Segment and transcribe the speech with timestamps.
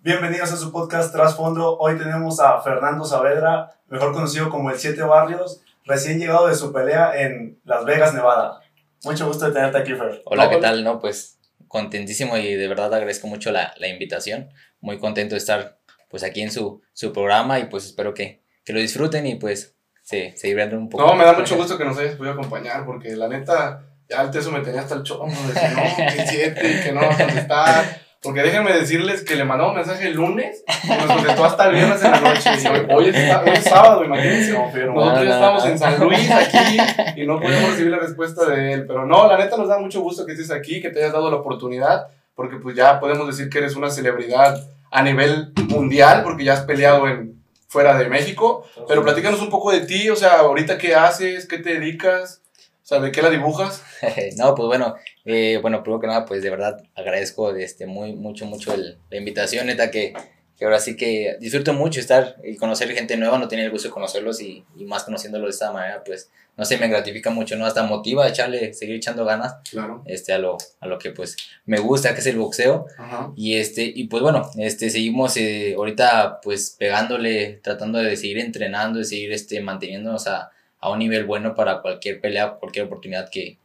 [0.00, 1.76] Bienvenidos a su podcast Trasfondo.
[1.76, 6.72] Hoy tenemos a Fernando Saavedra, mejor conocido como el Siete Barrios, recién llegado de su
[6.72, 8.60] pelea en Las Vegas, Nevada.
[9.02, 10.22] Mucho gusto de tenerte aquí, Fer.
[10.24, 10.84] Hola, ¿qué tal?
[10.84, 14.50] No, pues contentísimo y de verdad agradezco mucho la, la invitación.
[14.80, 15.78] Muy contento de estar
[16.08, 19.74] pues aquí en su, su programa y pues espero que, que lo disfruten y pues
[20.02, 21.04] se, se diviertan un poco.
[21.04, 24.30] No, me da mucho gusto que nos hayas podido acompañar porque la neta, ya el
[24.30, 27.16] teso me tenía hasta el chongo de que no, que siete, que no va a
[27.16, 28.07] contestar.
[28.20, 32.02] Porque déjenme decirles que le mandamos mensaje el lunes y nos contestó hasta el viernes
[32.02, 32.50] en la noche.
[32.60, 34.54] Y hoy, hoy, es, hoy es sábado, imagínense.
[34.54, 35.00] Confirmo.
[35.00, 35.70] Nosotros ya No, no, estamos no.
[35.70, 36.78] en San Luis aquí
[37.16, 38.86] y no podemos recibir la respuesta de él.
[38.88, 41.30] Pero no, la neta nos da mucho gusto que estés aquí, que te hayas dado
[41.30, 46.44] la oportunidad, porque pues ya podemos decir que eres una celebridad a nivel mundial, porque
[46.44, 48.64] ya has peleado en, fuera de México.
[48.88, 52.42] Pero platícanos un poco de ti, o sea, ahorita qué haces, qué te dedicas,
[52.88, 53.82] de qué la dibujas.
[54.36, 58.46] no, pues bueno, eh, bueno, primero que nada, pues de verdad agradezco este, muy, mucho,
[58.46, 60.14] mucho el- la invitación, neta, que,
[60.56, 63.88] que ahora sí que disfruto mucho estar y conocer gente nueva, no tenía el gusto
[63.88, 67.54] de conocerlos y, y más conociéndolos de esta manera, pues, no sé, me gratifica mucho,
[67.56, 67.66] ¿no?
[67.66, 70.02] Hasta motiva a echarle, seguir echando ganas Claro.
[70.06, 72.86] este, a, lo, a lo que pues me gusta, que es el boxeo.
[72.98, 73.32] Ajá.
[73.36, 78.98] Y este, y pues bueno, este, seguimos eh, ahorita pues pegándole, tratando de seguir entrenando,
[78.98, 80.50] de seguir este, manteniéndonos a,
[80.80, 83.58] a un nivel bueno para cualquier pelea, cualquier oportunidad que,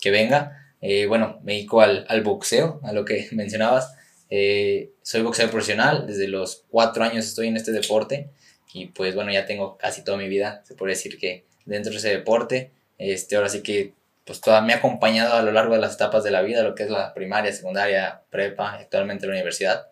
[0.00, 0.74] que venga.
[0.80, 3.94] Eh, bueno, me dedico al, al boxeo, a lo que mencionabas.
[4.30, 8.30] Eh, soy boxeador profesional, desde los cuatro años estoy en este deporte
[8.72, 11.98] y pues bueno, ya tengo casi toda mi vida, se puede decir que dentro de
[11.98, 12.72] ese deporte.
[12.98, 16.22] Este, ahora sí que pues toda, me ha acompañado a lo largo de las etapas
[16.22, 19.88] de la vida, lo que es la primaria, secundaria, prepa, actualmente la universidad.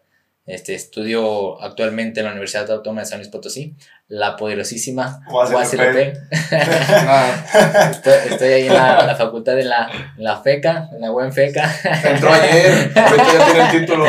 [0.47, 3.75] Este, estudio actualmente en la Universidad Autónoma de San Luis Potosí,
[4.09, 6.17] la poderosísima UASLP.
[6.51, 11.11] Nada, Estoy, estoy ahí en la, la facultad de la, en la FECA, en la
[11.11, 11.71] buen FECA.
[12.05, 14.05] entró ayer, ahorita ya tiene el título.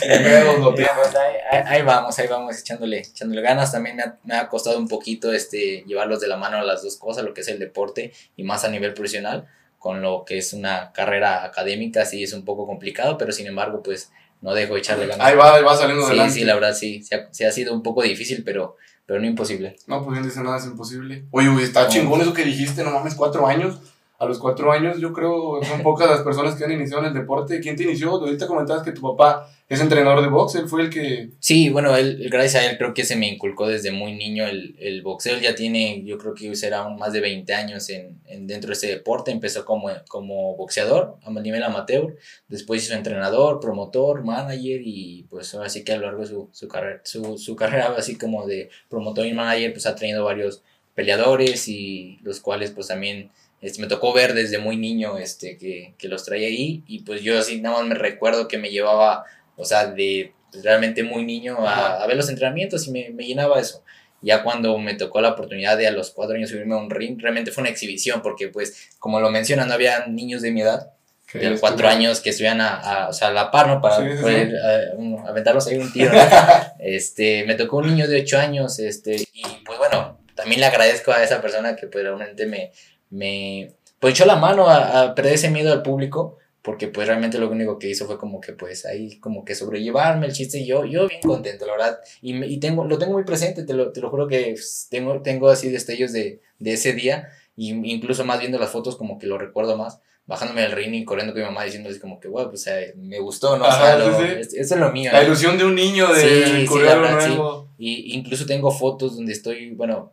[0.00, 0.90] Tiene.
[0.94, 3.72] Pues ahí, ahí- vamos, ahí vamos echándole, echándole ganas.
[3.72, 6.82] También me ha, me ha costado un poquito este, llevarlos de la mano a las
[6.82, 9.46] dos cosas, lo que es el deporte y más a nivel profesional,
[9.78, 13.82] con lo que es una carrera académica, sí es un poco complicado, pero sin embargo,
[13.82, 14.10] pues
[14.42, 15.26] no dejo de echarle ganas.
[15.26, 16.34] Ahí va, ahí va saliendo Sí, adelante.
[16.34, 18.76] sí, la verdad sí, sí ha, sí ha sido un poco difícil, pero,
[19.06, 19.76] pero no imposible.
[19.86, 21.26] No, pues bien dice nada es imposible.
[21.30, 23.80] Oye, güey, está chingón eso que dijiste, no mames, cuatro años.
[24.22, 27.14] A los cuatro años, yo creo, son pocas las personas que han iniciado en el
[27.14, 27.58] deporte.
[27.60, 28.10] ¿Quién te inició?
[28.10, 31.30] Ahorita comentabas que tu papá es entrenador de box, él fue el que.
[31.40, 34.76] Sí, bueno, él, gracias a él creo que se me inculcó desde muy niño el,
[34.78, 35.34] el boxeo.
[35.34, 38.74] Él ya tiene, yo creo que será más de 20 años en, en dentro de
[38.74, 39.32] ese deporte.
[39.32, 42.16] Empezó como, como boxeador a nivel amateur,
[42.46, 46.48] después hizo entrenador, promotor, manager y pues ahora sí que a lo largo de su,
[46.52, 50.62] su, carrera, su, su carrera así como de promotor y manager pues ha tenido varios
[50.94, 53.30] peleadores y los cuales pues también
[53.62, 57.22] este, me tocó ver desde muy niño este, que, que los traía ahí y pues
[57.22, 59.24] yo así nada más me recuerdo que me llevaba,
[59.56, 63.24] o sea, de pues, realmente muy niño a, a ver los entrenamientos y me, me
[63.24, 63.82] llenaba eso.
[64.20, 67.18] Ya cuando me tocó la oportunidad de a los cuatro años subirme a un ring,
[67.20, 70.90] realmente fue una exhibición porque pues como lo mencionan, no había niños de mi edad,
[71.32, 73.80] de los cuatro años que estuvieran a, a, o sea, a la par, ¿no?
[73.80, 76.12] Para Sí, sí, poder eh, un- aventarlos ahí un tiro.
[76.12, 76.20] ¿no?
[76.78, 81.10] este, me tocó un niño de ocho años, este, y pues bueno, también le agradezco
[81.10, 82.70] a esa persona que pues realmente me,
[83.12, 87.38] me pues echó la mano a, a perder ese miedo al público, porque pues realmente
[87.38, 90.66] lo único que hizo fue como que pues ahí como que sobrellevarme el chiste y
[90.66, 93.92] yo, yo bien contento, la verdad, y, y tengo, lo tengo muy presente, te lo,
[93.92, 98.24] te lo juro que pues, tengo, tengo así destellos de, de ese día, y incluso
[98.24, 101.42] más viendo las fotos como que lo recuerdo más, bajándome del ring y corriendo con
[101.42, 103.64] mi mamá diciendo así como que, bueno, pues eh, me gustó, ¿no?
[103.64, 104.32] O sea, Ajá, lo- sí, sí.
[104.38, 105.10] es- eso es lo mío.
[105.12, 105.26] La ¿no?
[105.26, 107.68] ilusión de un niño de Sí, la algo nuevo.
[107.76, 110.12] Y incluso tengo fotos donde estoy, bueno,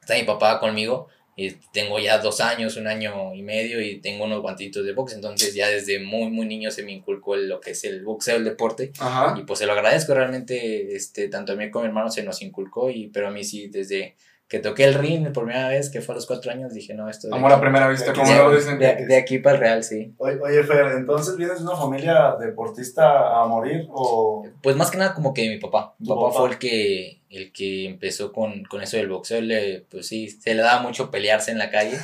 [0.00, 1.06] está mi papá conmigo
[1.36, 5.14] y tengo ya dos años, un año y medio y tengo unos guantitos de box,
[5.14, 8.36] entonces ya desde muy, muy niño se me inculcó el- lo que es el boxeo,
[8.36, 9.34] el deporte Ajá.
[9.38, 12.22] y pues se lo agradezco realmente, este, tanto a mí como a mi hermano se
[12.22, 14.14] nos inculcó y pero a mí sí, desde
[14.48, 17.08] que toqué el ring por primera vez, que fue a los cuatro años, dije, no,
[17.08, 17.34] esto...
[17.34, 18.78] Amor a primera vista, como de, lo dicen.
[18.78, 20.12] de- de aquí para el real, sí.
[20.18, 24.46] Oye, oye, Fer, ¿entonces vienes de una familia deportista a morir o...?
[24.62, 25.94] Pues más que nada como que mi papá.
[25.98, 26.38] Mi papá, papá.
[26.38, 29.40] fue el que, el que empezó con, con eso del boxeo.
[29.40, 31.98] Le- pues sí, se le daba mucho pelearse en la calle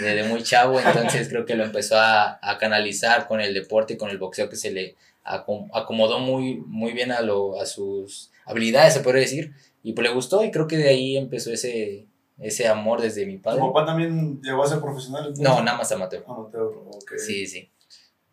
[0.00, 0.80] desde muy chavo.
[0.80, 4.48] Entonces creo que lo empezó a, a canalizar con el deporte y con el boxeo
[4.48, 9.20] que se le acom- acomodó muy, muy bien a, lo, a sus habilidades, se puede
[9.20, 9.52] decir.
[9.82, 12.06] Y pues le gustó y creo que de ahí empezó ese,
[12.38, 13.60] ese amor desde mi ¿Tu padre.
[13.60, 15.22] papá también llegó a ser profesional?
[15.28, 15.44] entonces?
[15.44, 16.24] No, nada más amateur.
[16.26, 17.12] Amateur, ok.
[17.16, 17.70] Sí, sí.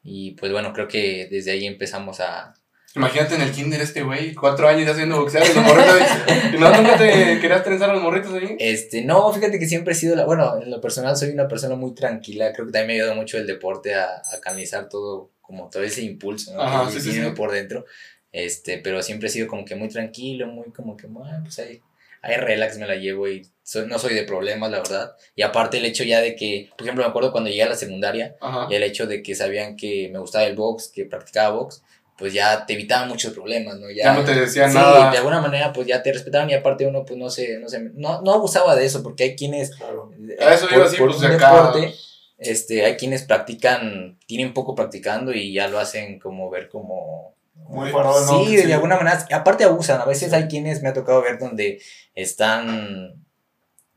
[0.04, 2.54] Y pues bueno, creo que desde ahí empezamos a,
[2.96, 6.52] Imagínate en el kinder este güey, cuatro años ya haciendo boxeo y los morritos ahí.
[6.56, 8.56] ¿Y no nunca te querías trenzar a los morritos ahí?
[8.60, 11.76] Este, no, fíjate que siempre he sido, la, bueno, en lo personal soy una persona
[11.76, 15.30] muy tranquila, creo que también me ha ayudado mucho el deporte a, a canalizar todo,
[15.40, 16.62] como todo ese impulso, ¿no?
[16.64, 17.30] Ajá, que sí, sí, sí.
[17.36, 17.86] por dentro.
[18.32, 21.82] Este, pero siempre he sido como que muy tranquilo, muy como que, ah, pues ahí,
[22.22, 23.48] ahí relax me la llevo y
[23.88, 25.16] no soy de problemas, la verdad.
[25.36, 27.76] Y aparte el hecho ya de que, por ejemplo, me acuerdo cuando llegué a la
[27.76, 28.36] secundaria,
[28.70, 31.84] y el hecho de que sabían que me gustaba el box, que practicaba box,
[32.20, 33.90] pues ya te evitaban muchos problemas, ¿no?
[33.90, 35.10] Ya, no te decían nada.
[35.10, 37.80] de alguna manera pues ya te respetaban y aparte uno pues no sé, no sé,
[37.94, 39.74] no, no abusaba de eso porque hay quienes...
[39.76, 40.12] Claro.
[40.28, 41.96] Eh, eso por, así, pues, deporte,
[42.38, 47.36] este, hay quienes practican, tienen poco practicando y ya lo hacen como ver como...
[47.68, 48.46] Muy farol, ¿no?
[48.46, 51.82] Sí, de alguna manera, aparte abusan, a veces hay quienes me ha tocado ver donde
[52.16, 53.26] están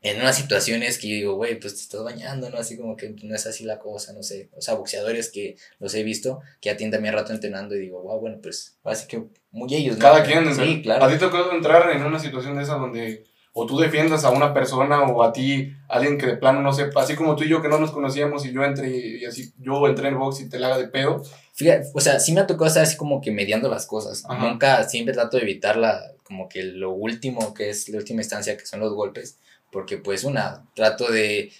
[0.03, 2.57] en unas situaciones que yo digo, güey, pues te estás bañando, ¿no?
[2.57, 4.49] Así como que no es así la cosa, no sé.
[4.55, 8.01] O sea, boxeadores que los he visto, que ya tienen también rato entrenando y digo,
[8.01, 10.01] wow, bueno, pues así que muy ellos, ¿no?
[10.01, 11.05] Cada quien, sí, claro.
[11.05, 13.23] A ti te tocó entrar en una situación de esa donde
[13.53, 17.03] o tú defiendas a una persona o a ti, alguien que de plano no sepa,
[17.03, 19.87] así como tú y yo que no nos conocíamos y yo entré y así, yo
[19.87, 21.23] entré en box y te la haga de pedo.
[21.53, 24.23] Fíjate, o sea, sí me ha tocado estar así como que mediando las cosas.
[24.39, 28.57] Nunca, siempre trato de evitar la, como que lo último, que es la última instancia,
[28.57, 29.37] que son los golpes
[29.73, 31.51] porque pues una, trato de,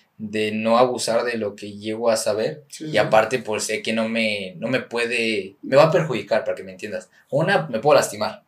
[0.54, 4.54] no abusar de lo que llego a saber y aparte pues sé que no me,
[4.58, 7.10] no me puede, me va a perjudicar para que me entiendas.
[7.30, 8.44] Una, me puedo lastimar.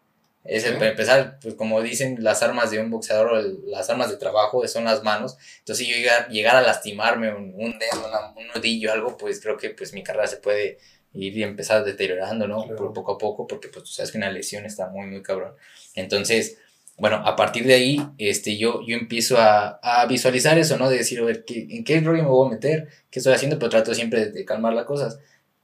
[0.45, 4.17] Es el, para empezar, pues como dicen las armas de un boxeador, las armas de
[4.17, 5.37] trabajo son las manos.
[5.57, 5.97] Entonces, si yo
[6.29, 8.07] llegar, a lastimarme un, un dedo,
[8.37, 10.77] un nudillo, algo, pues creo que pues mi carrera se puede
[11.15, 12.65] ir y empezar deteriorando, ¿no?
[12.75, 15.53] Por poco a poco, porque pues tú sabes que una lesión está muy, muy cabrón.
[15.95, 16.57] Entonces,
[16.97, 20.89] bueno, a partir de ahí, este, yo, yo empiezo a, a visualizar eso, ¿no?
[20.89, 22.87] De decir, a ver, ¿qué, ¿en qué rollo me voy a meter?
[23.09, 23.59] ¿Qué estoy haciendo?
[23.59, 25.19] Pero trato siempre de, calmar las cosas.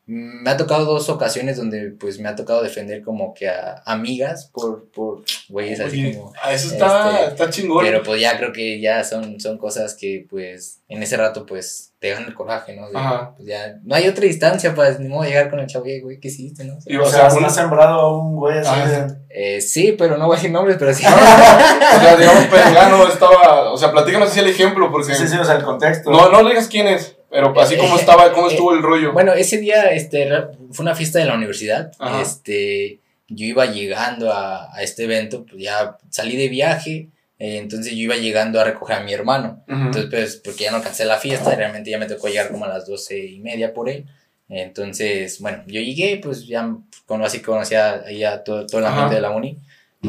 [0.06, 4.50] Me ha tocado dos ocasiones donde, pues, me ha tocado defender como que a amigas
[4.52, 6.34] por, por güeyes así como...
[6.50, 7.86] Eso está, este, está chingón.
[7.86, 11.94] Pero pues ya creo que ya son, son cosas que, pues, en ese rato, pues,
[12.00, 12.88] te dejan el coraje, ¿no?
[12.98, 13.36] Ajá.
[13.38, 16.30] Pues ya, no hay otra distancia para ni modo llegar con el chavo, güey, ¿qué
[16.30, 16.80] hiciste, no?
[16.88, 19.16] Y, o, sea, ¿has sembrado a un güey así de...
[19.30, 21.06] Eh, sí, pero no voy a decir nombres, pero sí.
[21.06, 25.14] o sea, digamos, Pergano estaba, o sea, platícanos así el ejemplo, porque...
[25.14, 26.10] Sí, sí, o sea, el contexto.
[26.10, 29.14] No, no digas quién es, pero así como estaba, cómo estuvo el rollo.
[29.14, 30.30] Bueno, ese día, este,
[30.72, 31.92] fue una fiesta de la universidad,
[32.22, 37.10] este, yo iba llegando a, a este evento, pues ya salí de viaje,
[37.42, 39.64] eh, entonces yo iba llegando a recoger a mi hermano.
[39.68, 42.68] Entonces, pues, porque ya no cansé la fiesta, realmente ya me tocó llegar como a
[42.68, 44.06] las doce y media por él.
[44.48, 46.76] Entonces, bueno, yo llegué, pues ya
[47.08, 49.58] como así conocía ahí a todo, todo el ambiente de la uni.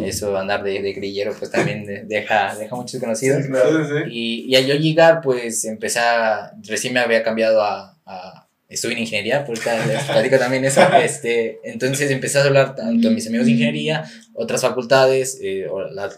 [0.01, 3.45] Eso, andar de, de grillero, pues también deja, deja muchos conocidos.
[4.11, 8.93] Y, y al yo llegar, pues empecé a, recién me había cambiado a, a estuve
[8.93, 9.71] en ingeniería, porque
[10.07, 10.81] platico también eso.
[11.03, 14.05] Este, entonces empecé a hablar tanto a mis amigos de ingeniería,
[14.35, 15.67] otras facultades, eh,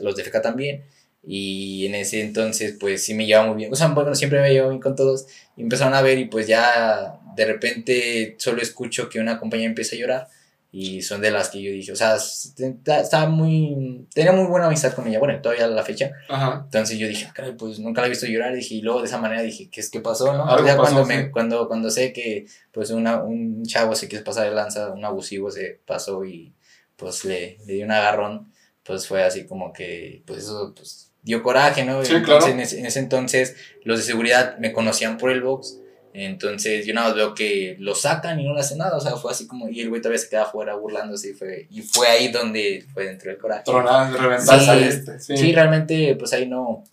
[0.00, 0.85] los de FECA también.
[1.26, 3.73] Y en ese entonces, pues sí me llevaba muy bien.
[3.73, 5.26] O sea, bueno, siempre me llevaba bien con todos.
[5.56, 9.97] Y empezaron a ver y pues ya de repente solo escucho que una compañera empieza
[9.97, 10.29] a llorar.
[10.76, 14.93] Y son de las que yo dije, o sea, estaba muy, tenía muy buena amistad
[14.93, 16.11] con ella, bueno, todavía a la fecha.
[16.29, 16.62] Ajá.
[16.65, 18.53] Entonces yo dije, caray, pues nunca la he visto llorar.
[18.55, 20.67] Y dije, y luego de esa manera dije, ¿qué es que pasó, no?
[20.67, 24.55] ya cuando, me, cuando, cuando sé que pues una, un chavo se quiso pasar de
[24.56, 26.53] lanza, un abusivo se pasó y
[26.97, 31.41] pues le, le dio un agarrón, pues fue así como que, pues eso, pues dio
[31.44, 32.05] coraje, ¿no?
[32.05, 32.49] Sí, claro.
[32.49, 33.55] en, ese, entonces
[33.85, 35.79] los de seguridad me conocían por el box.
[36.16, 38.96] Entonces yo nada más veo que lo sacan y no le hacen nada.
[38.96, 39.69] O sea, fue así como.
[39.69, 41.31] Y el güey todavía se queda afuera burlándose.
[41.31, 43.64] Y fue, y fue ahí donde fue dentro del coraje.
[43.66, 45.37] Reventar, sí, sí.
[45.37, 46.85] sí, realmente, pues ahí no.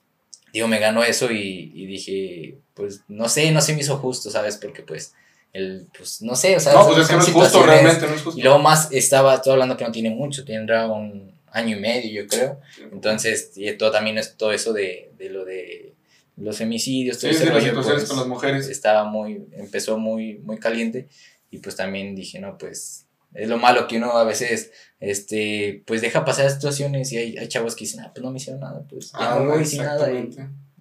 [0.51, 4.32] Digo, me ganó eso y, y, dije, pues no sé, no se me hizo justo,
[4.32, 4.58] ¿sabes?
[4.58, 5.13] Porque pues.
[5.54, 6.74] El, pues no sé, o sea.
[6.74, 8.40] No, pues es que no es justo, realmente, no es justo.
[8.40, 12.24] Y luego más estaba, estoy hablando que no tiene mucho, tendrá un año y medio,
[12.24, 12.60] yo creo.
[12.92, 15.94] Entonces, y todo también es todo eso de, de lo de
[16.38, 18.68] los femicidios, todo ese rollo, pues, con las mujeres.
[18.68, 21.08] Estaba muy, empezó muy, muy caliente
[21.50, 26.02] y pues también dije, no, pues es lo malo que uno a veces, este, pues
[26.02, 28.84] deja pasar situaciones y hay, hay chavos que dicen, ah, pues no me hicieron nada,
[28.90, 30.10] pues ya no voy sin nada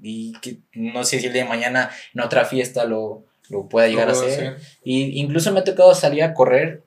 [0.02, 3.86] y, que no sé si el día de mañana en otra fiesta lo, lo pueda
[3.86, 4.56] llegar a hacer.
[4.82, 6.82] Y incluso me ha tocado salir a correr,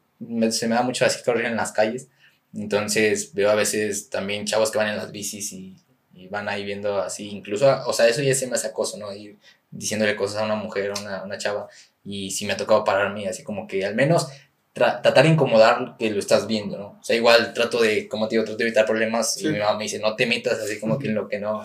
[0.49, 2.07] se me da mucho así correr en las calles
[2.53, 5.75] entonces veo a veces también chavos que van en las bicis y,
[6.13, 9.13] y van ahí viendo así, incluso, o sea, eso ya se me hace acoso, ¿no?
[9.13, 9.37] Ir
[9.71, 11.67] diciéndole cosas a una mujer, a una, una chava,
[12.03, 14.27] y sí me ha tocado pararme, así como que al menos
[14.73, 16.97] tratar de incomodar que lo estás viendo, ¿no?
[16.99, 19.77] O sea, igual trato de, como te digo, trato de evitar problemas y mi mamá
[19.77, 21.63] me dice, no te metas así como que en lo que no,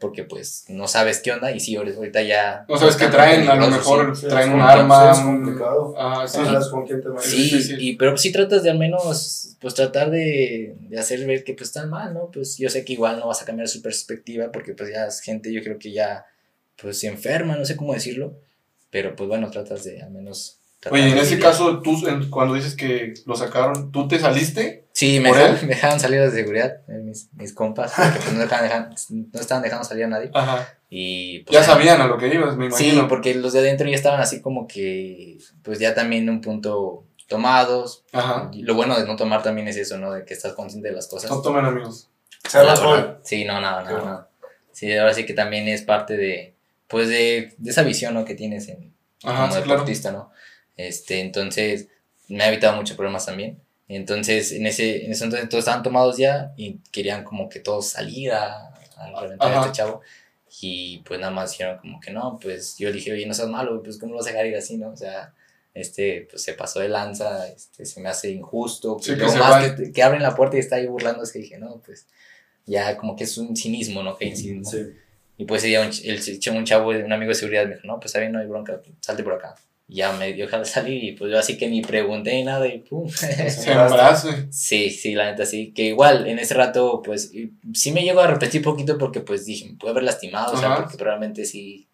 [0.00, 2.64] porque pues no sabes qué onda y si ahorita ya...
[2.68, 5.12] No sabes qué traen, a lo mejor traen un arma.
[5.12, 5.94] Es complicado.
[5.96, 6.40] Ah, sí.
[6.70, 10.98] con quién te Sí, y, pero sí tratas de al menos, pues tratar de, de,
[10.98, 12.30] hacer ver que pues están mal, ¿no?
[12.32, 15.20] Pues yo sé que igual no vas a cambiar su perspectiva porque pues ya es
[15.20, 16.26] gente, yo creo que ya
[16.80, 18.34] pues se enferma, no sé cómo decirlo,
[18.90, 20.57] pero pues bueno, tratas de al menos
[20.90, 24.86] Oye, en ese caso, tú, en- cuando dices que lo sacaron, ¿tú te saliste?
[24.92, 28.32] Sí, me ¿Por dejaron, me dejaron salir de seguridad, eh, mis, mis compas, porque pues
[28.34, 30.30] no, dejaban, no estaban dejando salir a nadie.
[30.34, 30.68] Ajá.
[30.90, 33.08] Y pues, Ya sabían a lo que ibas, me Sí, imagino.
[33.08, 37.04] porque los de adentro ya estaban así como que, pues ya también en un punto
[37.28, 38.04] tomados.
[38.12, 38.50] Ajá.
[38.54, 40.12] Lo bueno de no tomar también es eso, ¿no?
[40.12, 41.30] De que estás consciente de las cosas.
[41.30, 42.08] No tomen amigos.
[42.54, 42.96] Alcohol.
[42.96, 43.18] verdad.
[43.24, 44.30] Sí, no, nada, nada.
[44.72, 46.54] Sí, ahora sí que también es parte de,
[46.86, 48.24] pues de, de esa visión, ¿no?
[48.24, 48.94] Que tienes en,
[49.24, 49.70] Ajá, como sí, claro.
[49.72, 50.30] deportista, ¿no?
[50.78, 51.88] Este, entonces,
[52.28, 53.60] me ha evitado muchos problemas también.
[53.88, 57.88] Entonces, en ese, en ese entonces todos estaban tomados ya y querían como que todos
[57.88, 59.66] salir a, a reventar a Ajá.
[59.66, 60.00] este chavo.
[60.60, 63.48] Y pues nada más dijeron como que no, pues yo le dije, oye, no seas
[63.48, 64.90] malo, pues cómo lo vas a dejar ir así, ¿no?
[64.90, 65.34] O sea,
[65.74, 68.98] este, pues se pasó de lanza, este, se me hace injusto.
[69.00, 71.80] Sí, y que más que, que abren la puerta y está ahí burlándose, dije, no,
[71.84, 72.06] pues
[72.66, 74.16] ya como que es un cinismo, ¿no?
[74.16, 74.70] Que hay cinismo.
[74.70, 74.78] Sí.
[75.38, 77.96] Y pues ese día un, el, un chavo, un amigo de seguridad me dijo, no,
[77.96, 79.54] pues está bien, no hay bronca, salte por acá.
[79.90, 82.78] Ya me dio dejar salir y pues yo así que ni pregunté ni nada y
[82.80, 83.08] pum.
[83.10, 84.46] Se embarace.
[84.50, 85.72] sí, sí, la neta sí.
[85.72, 87.32] Que igual en ese rato pues
[87.72, 90.76] sí me llego a repetir poquito porque pues dije, me puede haber lastimado, o sea,
[90.76, 91.88] porque probablemente sí.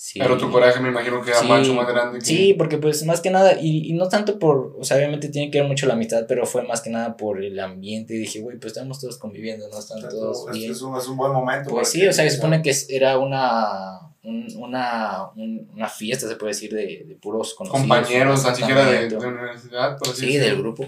[0.00, 2.20] Sí Pero tu coraje me imagino que era Sí, mucho más grande.
[2.20, 2.24] Que...
[2.24, 5.50] Sí, porque pues más que nada, y, y no tanto por, o sea, obviamente tiene
[5.50, 8.14] que ver mucho la amistad, pero fue más que nada por el ambiente.
[8.14, 9.76] Y dije, güey, pues estamos todos conviviendo, ¿no?
[9.76, 10.70] Están todos Es, bien.
[10.70, 11.70] es un, es un buen momento.
[11.70, 16.36] Pues sí, o sea, se supone que era una, un- una, un- una fiesta, se
[16.36, 17.80] puede decir, de, de puros conocidos.
[17.82, 20.86] compañeros, tan siquiera de, de universidad, por así Sí, del grupo.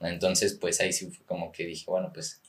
[0.00, 2.40] Entonces, pues ahí sí fue como que dije, bueno, pues,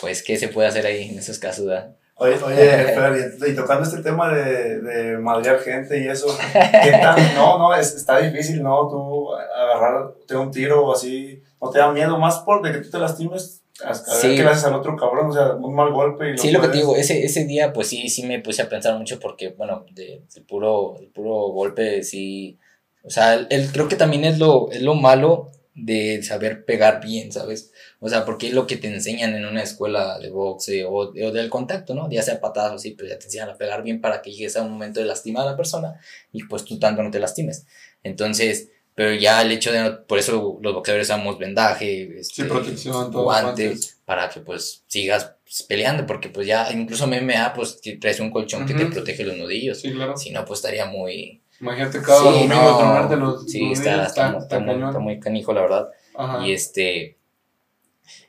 [0.00, 1.66] pues, ¿qué se puede hacer ahí en esos casos?
[1.66, 1.94] verdad?
[2.18, 2.56] Oye, oye
[2.94, 7.34] Fer, y, y tocando este tema de, de madrear gente y eso, ¿qué tan?
[7.34, 8.88] No, no, es, está difícil, ¿no?
[8.88, 12.90] Tú agarrarte un tiro o así, ¿no te da miedo más por de que tú
[12.90, 13.62] te lastimes?
[13.84, 14.28] A, a Sí.
[14.28, 16.50] ver qué le haces al otro cabrón, o sea, un mal golpe y lo Sí,
[16.50, 19.20] lo que te digo, ese, ese día, pues sí, sí me puse a pensar mucho
[19.20, 22.58] porque, bueno, de, puro, el puro golpe, sí.
[23.02, 27.02] O sea, el, el- creo que también es lo, es lo malo de saber pegar
[27.04, 27.72] bien, ¿sabes?
[28.06, 31.12] O sea, porque es lo que te enseñan en una escuela de boxe o, o
[31.32, 32.08] del contacto, ¿no?
[32.10, 34.56] Ya sea patadas o así, pues ya te enseñan a pegar bien para que llegues
[34.56, 36.00] a un momento de lastimar a la persona
[36.32, 37.66] y pues tú tanto no te lastimes.
[38.04, 42.44] Entonces, pero ya el hecho de, no- por eso los boxeadores usamos vendaje, Sí, este,
[42.44, 43.24] protección, todo.
[43.24, 45.34] guantes, para que pues sigas
[45.68, 49.80] peleando, porque pues ya incluso MMA pues traes un colchón que te protege los nudillos,
[49.80, 50.16] Sí, claro.
[50.16, 51.42] si no pues estaría muy...
[51.60, 55.20] Imagínate cada Sí, domingo no, los sí, nudillos, está, está, está, está muy, está muy
[55.20, 56.46] canijo la verdad, Ajá.
[56.46, 57.16] y este...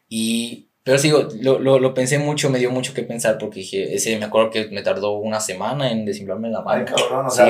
[0.10, 0.64] Y...
[0.84, 4.18] Pero sigo, lo, lo, lo pensé mucho, me dio mucho que pensar porque dije, ese
[4.18, 6.86] me acuerdo que me tardó una semana en desinflarme la Ay, mano.
[6.86, 7.46] cabrón, o Sí, sea,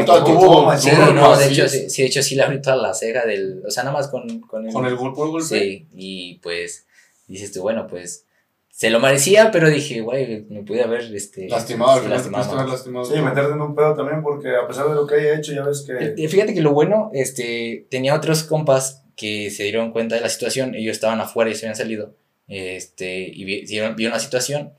[0.77, 1.37] Sí, Duro, no, ¿no?
[1.37, 3.83] de hecho, sí, sí, de hecho sí le abrí toda la ceja del, o sea,
[3.83, 5.45] nada más con, con el, Con el golpe, golpe.
[5.45, 6.87] Sí, y pues
[7.27, 8.25] dices tú, bueno, pues
[8.71, 12.31] se lo merecía, pero dije, güey, me pude haber este, Lastimado, al sí, final te
[12.31, 13.05] lastimado lastimado.
[13.05, 15.63] Sí, meterte en un pedo también, porque a pesar de lo que haya hecho, ya
[15.63, 16.15] ves que.
[16.23, 20.29] Eh, Fíjate que lo bueno, este, tenía otros compas que se dieron cuenta de la
[20.29, 22.15] situación, ellos estaban afuera y se habían salido,
[22.47, 24.73] este, y vi- vieron, vieron la situación,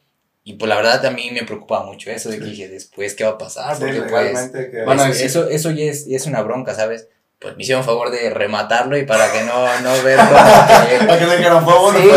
[0.44, 3.24] y pues la verdad a mí me preocupaba mucho eso, de que dije, después, ¿qué
[3.24, 3.76] va a pasar?
[3.76, 4.84] Sí, Porque pues, que.
[5.08, 7.08] Es- decir- eso, eso ya es, ya es una bronca, ¿sabes?
[7.40, 10.16] Pues me hicieron favor de rematarlo y para que no, no ver
[11.06, 12.08] Para que no dijeran, fue bueno, Sí,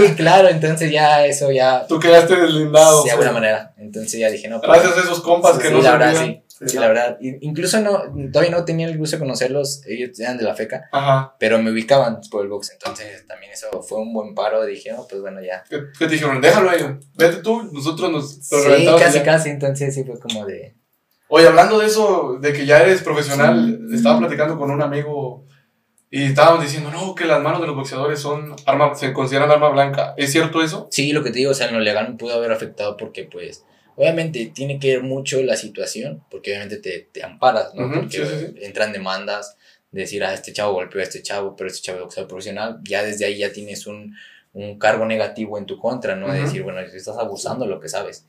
[0.00, 3.04] pues, claro, entonces ya eso ya Tú quedaste deslindado.
[3.04, 3.74] de alguna manera.
[3.78, 6.42] Entonces ya dije, no, pues, Gracias a esos compas Sí, que no la verdad, sí.
[6.66, 7.18] Sí, la verdad.
[7.20, 11.36] Incluso no, todavía no tenía el gusto de conocerlos, ellos eran de la FECA, Ajá.
[11.38, 15.06] pero me ubicaban por el box, entonces también eso fue un buen paro, dije, no,
[15.08, 15.62] pues bueno, ya.
[15.68, 16.40] ¿Qué, qué te dijeron?
[16.40, 16.80] Déjalo ahí.
[17.14, 20.74] Vete tú, nosotros nos lo Sí, casi, casi, entonces sí fue como de...
[21.28, 25.44] Oye, hablando de eso, de que ya eres profesional, estaba platicando con un amigo
[26.10, 29.68] y estábamos diciendo, no, que las manos de los boxeadores son arma, se consideran arma
[29.68, 30.14] blanca.
[30.16, 30.88] ¿Es cierto eso?
[30.90, 33.24] Sí, lo que te digo, o sea, en lo legal me pudo haber afectado porque
[33.24, 33.64] pues...
[33.98, 37.84] Obviamente tiene que ver mucho la situación, porque obviamente te, te amparas, ¿no?
[37.86, 39.56] Ujú, porque sí, sí, entran demandas,
[39.90, 42.80] de decir, ah, este chavo golpeó a este chavo, pero este chavo es boxeador profesional,
[42.84, 44.14] ya desde ahí ya tienes un,
[44.52, 46.28] un cargo negativo en tu contra, ¿no?
[46.28, 46.42] De Ujú.
[46.46, 48.24] decir, bueno, estás abusando de lo que sabes.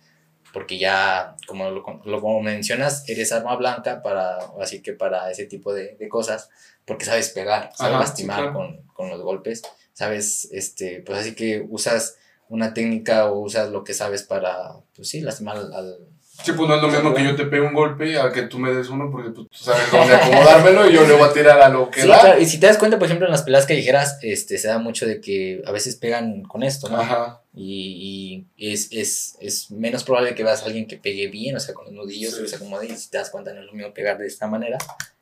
[0.52, 5.46] Porque ya, como lo, lo- como mencionas, eres arma blanca para, así que para ese
[5.46, 6.50] tipo de, de cosas,
[6.86, 8.54] porque sabes pegar, sabes Ajá, sí, lastimar claro.
[8.54, 9.62] con, con los golpes,
[9.94, 12.18] sabes, este, pues así que usas
[12.50, 15.74] una técnica o usas lo que sabes para, pues sí, lastimar al...
[15.74, 15.98] al-
[16.42, 18.60] Sí, pues no es lo mismo que yo te pegue un golpe a que tú
[18.60, 21.62] me des uno porque pues, tú sabes dónde acomodármelo y yo le voy a tirar
[21.62, 22.18] a lo que Sí, da.
[22.22, 24.78] claro, y si te das cuenta, por ejemplo, en las peleas callejeras, este, se da
[24.78, 27.02] mucho de que a veces pegan con esto, ¿no?
[27.02, 27.42] Ajá.
[27.54, 31.60] Y, y es, es, es menos probable que veas a alguien que pegue bien, o
[31.60, 32.44] sea, con los nudillos, Sí.
[32.44, 34.48] o sea, como de, si te das cuenta, no es lo mismo pegar de esta
[34.48, 34.78] manera.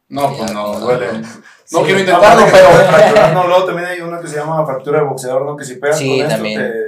[0.09, 1.07] No, pues no, duele.
[1.13, 1.19] no.
[1.19, 1.77] No Sí.
[1.83, 3.33] quiero Aparte intentarlo, pero.
[3.33, 5.57] no, luego también hay uno que se llama fractura de boxeador, ¿no?
[5.57, 6.61] Que si pegas Sí, con esto también.
[6.61, 6.86] te...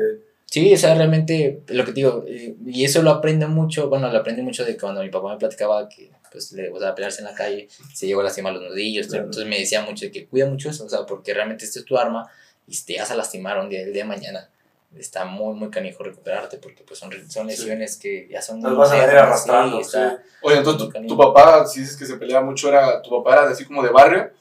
[0.51, 4.11] Sí, o sea, realmente, lo que te digo, eh, y eso lo aprendo mucho, bueno,
[4.11, 7.25] lo aprendí mucho de cuando mi papá me platicaba que pues le gustaba pelearse en
[7.25, 10.47] la calle, se llegó a lastimar los nudillos, entonces me decía mucho de que cuida
[10.47, 12.27] mucho eso, o sea, porque realmente este es tu arma
[12.65, 14.49] y te vas a lastimar un día, el día de mañana,
[14.97, 18.59] está muy, muy canijo recuperarte porque pues son, son lesiones que ya son...
[18.59, 20.29] Las vas a venir arrastrando, sí, está sí.
[20.41, 23.65] Oye, entonces tu, papá, si dices que se peleaba mucho, era tu papá era así
[23.65, 24.31] como de barrio.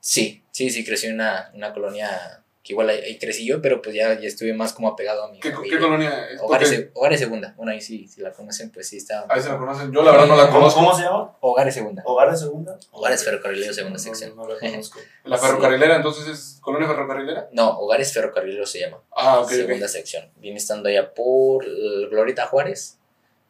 [0.00, 3.80] Sí, sí, sí, crecí en una, una colonia que igual ahí, ahí crecí yo, pero
[3.80, 5.76] pues ya, ya estuve más como apegado a mi ¿Qué, familia.
[5.78, 6.38] qué colonia es?
[6.40, 9.24] Hogares, Hogares Segunda, bueno, ahí sí, si la conocen, pues sí está.
[9.28, 9.90] ahí se la conocen.
[9.90, 10.80] Yo la verdad no la ¿Cómo, conozco.
[10.80, 11.34] cómo se llama?
[11.40, 12.02] Hogares Segunda.
[12.04, 12.78] ¿Hogares segunda?
[12.92, 14.36] Hogares Ferrocarrilero Segunda No, Sección.
[14.36, 14.98] No, la conozco.
[15.24, 17.48] La ferrocarrilera, entonces es colonia ferrocarrilera.
[17.52, 18.98] No, Hogares Ferrocarrilero se llama.
[19.16, 20.30] Ah, ok, segunda sección.
[20.36, 22.98] Viene estando allá por eh, Glorieta Juárez,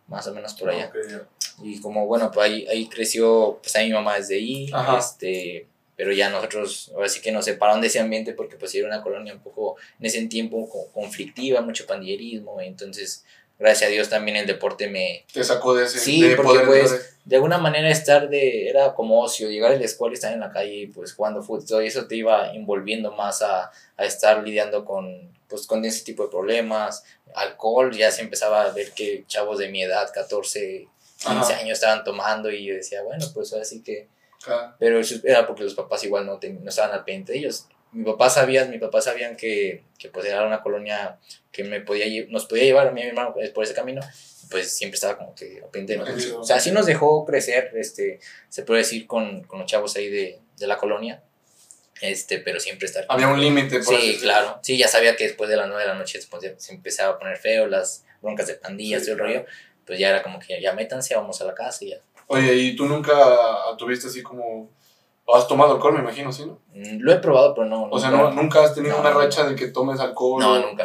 [0.06, 0.87] más o menos por allá.
[0.87, 1.26] Ok, ya.
[1.60, 4.96] Y como, bueno, pues ahí, ahí creció, pues ahí mi mamá desde ahí, Ajá.
[4.98, 5.66] este,
[5.99, 9.02] pero ya nosotros, ahora sí que nos separaron de ese ambiente porque pues era una
[9.02, 13.25] colonia un poco, en ese tiempo, co- conflictiva, mucho pandillerismo, entonces,
[13.59, 15.99] gracias a Dios también el deporte me, Te sacó de ese.
[15.99, 19.76] Sí, de porque, poder pues, de alguna manera estar de, era como ocio, llegar a
[19.76, 23.11] la escuela y estar en la calle, pues jugando fútbol, y eso te iba envolviendo
[23.11, 27.02] más a, a estar lidiando con, pues, con ese tipo de problemas,
[27.35, 30.87] alcohol, ya se empezaba a ver que chavos de mi edad, 14,
[31.19, 31.57] 15 Ajá.
[31.59, 34.07] años estaban tomando y yo decía, bueno, pues así que,
[34.78, 37.66] pero eso era porque los papás igual no, ten- no estaban al pendiente de ellos.
[37.92, 41.18] Mi papá sabía, mi papá sabían que, que pues era una colonia
[41.50, 44.00] que me podía, nos podía llevar a mí y a mi hermano por ese camino,
[44.50, 46.16] pues siempre estaba como que al pendiente de nosotros.
[46.23, 46.40] Entendido.
[46.40, 50.09] O sea, sí nos dejó crecer, este, se puede decir, con, con los chavos ahí
[50.11, 51.23] de, de la colonia,
[52.00, 53.07] este, pero siempre estar...
[53.09, 53.80] Había un límite.
[53.80, 54.61] por Sí, claro.
[54.62, 57.18] Sí, ya sabía que después de las 9 de la noche ya se empezaba a
[57.18, 59.47] poner feo, las broncas de pandillas, Sí, todo el rollo,
[59.87, 62.00] pues ya era como que ya métanse, vamos a la casa y ya.
[62.28, 63.14] Oye, ¿y tú nunca
[63.76, 64.70] tuviste así como...
[65.35, 66.47] Has tomado alcohol, me imagino, ¿sí?
[66.47, 66.58] ¿no?
[66.75, 67.88] Mm, Lo he probado, pero no...
[67.90, 69.00] O sea, nunca- no, nunca has tenido No.
[69.02, 70.40] una racha de que tomes alcohol.
[70.40, 70.85] No, nunca.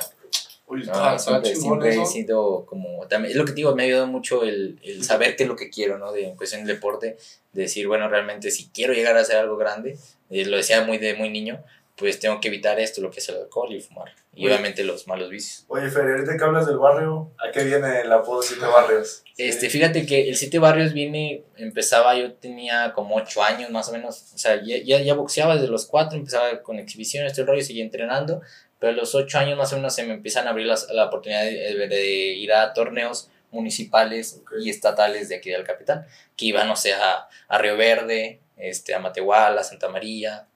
[0.68, 3.86] No, está, siempre, siempre he sido como, también, es lo que te digo, me ha
[3.86, 6.12] ayudado mucho el, el saber qué es lo que quiero, ¿no?
[6.12, 7.18] De, en cuestión del deporte,
[7.52, 9.98] de decir, bueno, realmente si quiero llegar a hacer algo grande,
[10.32, 11.64] eh, lo decía muy de muy niño,
[11.96, 14.12] pues tengo que evitar esto, lo que es el alcohol y fumar.
[14.34, 14.54] Y Oye.
[14.54, 15.66] obviamente los malos vicios.
[15.68, 19.24] Oye, Fer, ahorita que hablas del barrio, ¿a qué viene el apodo Siete Barrios?
[19.38, 23.92] Este, fíjate que el Siete Barrios viene, empezaba, yo tenía como ocho años más o
[23.92, 27.48] menos, o sea, ya, ya, ya boxeaba desde los cuatro, empezaba con exhibiciones, todo el
[27.50, 28.42] rollo, seguía entrenando,
[28.80, 31.06] pero a los ocho años más o menos se me empiezan a abrir las, la
[31.06, 36.70] oportunidad de, de ir a torneos municipales y estatales de aquí del capital, que iban,
[36.72, 40.48] o sea, a Río Verde, este, a Matehuala, a Santa María,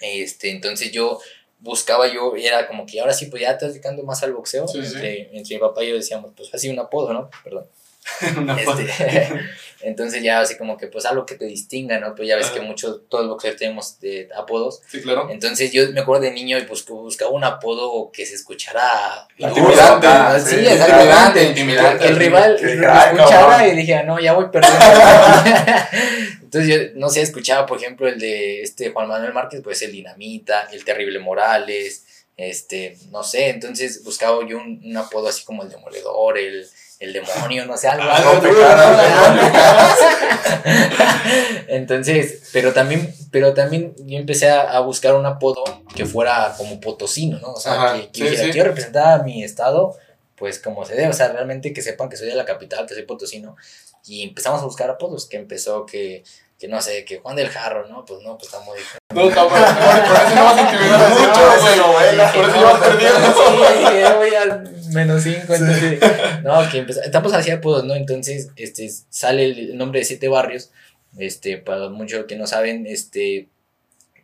[0.00, 1.18] este, entonces yo
[1.58, 4.68] buscaba yo, era como que ahora sí, pues ya te estás dedicando más al boxeo,
[4.68, 4.94] Sí, sí.
[4.94, 7.30] entre, entre mi papá y yo decíamos, pues así un apodo, ¿no?
[7.44, 7.66] Perdón.
[8.56, 9.28] Este,
[9.80, 12.14] entonces ya así como que pues algo que te distinga, ¿no?
[12.14, 12.54] Pues ya ves Ajá.
[12.54, 14.80] que muchos, todos los boxeadores tenemos de apodos.
[14.88, 15.28] Sí, claro.
[15.28, 20.06] Entonces yo me acuerdo de niño y pues buscaba un apodo que se escuchara Intimidante.
[20.06, 20.38] ¿no?
[20.38, 21.44] Sí, Sí, exactamente.
[21.48, 22.04] intimidante.
[22.04, 24.78] Que el rival lo escuchara y dije, "Ah, no, ya voy perdiendo.
[26.56, 29.92] Entonces yo, no sé, escuchaba, por ejemplo, el de este Juan Manuel Márquez, pues el
[29.92, 32.04] Dinamita, el Terrible Morales,
[32.36, 36.66] este, no sé, entonces buscaba yo un, un apodo así como el Demoledor, el,
[36.98, 38.04] el Demonio, no sé, algo.
[38.06, 38.46] Ah, algo.
[41.68, 45.62] Entonces, pero también, pero también yo empecé a, a buscar un apodo
[45.94, 47.52] que fuera como potosino, ¿no?
[47.52, 48.50] O sea, Ajá, que, que sí, dijera, sí.
[48.52, 49.96] quiero representar a mi estado,
[50.36, 52.94] pues como se debe, o sea, realmente que sepan que soy de la capital, que
[52.94, 53.56] soy potosino.
[54.06, 56.22] Y empezamos a buscar apodos, que empezó que,
[56.58, 58.04] que no sé, que Juan del Jarro, ¿no?
[58.04, 58.78] Pues no, pues está muy...
[59.14, 61.76] No, no, por, eso no vas a intimidar a Mucho güey.
[61.78, 62.32] novela.
[62.32, 63.18] Por eso llevas perdiendo.
[63.34, 66.00] Sí, ya voy al menos 5, entonces,
[66.42, 67.94] no, que empezó, estamos así apodos, ¿no?
[67.94, 70.70] Entonces, este, sale el nombre de siete barrios,
[71.18, 73.48] este, para muchos que no saben, este,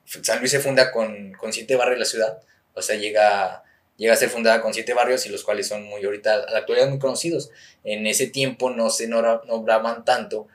[0.05, 2.39] San Luis se funda con, con siete barrios de la ciudad,
[2.75, 3.63] o sea, llega,
[3.97, 6.59] llega a ser fundada con siete barrios y los cuales son muy ahorita, a la
[6.59, 7.51] actualidad muy conocidos.
[7.85, 10.47] En ese tiempo no se nombra- nombraban tanto,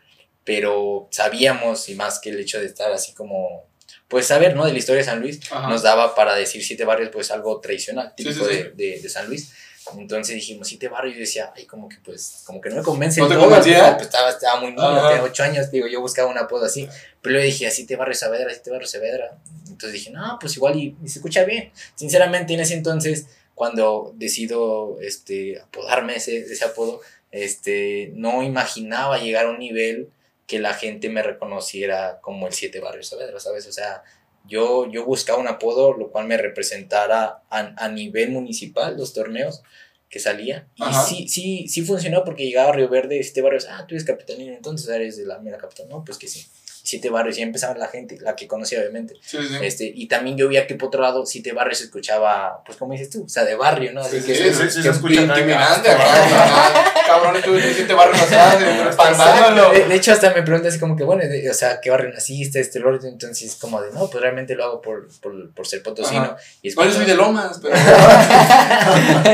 [0.47, 3.65] pero sabíamos, y más que el hecho de estar así como,
[4.07, 4.65] pues saber, ¿no?
[4.65, 5.67] De la historia de San Luis, Ajá.
[5.67, 8.57] nos daba para decir siete barrios, pues algo tradicional, Sí, típico sí, sí.
[8.63, 9.51] De, de, de San Luis.
[9.97, 12.81] Entonces dijimos, siete barrios, y yo decía, ay, como que pues, como que no me
[12.81, 13.19] convence.
[13.19, 13.67] ¿No te porque, Pues
[14.01, 16.87] estaba, estaba muy niño, tenía ocho años, digo, yo buscaba un apodo así.
[17.21, 19.37] Pero luego dije, siete barrios Saavedra, siete barrios Saavedra.
[19.67, 21.71] Entonces dije, no, pues igual y, y se escucha bien.
[21.95, 29.45] Sinceramente, en ese entonces, cuando decido este, apodarme ese, ese apodo, este, no imaginaba llegar
[29.47, 30.09] a un nivel
[30.47, 33.67] que la gente me reconociera como el Siete Barrios Saavedra, ¿sabes?
[33.67, 34.03] O sea,
[34.45, 39.61] yo, yo buscaba un apodo lo cual me representara a, a nivel municipal los torneos
[40.09, 40.67] que salía.
[40.75, 41.03] Y Ajá.
[41.03, 44.53] sí, sí, sí funcionó porque llegaba a Río Verde, Siete Barrios, ah, tú eres capitalino,
[44.53, 45.89] entonces eres de la mera capital.
[45.89, 46.47] No, pues que sí.
[46.87, 49.15] Siete barrios, y empezaba la gente, la que conocía obviamente.
[49.21, 49.57] Sí, sí.
[49.61, 52.93] Este, y también yo veía que por otro lado, siete barrios se escuchaba, pues como
[52.93, 54.01] dices tú, o sea, de barrio, ¿no?
[54.01, 56.93] Así Sí, que, sí, sí, sí, que- se escucha Intimidante acá.
[57.05, 59.71] cabrón, estuve siete barrios espantándolo.
[59.71, 62.09] De, de hecho, hasta me pregunta así como que, bueno, de- o sea, ¿qué barrio
[62.13, 62.59] naciste?
[62.61, 66.21] Este rollo, entonces, como de, no, pues realmente lo hago por, por, por ser potosino.
[66.23, 66.37] Ajá.
[66.61, 67.75] Y es No, yo cuando- soy de Lomas, pero.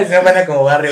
[0.07, 0.91] Se van como barrio.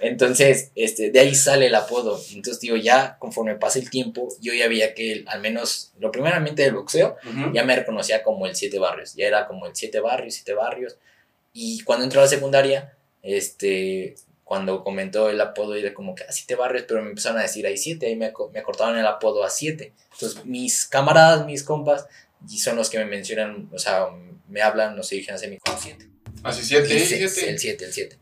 [0.00, 2.20] Entonces, este, de ahí sale el apodo.
[2.32, 6.62] Entonces, digo, ya conforme pasa el tiempo, yo ya veía que al menos, lo primeramente
[6.62, 7.52] del boxeo, Ujú.
[7.52, 9.14] ya me reconocía como el siete barrios.
[9.14, 10.96] Ya era como el siete barrios, siete barrios.
[11.52, 16.32] Y cuando entró a la secundaria, este, cuando comentó el apodo, era como que a
[16.32, 19.44] siete barrios, pero me empezaron a decir hay siete, ahí me, me acortaron el apodo
[19.44, 19.92] a siete.
[20.12, 22.06] Entonces, mis camaradas, mis compas,
[22.48, 24.08] y son los que me mencionan, o sea,
[24.48, 26.08] me hablan, no sé, dijeron mi como siete.
[26.42, 27.48] Así siete, Y siete.
[27.50, 28.18] El siete, el siete.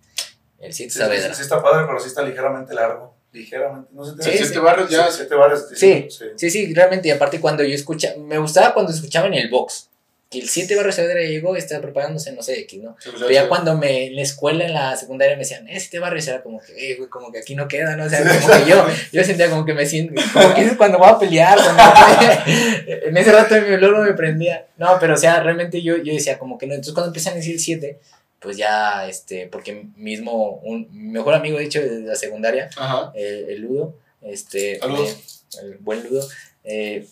[0.62, 1.28] El siete Sí, Saavedra.
[1.30, 3.14] sí, sí está padre, pero sí está ligeramente largo.
[3.32, 4.22] Ligeramente, no sé.
[4.22, 5.10] Sí, siete barrios ya.
[5.10, 5.66] Siete barrios.
[5.74, 6.08] Sí.
[6.36, 6.50] sí.
[6.50, 9.88] Sí, realmente, y aparte cuando yo escuchaba, me gustaba cuando escuchaba en el box,
[10.32, 12.96] que el 7 barrio Saavedra llegó y estaba preparándose, no sé, X, ¿no?
[12.98, 13.48] Sí, pues, Pero ya sí.
[13.48, 16.58] cuando me, en la escuela, en la secundaria, me decían, eh, 7 barrio, era como
[16.60, 18.04] que, eh, güey, como que aquí no queda, ¿no?
[18.04, 20.98] O sea, como que yo, yo sentía como que me siento, como que es cuando
[20.98, 21.82] voy a pelear, cuando
[22.86, 24.66] en ese rato mi olor no me prendía.
[24.78, 26.72] No, pero o sea, realmente yo, yo decía como que no.
[26.72, 28.00] Entonces cuando empiezan a decir 7,
[28.42, 32.68] pues ya, este, porque mismo, un mejor amigo, de hecho, de la secundaria,
[33.14, 36.26] el, el Ludo, este, me- el buen Ludo,
[36.64, 37.06] eh,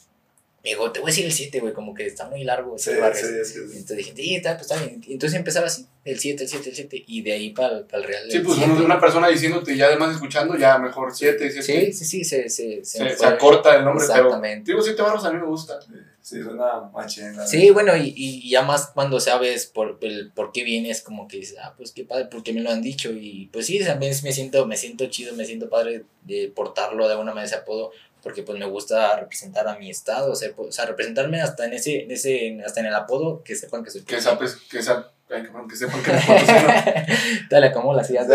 [0.62, 2.76] me dijo, te voy a decir el 7, güey, como que está muy largo.
[2.78, 3.44] Sí, ese barrio".
[3.44, 5.02] sí, que- Entonces dije, sí, está, pues está bien.
[5.06, 8.02] Y entonces empezaba así, el 7, el 7, el 7, y de ahí para el
[8.04, 8.30] real.
[8.30, 8.72] Sí, pues siete.
[8.82, 11.92] una persona diciéndote y ya además escuchando, ya mejor siete, siete.
[11.92, 14.26] Sí, sí, sí, se, se, Se, acorta el nombre, pero.
[14.26, 14.70] Exactamente.
[14.70, 15.80] Digo, siete barros a mí me gusta.
[16.22, 17.36] Sí, suena machín.
[17.36, 21.26] la Sí, bueno, y, y ya más cuando sabes por, el, por qué vienes, como
[21.26, 23.10] que dices, ah, pues qué padre, porque me lo han dicho.
[23.10, 27.12] Y pues sí, también me siento, me siento chido, me siento padre de portarlo de
[27.12, 27.90] alguna manera ese apodo,
[28.22, 31.64] porque pues me gusta representar a mi estado, o sea, pues, o sea, representarme hasta
[31.64, 34.82] en ese, en ese, hasta en el apodo, que sepan que soy Que sepan que,
[35.32, 36.68] ay, cabrón, que sepan que me potosino.
[37.50, 38.26] Dale, como las ideas.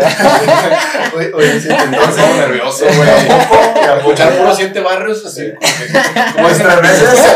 [1.14, 2.36] Oye, oye, sí, entonces.
[2.36, 3.98] nervioso, güey.
[3.98, 5.52] Escuchar puros siete barrios, así.
[5.52, 7.26] Como, dicen Nuestras veces.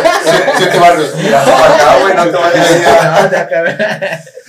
[0.57, 1.15] siete, barrios.
[1.17, 4.21] Mira, para acá, güey, no te vayas a ir.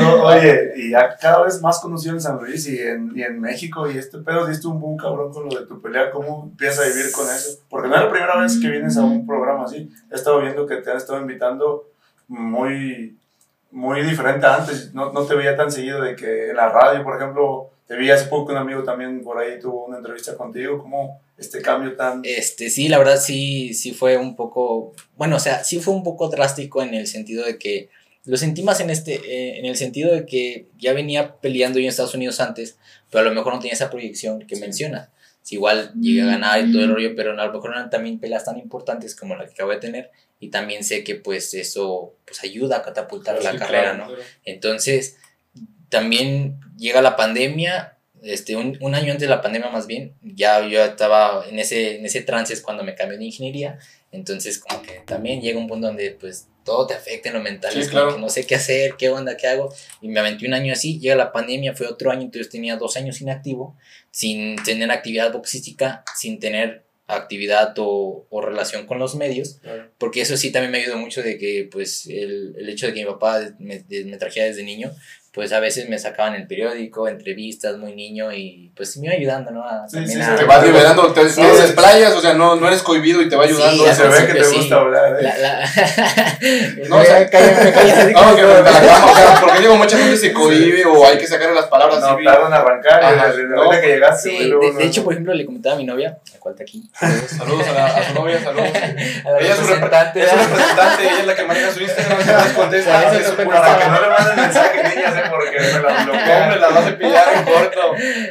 [0.00, 3.40] No, oye, y ya cada vez más conocido en San Luis y en, y en
[3.40, 6.86] México, y este pedo diste un boom cabrón con lo de tu pelea, ¿cómo empiezas
[6.86, 7.58] a vivir con eso?
[7.68, 10.66] Porque no es la primera vez que vienes a un programa así, he estado viendo
[10.66, 11.88] que te han estado invitando
[12.28, 13.18] muy,
[13.70, 17.04] muy diferente a antes, no, no te veía tan seguido de que en la radio,
[17.04, 20.78] por ejemplo, te vi hace poco un amigo también por ahí tuvo una entrevista contigo,
[20.78, 22.20] ¿cómo este cambio tan...
[22.24, 26.02] Este, sí, la verdad sí, sí fue un poco, bueno, o sea, sí fue un
[26.02, 27.88] poco drástico en el sentido de que
[28.24, 31.84] lo sentí más en este, eh, en el sentido de que ya venía peleando yo
[31.84, 32.76] en Estados Unidos antes,
[33.10, 35.08] pero a lo mejor no tenía esa proyección que mencionas.
[35.48, 37.88] Si igual llegué a ganar y todo el rollo, pero a lo mejor no eran
[37.88, 41.54] también peleas tan importantes como la que acabo de tener, y también sé que pues
[41.54, 44.06] eso pues ayuda a catapultar la Sí, carrera, claro, ¿no?
[44.08, 44.22] claro.
[44.44, 45.16] Entonces,
[45.88, 50.66] también llega la pandemia, este, un, un año antes de la pandemia más bien, ya
[50.68, 53.78] yo estaba en ese, en ese trance es cuando me cambié de ingeniería,
[54.12, 57.72] entonces como que también llega un punto donde pues todo te afecta en lo mental,
[57.72, 58.14] Sí, es como claro.
[58.16, 60.98] que no sé qué hacer, qué onda, qué hago, y me aventé un año así,
[60.98, 63.76] llega la pandemia, fue otro año, entonces tenía dos años inactivo,
[64.10, 69.90] sin tener actividad boxística, sin tener actividad o, o relación con los medios, Claro.
[69.96, 73.00] porque eso sí también me ayudó mucho de que pues el, el hecho de que
[73.00, 74.94] mi papá me, me trajera desde niño,
[75.32, 79.50] pues a veces me sacaban el periódico, entrevistas muy niño y pues me iba ayudando,
[79.52, 79.62] ¿no?
[79.62, 82.56] A, Sí, sí, a- sí, Te vas liberando, te, Sí, te desplayas, o sea, no,
[82.56, 83.84] no eres cohibido y te va ayudando.
[83.86, 84.56] Sí, se ve que te sí.
[84.56, 85.22] gusta hablar, ¿eh?
[85.22, 85.60] la, la...
[86.88, 89.76] No, o sea, cállate, me así No, que a la cama, o sea, porque digo,
[89.76, 93.28] mucha gente se cohibe o hay que sacarle las palabras No, tardan en arrancar, Ajá,
[93.28, 93.62] y desde no.
[93.62, 95.84] ahorita que llegaste, Sí, luego de, no- de hecho, por ejemplo, le comentaba a mi
[95.84, 96.82] novia, la cual está aquí,
[97.28, 98.68] Saludos a, la- a su novia, saludos.
[98.74, 101.70] a la Ella es su representante, Ella es su representante, ella es la que maneja
[101.72, 102.92] su Instagram, se nos contesta.
[102.92, 106.42] Para que no le manden mensaje, niñas, Porque me la Lo bloquean.
[106.42, 107.80] hombre la va a corto.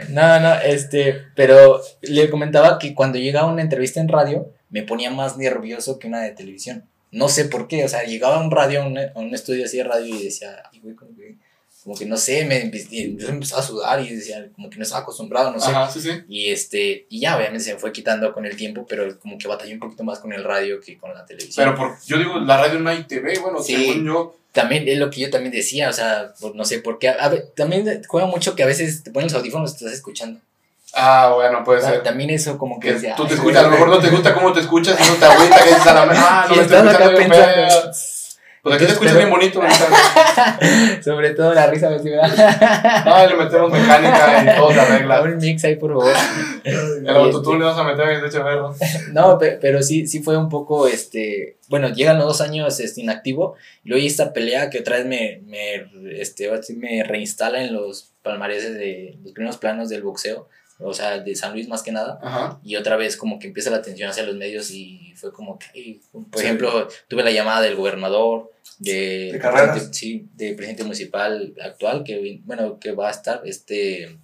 [0.10, 5.12] No, no, este, pero le comentaba que cuando llegaba una entrevista en radio, me ponía
[5.12, 6.88] más nervioso que una de televisión.
[7.12, 9.84] No sé por qué, o sea, llegaba a un radio, a un, estudio así de
[9.86, 10.96] radio y decía, güey,
[11.88, 12.70] como que, no sé, me,
[13.18, 15.72] yo empezaba a sudar y decía, como que no estaba acostumbrado, no sé.
[15.72, 16.10] Ajá, sí, sí.
[16.28, 19.48] Y este, y ya obviamente se me fue quitando con el tiempo, pero como que
[19.48, 21.66] batallé un poquito más con el radio que con la televisión.
[21.66, 23.74] Pero por, yo digo, la radio no hay TV, bueno, Sí.
[23.78, 24.36] según yo.
[24.52, 27.08] También es lo que yo también decía, o sea, no sé por qué.
[27.08, 30.42] A también juega mucho que a veces te ponen los audífonos y te estás escuchando.
[30.94, 32.04] Ah, bueno, puede ser.
[32.04, 33.80] también eso como que decía, tú te "Ay, escuchas, a lo güey".
[33.80, 36.02] mejor no te gusta cómo te escuchas y no te agüita que dices a la
[36.14, 36.78] ah, no me estoy
[37.24, 37.92] escuchando.
[38.68, 39.62] Pues aquí te escuchas bien bonito.
[41.04, 42.22] Sobre todo la risa me.
[43.06, 45.22] No, le metemos mecánica y todo se arregla.
[45.22, 46.14] un mix ahí, por favor.
[46.64, 48.76] El autotune le vas a meter en ese berro.
[49.12, 53.02] No, pe- pero sí, sí fue un poco, este, bueno, llegan los dos años este,
[53.02, 58.12] inactivo, y luego esta pelea que otra vez me, me, este, me reinstala en los
[58.24, 60.48] palmareses de los primeros planos del boxeo,
[60.80, 62.60] o sea, de San Luis más que nada, Ajá.
[62.64, 66.00] y otra vez como que empieza la atención hacia los medios y fue como que,
[66.12, 66.46] por Sí.
[66.46, 72.42] ejemplo, tuve la llamada del gobernador, de, ¿De presidente- sí, de presidente municipal actual, que,
[72.44, 74.18] bueno, que va a estar, este,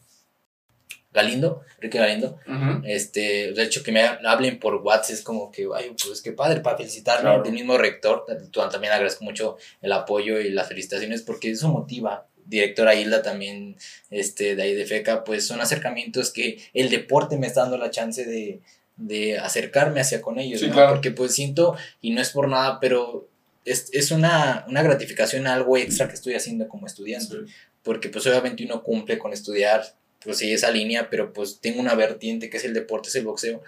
[1.12, 2.40] Galindo, Enrique Galindo,
[2.86, 6.60] este, de hecho que me hablen por WhatsApp es como que, ay, pues qué padre
[6.62, 7.44] para felicitarme Claro.
[7.44, 12.28] del mismo rector, también agradezco mucho el apoyo y las felicitaciones porque eso motiva.
[12.46, 13.78] Directora Hilda también,
[14.10, 17.90] este, de ahí de FECA, pues son acercamientos que el deporte me está dando la
[17.92, 18.62] chance de,
[18.98, 20.74] de acercarme hacia con ellos, Sí, ¿no?
[20.74, 20.94] claro.
[20.94, 23.28] Porque pues siento, y no es por nada, pero
[23.66, 27.36] es, es una, una gratificación, algo extra que estoy haciendo como estudiante
[27.82, 29.84] porque pues obviamente uno cumple con estudiar,
[30.24, 33.26] pues sí, esa línea, pero pues tengo una vertiente que es el deporte, es el
[33.26, 33.62] boxeo,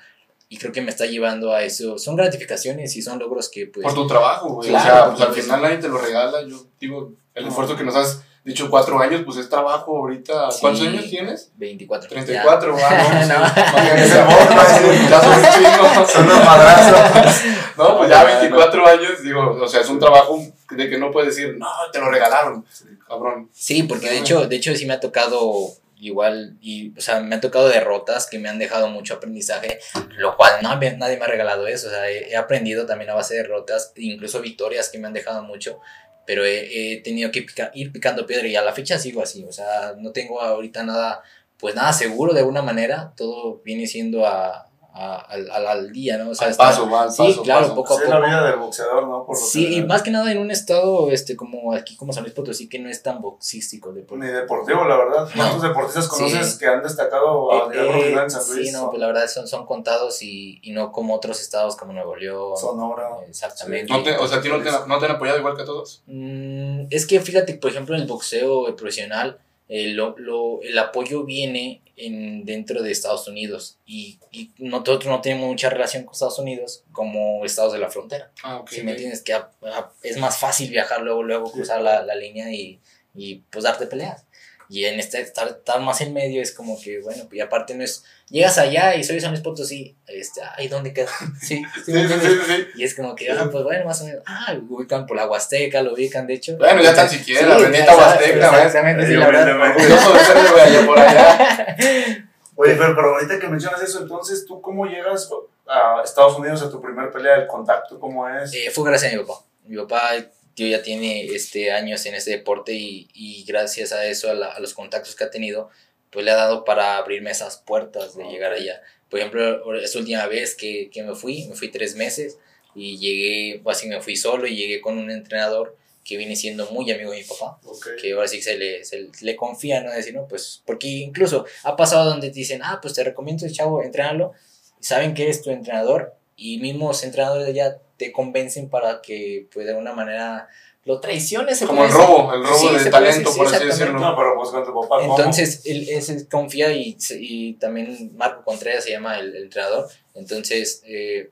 [0.48, 1.98] y creo que me está llevando a eso.
[1.98, 3.84] Son gratificaciones y son logros que pues...
[3.84, 4.70] Por tu trabajo, güey.
[4.70, 6.48] Claro, o sea, pues al final nadie te lo regala.
[6.48, 7.50] Yo digo, el No.
[7.50, 10.52] esfuerzo que nos has dicho cuatro años, pues es trabajo ahorita.
[10.52, 10.60] Sí.
[10.62, 11.52] ¿Cuántos años tienes?
[11.58, 12.08] 24.
[12.10, 12.88] 34, ya.
[12.90, 14.94] ah, no, No.
[14.94, 15.08] sí.
[15.10, 16.12] Ya son chingos.
[16.12, 17.42] Son madrazos.
[17.78, 21.36] No, pues ya 24 años, digo, o sea, es un trabajo de que no puedes
[21.36, 22.66] decir, no, te lo regalaron,
[23.06, 23.50] cabrón.
[23.52, 27.36] Sí, porque de hecho, de hecho sí me ha tocado igual, y, o sea, me
[27.36, 29.80] ha tocado derrotas que me han dejado mucho aprendizaje,
[30.18, 33.16] lo cual no, nadie me ha regalado eso, o sea, he, he aprendido también a
[33.16, 35.80] base de derrotas, incluso victorias que me han dejado mucho,
[36.26, 39.52] pero he, tenido que pica- ir picando piedra y a la fecha sigo así, o
[39.52, 41.22] sea, no tengo ahorita nada,
[41.58, 46.18] pues nada seguro de alguna manera, todo viene siendo a, a- al, al- al día,
[46.18, 46.30] ¿no?
[46.30, 47.76] O sea, Al paso, va, al sí, paso, claro, paso.
[47.76, 48.10] poco a poco.
[48.12, 49.26] la vida del boxeador, ¿no?
[49.26, 52.24] Por lo Sí, y más que nada en un estado este como aquí como San
[52.24, 54.26] Luis Potosí que no es tan boxístico deporte.
[54.26, 55.28] Ni deportivo, la verdad.
[55.28, 55.32] No.
[55.36, 56.10] ¿Cuántos deportistas Sí.
[56.12, 58.74] conoces que han destacado a nivel Eh, profesional en San sí, Luis?
[58.74, 62.16] no, pues la verdad son, son contados y, y no como otros estados como Nuevo
[62.16, 62.56] León.
[62.58, 63.10] Sonora.
[63.28, 63.92] Exactamente.
[63.92, 65.66] No te- o sea, ¿a ti no te, no te han apoyado igual que a
[65.66, 66.04] todos?
[66.08, 70.78] Mm, es que fíjate, por ejemplo, en el boxeo eh, profesional, eh, lo, lo- el
[70.78, 76.14] apoyo viene en, dentro de Estados Unidos y, y nosotros no tenemos mucha relación con
[76.14, 78.32] Estados Unidos como estados de la frontera.
[78.44, 78.70] Ah, ok.
[78.70, 82.16] Si me entiendes, que a- a- es más fácil viajar luego, luego cruzar la, la
[82.16, 82.80] línea y,
[83.16, 84.26] y pues darte peleas.
[84.70, 87.84] Y en este estar, estar más en medio es como que, bueno, y aparte no
[87.84, 91.10] es, llegas allá y soy de San Luis Potosí, este, ay, ¿dónde queda?
[91.42, 92.08] Sí, sí, Sí,
[92.48, 92.68] sí.
[92.76, 95.28] Y es como que, ah, pues bueno, más o menos, ah, lo ubican por la
[95.28, 96.58] Huasteca, lo ubican, de hecho.
[96.58, 98.66] Bueno, ya tan siquiera, Sí, bendita Huasteca, ¿ves?
[98.66, 100.86] Exactamente, sí, la verdad.
[100.86, 101.78] por allá.
[102.58, 105.30] Oye, pero, pero ahorita que mencionas eso, entonces, ¿tú cómo llegas
[105.68, 107.36] a Estados Unidos a tu primer pelea?
[107.36, 108.54] ¿El contacto cómo es?
[108.54, 109.42] Eh, fue gracias a mi papá.
[109.66, 110.12] Mi papá,
[110.56, 114.52] tío, ya tiene este, años en este deporte y, y gracias a eso, a, la-
[114.52, 115.70] a los contactos que ha tenido,
[116.12, 118.32] pues le ha dado para abrirme esas puertas de Ok.
[118.32, 118.82] llegar allá.
[119.10, 122.38] Por ejemplo, esta última vez que, que me fui, me fui tres meses
[122.74, 126.70] y llegué, o así me fui solo y llegué con un entrenador que viene siendo
[126.72, 127.88] muy amigo de mi papá, Ok.
[128.02, 129.92] que ahora sí se le, se le confía, ¿no?
[129.92, 133.82] Decir, no, pues, porque incluso ha pasado donde te dicen, ah, pues te recomiendo, chavo,
[133.82, 134.34] entrenarlo,
[134.80, 139.66] saben que es tu entrenador y mismos entrenadores de allá te convencen para que, pues,
[139.66, 140.48] de alguna manera
[140.84, 141.62] lo traiciones.
[141.66, 144.00] Como el robo, el robo Sí, de talento, por sí, así decirlo.
[144.00, 145.18] No, pero pues con tu papá, ¿cómo?
[145.18, 149.88] Entonces, él, él se confía y, y también Marco Contreras se llama el, el entrenador.
[150.14, 151.30] Entonces, eh,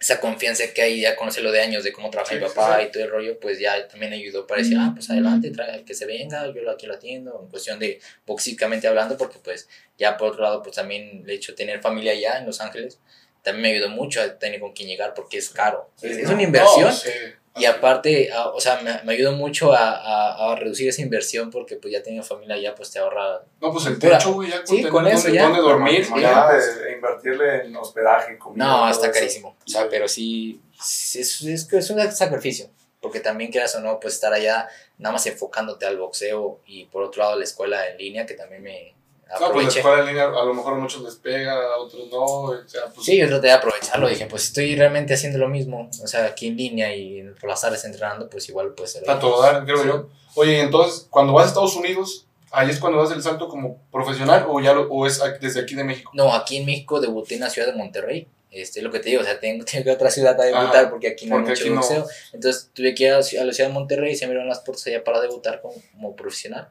[0.00, 2.86] esa confianza que hay, ya conocerlo de años de cómo trabaja Sí, mi papá sí.
[2.88, 5.94] y todo el rollo, pues ya también ayudó para decir, ah, pues adelante, trae, que
[5.94, 10.16] se venga, yo lo- aquí lo atiendo, en cuestión de boxísticamente hablando, porque pues ya
[10.16, 12.98] por otro lado, pues también el hecho de tener familia allá en Los Ángeles,
[13.42, 15.90] también me ayudó mucho a tener con quién llegar, porque es caro.
[15.96, 16.84] Sí, es, una inversión.
[16.88, 17.10] No, sí.
[17.54, 21.50] Y aparte, a- o sea, me, me ayudó mucho a, a, a reducir esa inversión
[21.50, 23.42] porque pues ya teniendo familia ya pues te ahorra.
[23.60, 25.42] No, pues el techo, güey, ya Sí, tener con eso ya.
[25.44, 26.06] dónde dormir.
[26.18, 26.48] Ya.
[26.94, 28.64] invertirle en hospedaje, comida.
[28.64, 29.14] No, está eso.
[29.14, 29.56] carísimo.
[29.66, 29.88] O sea, Sí.
[29.90, 32.70] pero sí, sí, es, es, que es un sacrificio.
[33.00, 37.02] Porque también quieras o no, pues estar allá nada más enfocándote al boxeo y por
[37.02, 38.94] otro lado la escuela en línea que también me
[39.32, 39.78] No, pues la aproveché.
[39.80, 42.22] escuela en línea a lo mejor a muchos les pega, a otros no.
[42.22, 44.08] O sea, pues, Sí, yo traté de aprovecharlo.
[44.08, 45.88] Dije, pues estoy realmente haciendo lo mismo.
[46.02, 49.42] O sea, aquí en línea y por las tardes entrenando, pues igual pues a todo
[49.42, 50.08] dar, creo yo.
[50.34, 54.46] Oye, entonces, cuando vas a Estados Unidos, ahí es cuando das el salto como profesional
[54.48, 56.10] o ya lo, o es desde aquí de México.
[56.14, 58.28] No, aquí en México debuté en la ciudad de Monterrey.
[58.50, 60.38] Este, es lo que te digo, o sea, tengo, tengo que ir a otra ciudad
[60.38, 61.80] a debutar Ajá, porque aquí no porque hay mucho aquí no.
[61.80, 62.06] boxeo.
[62.34, 64.60] Entonces tuve que ir a, a la ciudad de Monterrey y se me abrieron las
[64.60, 66.68] puertas allá para debutar como, como profesional.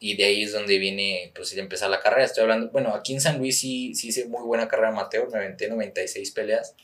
[0.00, 2.24] Y de ahí es donde viene, pues, empezar la carrera.
[2.24, 5.38] Estoy hablando, bueno, aquí en San Luis sí, sí hice muy buena carrera amateur, me
[5.38, 6.74] aventé 96 peleas.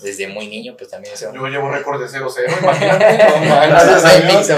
[0.00, 1.14] Desde muy niño, pues también.
[1.16, 3.18] Yo llevo récord de 0-0, imagínate.
[3.48, 4.48] No Gracias a Dios.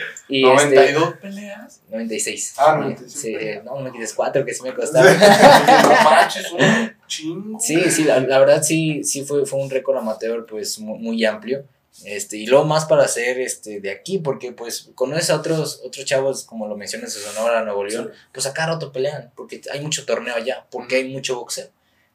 [0.28, 1.80] Y 92 este, peleas.
[1.88, 2.54] 96.
[2.58, 3.64] Ah, 96 Sí, peleas.
[3.64, 4.72] no, no quites 4 que sí me
[6.02, 7.60] manches, un chingo.
[7.60, 11.24] Sí, sí, la, la verdad sí, sí fue, fue un récord amateur pues mu- muy,
[11.24, 11.64] amplio.
[12.04, 16.04] Este, y luego más para hacer este, de aquí, porque pues conoces a otros, otros
[16.04, 19.80] chavos, como lo mencionas de Sonora, Nuevo León, pues a cada rato pelean, porque hay
[19.80, 21.70] mucho torneo allá, porque hay mucho boxeo.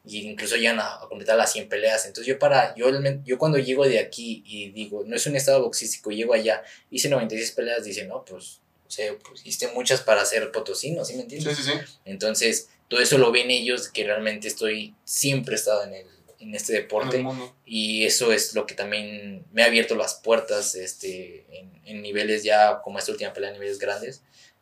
[0.05, 2.05] Y incluso llegan a, a completar las 100 peleas.
[2.05, 2.87] Entonces yo para, yo,
[3.23, 7.09] yo cuando llego de aquí y digo, no es un estado boxístico, llego allá, hice
[7.09, 11.21] 96 peleas, dice, no, pues, o sea, pues hiciste muchas para ser potosino, ¿sí me
[11.21, 11.55] entiendes?
[11.55, 11.77] Sí, sí, sí.
[12.05, 16.07] Entonces, todo eso lo ven ellos, que realmente estoy, siempre he estado en, el,
[16.41, 17.23] en este deporte.
[17.65, 22.43] Y eso es lo que también me ha abierto las puertas este, en, en niveles
[22.43, 24.21] ya, como esta última pelea, niveles grandes.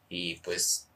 [0.10, 0.88] Y pues,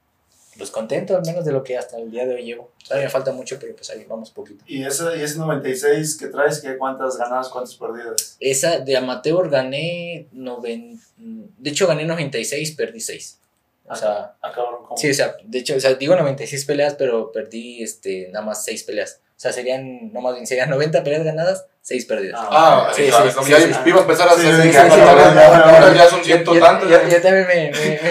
[0.57, 2.71] pues contento al menos de lo que hasta el día de hoy llevo.
[2.83, 4.63] Todavía me falta mucho, pero pues ahí vamos poquito.
[4.67, 8.37] Y ese, y ese 96 que traes, ¿qué, ¿cuántas ganadas, cuántas perdidas?
[8.39, 13.39] Esa de amateur gané, noven, de hecho gané 96, perdí 6.
[13.85, 14.97] O sea, Ah, cabrón, ¿cómo?
[14.97, 18.63] Sí, o sea, de hecho, o sea, digo 96 peleas, pero perdí este, nada más
[18.63, 19.19] 6 peleas.
[19.43, 22.39] O sea, serían, no más bien, serían 90 peleas ganadas, 6 perdidas.
[22.41, 23.71] Ah, Sí, claro, sí, sí, ya sí.
[23.87, 26.53] iba a empezar a Sí, hacer sí, ya, ya, ya, ya, ahora ya son ciento
[26.53, 26.89] Yo- tantos.
[26.89, 27.71] yo- yo también me...
[27.73, 28.07] tenemos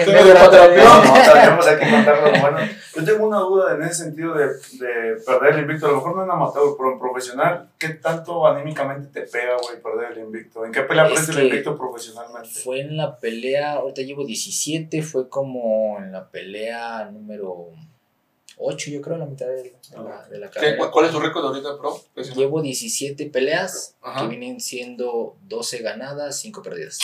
[1.67, 2.57] aquí que contar lo bueno.
[2.95, 5.87] Yo tengo una duda en ese sentido de, de perder el invicto.
[5.87, 9.81] A lo mejor no en amateur, pero en profesional, ¿qué tanto anímicamente te pega, güey,
[9.81, 10.63] perder el invicto?
[10.65, 12.49] ¿En qué pelea perdiste el invicto profesionalmente?
[12.63, 17.69] Fue en la pelea, ahorita llevo 17, fue como en la pelea número
[18.65, 19.73] 8, yo creo, la mitad de, de
[20.03, 20.77] la, de la ¿Qué- carrera.
[20.77, 22.01] cu- ¿Cuál es tu récord ahorita, pro?
[22.35, 24.21] Llevo 17 peleas, Ajá.
[24.21, 26.99] que vienen siendo 12 ganadas, 5 perdidas.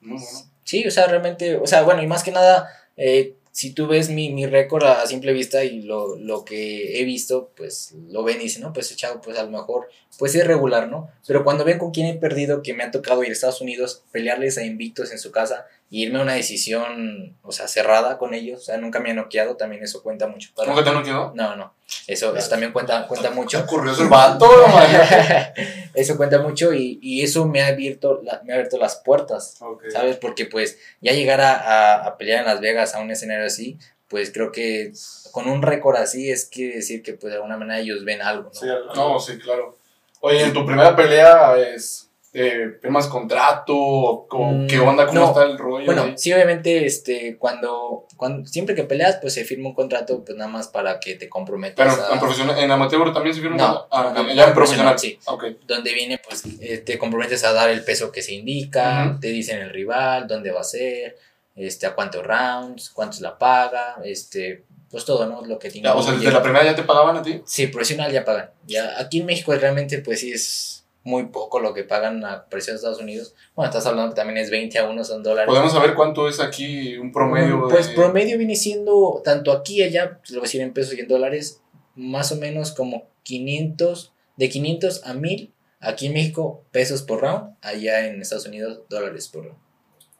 [0.00, 0.50] Muy bueno.
[0.64, 4.08] Sí, o sea, realmente, o sea, bueno, y más que nada, eh, si tú ves
[4.10, 8.40] mi, mi récord a simple vista y lo, lo que he visto, pues lo ven
[8.40, 11.08] y dicen, no, pues ese chavo, pues a lo mejor, pues es regular, ¿no?
[11.26, 14.02] Pero cuando ven con quién he perdido, que me ha tocado ir a Estados Unidos,
[14.10, 18.34] pelearles a invictos en su casa y irme a una decisión, o sea, cerrada con
[18.34, 20.50] ellos, o sea, nunca me han noqueado, también eso cuenta mucho.
[20.56, 21.32] para- ¿Nunca te han quedado?
[21.36, 21.74] No, no,
[22.06, 23.64] eso, eso también cuenta, cuenta mucho.
[23.66, 24.48] Curioso el vato,
[25.94, 29.56] eso cuenta mucho y, y eso me ha abierto, la- me ha abierto las puertas
[29.60, 29.84] Ok.
[29.92, 30.16] ¿sabes?
[30.16, 33.78] Porque pues ya llegar a, a, a pelear en Las Vegas a un escenario así,
[34.08, 34.92] pues creo que
[35.32, 38.50] con un récord así es quiere decir que pues de alguna manera ellos ven algo,
[38.52, 38.54] ¿no?
[38.60, 39.78] Sí, No, sí, claro.
[40.20, 42.03] Oye, en tu primera pelea es
[42.36, 45.26] eh, firmas contrato, Mm, qué onda, cómo no.
[45.28, 45.86] está el rollo.
[45.86, 46.14] Bueno, ahí?
[46.16, 50.50] sí, obviamente, este, cuando, cuando, siempre que peleas, pues se firma un contrato, pues nada
[50.50, 53.56] más para que te comprometas pero a- en profesional, en amateur también se firma.
[53.56, 54.20] No, un contrato?
[54.20, 54.98] ah, ya en profesional.
[54.98, 55.18] sí.
[55.26, 55.44] Ok.
[55.66, 59.60] donde viene, pues, eh, te comprometes a dar el peso que se indica, te dicen
[59.60, 61.16] el rival, dónde va a ser,
[61.54, 65.44] este, a cuántos rounds, cuánto es la paga, este, pues todo, ¿no?
[65.44, 67.40] Lo que tiene o sea, desde la primera ya te pagaban a ti.
[67.44, 68.50] Sí, profesional ya pagan.
[68.66, 72.72] Ya, aquí en México realmente pues sí es muy poco lo que pagan a precio
[72.72, 73.34] de Estados Unidos.
[73.54, 75.48] Bueno, estás hablando que también es 20 a 1, son dólares.
[75.48, 77.94] Podemos saber cuánto es aquí un promedio Mm, Pues de...
[77.94, 81.00] promedio viene siendo, tanto aquí y allá, pues, lo voy a decir en pesos y
[81.00, 81.60] en dólares,
[81.94, 87.54] más o menos como 500, de 500 a 1000, aquí en México pesos por round,
[87.60, 89.58] allá en Estados Unidos dólares por round.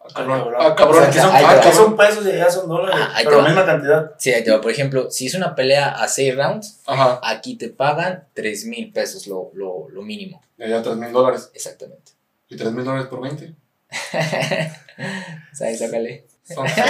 [0.07, 0.39] Ah, cabrón.
[0.41, 0.55] cabrón.
[0.61, 0.97] Ah, cabrón.
[0.97, 3.45] O sea, aquí son, aquí son pesos y allá son dólares, Ah, pero va.
[3.45, 4.11] misma cantidad.
[4.19, 4.61] Sí, ahí te va.
[4.61, 7.21] por ejemplo, si es una pelea a 6 rounds, Ajá.
[7.23, 10.43] aquí te pagan 3 mil pesos, lo, lo, lo mínimo.
[10.59, 11.51] Y allá 3 mil dólares.
[11.55, 12.13] Exactamente.
[12.49, 13.53] ¿Y 3 mil dólares por 20?
[13.53, 16.27] o sea, ahí sácale.
[16.47, 16.87] Son seis.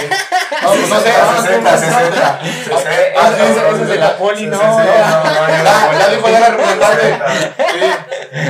[0.63, 1.09] No, pues no sé.
[1.17, 2.39] ah, 60, 60.
[3.15, 3.31] Ah,
[3.71, 7.15] ese es de la poli, no, no, no, Ya, dijo ya la representante.
[8.35, 8.41] Sí.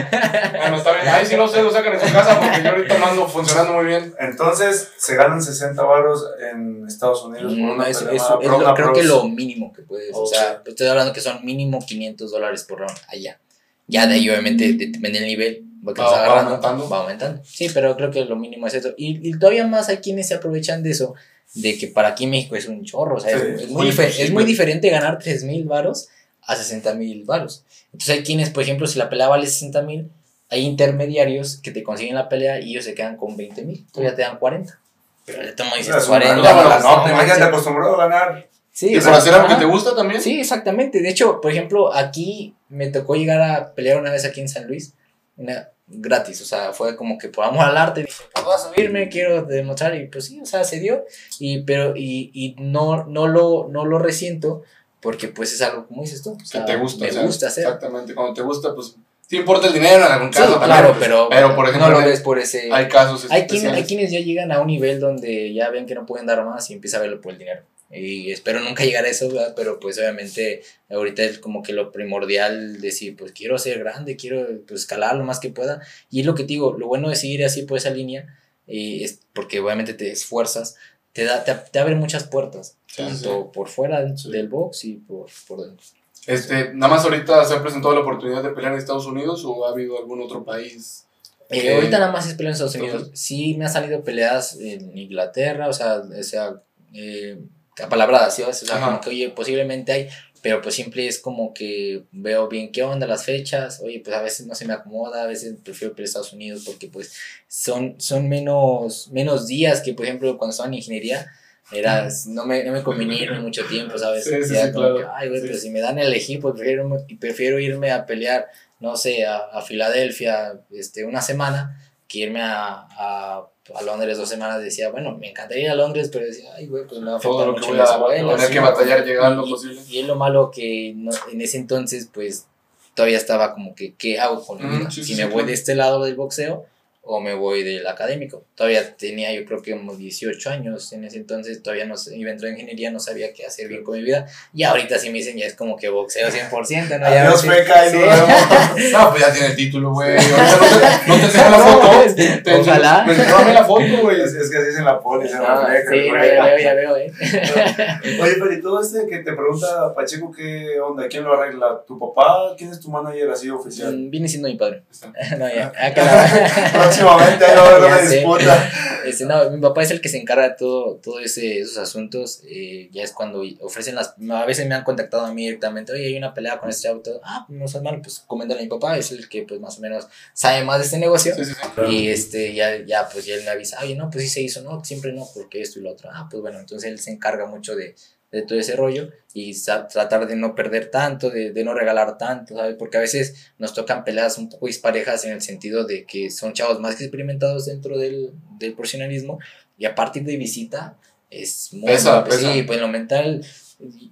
[1.08, 3.74] Ahí sí no sé, lo sacan en su casa porque yo ahorita no ando funcionando
[3.74, 4.14] muy bien.
[4.20, 8.74] Entonces, se ganan 60 varos en Estados Unidos por No, una es, pelea, es- lo-
[8.74, 10.14] creo que lo mínimo que puedes.
[10.14, 10.34] O Ok.
[10.34, 13.40] sea, estoy hablando que son mínimo 500 dólares por round allá.
[13.88, 15.64] Ya de ahí, obviamente, depende del nivel.
[15.88, 16.90] Va, que Va- va agarrando, aumentando.
[16.90, 17.42] Va aumentando.
[17.46, 18.94] Sí, pero creo que lo mínimo es eso.
[18.98, 21.14] Y, y todavía más hay quienes se aprovechan de eso,
[21.54, 23.18] de que para aquí México es un chorro.
[23.18, 26.08] O sea, Sí, es, es muy es muy diferente ganar 3 mil varos
[26.42, 27.64] a 60 mil varos.
[27.94, 30.10] Entonces hay quienes, por ejemplo, si la pelea vale 60 mil,
[30.56, 33.86] hay intermediarios que te consiguen la pelea y ellos se quedan con 20 mil.
[33.92, 34.80] Todavía te dan 40.
[35.26, 36.36] Pero le tomo O dices sea, es un 40.
[36.36, 37.48] regalo, bueno, no, no, imagínate, sí.
[37.48, 38.50] acostumbrado a ganar.
[38.72, 40.22] Sí, ¿Y por hacer algo que te gusta también?
[40.22, 41.02] Sí, exactamente.
[41.02, 44.68] De hecho, por ejemplo, aquí me tocó llegar a pelear una vez aquí en San
[44.68, 44.94] Luis,
[45.38, 48.58] una, gratis, o sea, fue como que por amor al arte, dije, pues voy a
[48.58, 51.06] subirme, quiero demostrar, y pues sí, o sea, se dio,
[51.40, 54.64] y, pero, y, y no, no, lo, no lo resiento,
[55.00, 57.06] porque pues es algo, como dices tú, o Que sea, te gusta.
[57.06, 57.66] me o sea, gusta hacer.
[57.66, 58.16] Exactamente.
[58.16, 58.96] Cuando te gusta, pues
[59.28, 60.70] Sí importa el dinero en algún Sí, caso también.
[60.72, 62.70] claro, pero, pero, por ejemplo, no lo ves por ese...
[62.72, 65.96] Hay casos Hay, quien- hay quienes ya llegan a un nivel donde ya ven que
[65.96, 67.64] no pueden dar más y empieza a verlo por el dinero.
[67.92, 69.54] Y espero nunca llegar a eso, ¿verdad?
[69.56, 74.46] pero pues obviamente ahorita es como que lo primordial decir, pues quiero ser grande, quiero
[74.68, 75.82] pues, escalar lo más que pueda.
[76.10, 78.38] Y es lo que te digo, lo bueno de seguir así por esa línea,
[78.68, 80.76] eh, es porque obviamente te esfuerzas,
[81.14, 84.32] te, da, te, te abre muchas puertas, Sí, tanto por fuera Sí.
[84.32, 85.86] del box y por, por dentro.
[86.28, 89.66] Este, nada más ahorita se ha presentado la oportunidad de pelear en Estados Unidos o
[89.66, 91.06] ha habido algún otro país.
[91.50, 92.94] Eh, que- ahorita nada más es pelea en Estados Unidos.
[92.96, 96.62] Entonces- Sí me han salido peleas en Inglaterra, o sea, o sea
[96.94, 97.38] eh,
[97.84, 98.42] apalabradas, ¿sí?
[98.42, 98.86] O sea, Ajá.
[98.86, 100.08] como que, oye, posiblemente hay,
[100.42, 104.22] pero pues siempre es como que veo bien qué onda las fechas, oye, pues a
[104.22, 107.14] veces no se me acomoda, a veces prefiero pelear en Estados Unidos porque pues
[107.48, 111.30] son, son menos, menos días que, por ejemplo, cuando estaba en ingeniería,
[111.72, 114.24] era, no me, no me convenía irme mucho tiempo, ¿sabes?
[114.24, 114.98] Sí, sí, sí, como claro.
[114.98, 118.06] que, ay, güey, pero si me dan a elegir, pues prefiero, irme- prefiero irme a
[118.06, 118.48] pelear,
[118.80, 124.30] no sé, a, a Filadelfia este, una semana que irme a, a, a Londres dos
[124.30, 124.62] semanas.
[124.62, 127.18] Decía, bueno, me encantaría ir a Londres, pero decía, ay, güey, pues me va a
[127.18, 129.82] afectar lo mucho voy a tener que batallar llegando Y- posible.
[129.90, 132.46] Y es lo malo que no- en ese entonces, pues,
[132.94, 134.92] todavía estaba como que, ¿qué hago con mi vida?
[134.92, 136.66] si me voy de este lado del boxeo
[137.08, 138.44] o me voy del académico.
[138.56, 142.30] Todavía tenía, yo creo que como 18 años en ese entonces, todavía no sé, iba
[142.30, 144.26] a entrar en ingeniería, no sabía qué hacer bien con mi vida.
[144.54, 147.10] Y ahorita sí me dicen, ya es como que boxeo 100%, ¿no?
[147.10, 148.92] Ya Adiós, y sí.
[148.92, 150.16] No, pues ya tiene el título, güey.
[150.16, 151.86] No te, no te enseño la foto.
[152.44, 153.06] Te ojalá.
[153.08, 154.22] enseño- Enséñame la foto, güey.
[154.22, 156.74] Es, es que así es en la poli, se Ah, refleja, sí, ya veo, ya
[156.74, 157.12] veo, eh.
[158.22, 161.08] Oye, pero y todo este que te pregunta Pacheco, ¿qué onda?
[161.08, 161.82] ¿Quién lo arregla?
[161.88, 162.56] ¿Tu papá?
[162.58, 163.96] ¿Quién es tu manager así oficial?
[163.96, 164.84] Mm, Viene siendo mi padre.
[164.92, 165.12] Está.
[165.38, 168.16] No, ya, acá la- Próximamente ahí va a haber Ya una sé.
[168.18, 168.72] disputa.
[169.06, 172.42] Este, no, mi papá es el que se encarga de todo, todo ese, esos asuntos.
[172.48, 174.16] eh, ya es cuando ofrecen las.
[174.32, 175.92] A veces me han contactado a mí directamente.
[175.92, 177.22] Oye, hay una pelea con este auto.
[177.24, 178.98] Ah, no seas malo, pues coméntale a mi papá.
[178.98, 181.36] Es el que, pues más o menos sabe más de este negocio.
[181.36, 181.82] Sí, sí, sí.
[181.88, 183.78] Y este, ya, ya, pues ya él me avisa.
[183.84, 184.64] Oye, no, pues sí se hizo.
[184.64, 186.10] No, siempre no, porque esto y lo otro.
[186.12, 187.94] Ah, pues bueno, entonces él se encarga mucho de,
[188.32, 189.54] de todo ese rollo y
[189.92, 192.76] tratar de no perder tanto, de, de no regalar tanto, ¿sabes?
[192.78, 196.54] Porque a veces nos tocan peleas un poco disparejas en el sentido de que son
[196.54, 199.40] chavos más experimentados dentro del, del profesionalismo
[199.78, 200.98] y a partir de visita
[201.30, 201.92] es muy...
[201.92, 202.54] Pesa, pues, pesa.
[202.54, 203.46] Sí, pues en lo mental,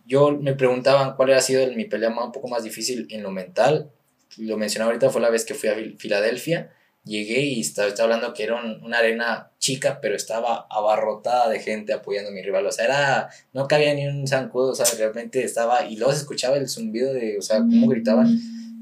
[0.06, 3.32] yo me preguntaban cuál había sido mi pelea más, un poco más difícil en lo
[3.32, 3.92] mental.
[4.38, 6.72] Lo mencionaba ahorita, fue la vez que fui a Fil- Filadelfia.
[7.06, 11.60] Llegué y estaba, estaba hablando que era un- una arena chica, pero estaba abarrotada de
[11.60, 12.66] gente apoyando a mi rival.
[12.66, 16.20] O sea, era, no cabía ni un zancudo, o sea, realmente estaba, y luego se
[16.20, 18.28] escuchaba el zumbido de, o sea, cómo gritaban.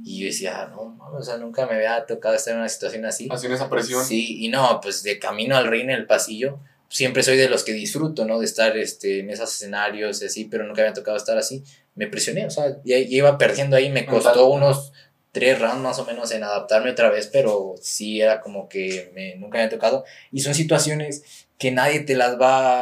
[0.04, 3.06] Y yo decía, no, mames, o sea, nunca me había tocado estar en una situación
[3.06, 3.28] así.
[3.32, 4.04] Así en esa presión.
[4.06, 6.60] Sí, y no, pues de camino al ring en el pasillo,
[6.90, 8.38] siempre soy de los que disfruto, ¿no?
[8.40, 11.64] De estar este, en esos escenarios y así, pero nunca me había tocado estar así.
[11.96, 14.44] Me presioné, o sea, ya, ya iba perdiendo ahí, me costó Mental.
[14.52, 14.92] unos
[15.32, 19.36] tres rounds más o menos en adaptarme otra vez, pero sí era como que me,
[19.36, 20.06] nunca me había tocado.
[20.32, 22.82] Y son situaciones que nadie te las va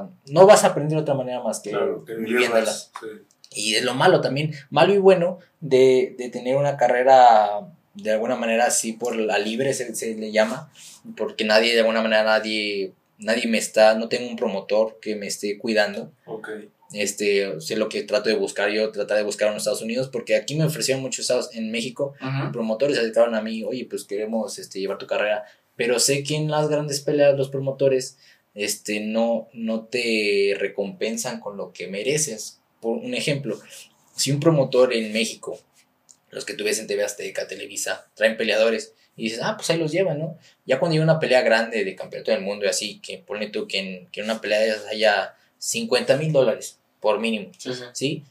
[0.00, 0.08] a...
[0.26, 2.90] No vas a aprender de otra manera más que, Claro, viviéndolas.
[3.00, 3.06] Sí.
[3.54, 7.66] Y es lo malo también, malo y bueno de, de tener una carrera
[7.96, 10.70] de alguna manera así por la libre se, se le llama,
[11.16, 15.26] porque nadie, de alguna manera nadie, nadie me está, no tengo un promotor que me
[15.26, 16.12] esté cuidando.
[16.26, 16.48] Ok.
[16.92, 20.08] Este, sé lo que trato de buscar yo, tratar de buscar en los Estados Unidos,
[20.08, 22.52] porque aquí me ofrecieron muchos estados en México, Ujú.
[22.52, 26.36] promotores se acercaron a mí, oye, pues queremos este, llevar tu carrera, pero sé que
[26.36, 28.18] en las grandes peleas los promotores
[28.54, 32.60] este, no, no te recompensan con lo que mereces.
[32.80, 33.58] Por un ejemplo,
[34.14, 35.58] si un promotor en México,
[36.30, 39.78] los que tú ves en TV Azteca, Televisa, traen peleadores y dices, ah, pues ahí
[39.78, 40.38] los llevan, ¿no?
[40.66, 43.66] Ya cuando hay una pelea grande de campeonato del mundo y así, que pone tú
[43.66, 45.34] que en, que en una pelea de esas haya
[45.66, 47.50] 50 mil dólares por mínimo.
[47.58, 47.82] Sí, sí.
[47.92, 48.24] ¿sí?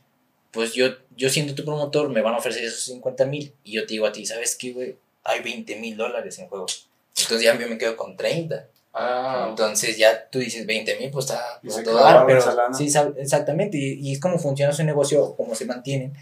[0.52, 3.82] Pues yo, yo siendo tu promotor, me van a ofrecer esos 50 mil y yo
[3.82, 4.96] te digo a ti, ¿sabes qué, güey?
[5.26, 6.66] Hay 20 mil dólares en juego.
[7.18, 8.68] Entonces ya yo me quedo con 30.
[8.94, 12.42] Ah, Entonces ya tú dices 20 mil, pues está pues, todo dar, pero
[12.74, 16.14] sí, exactamente, y, y es como funciona su negocio, cómo se mantienen.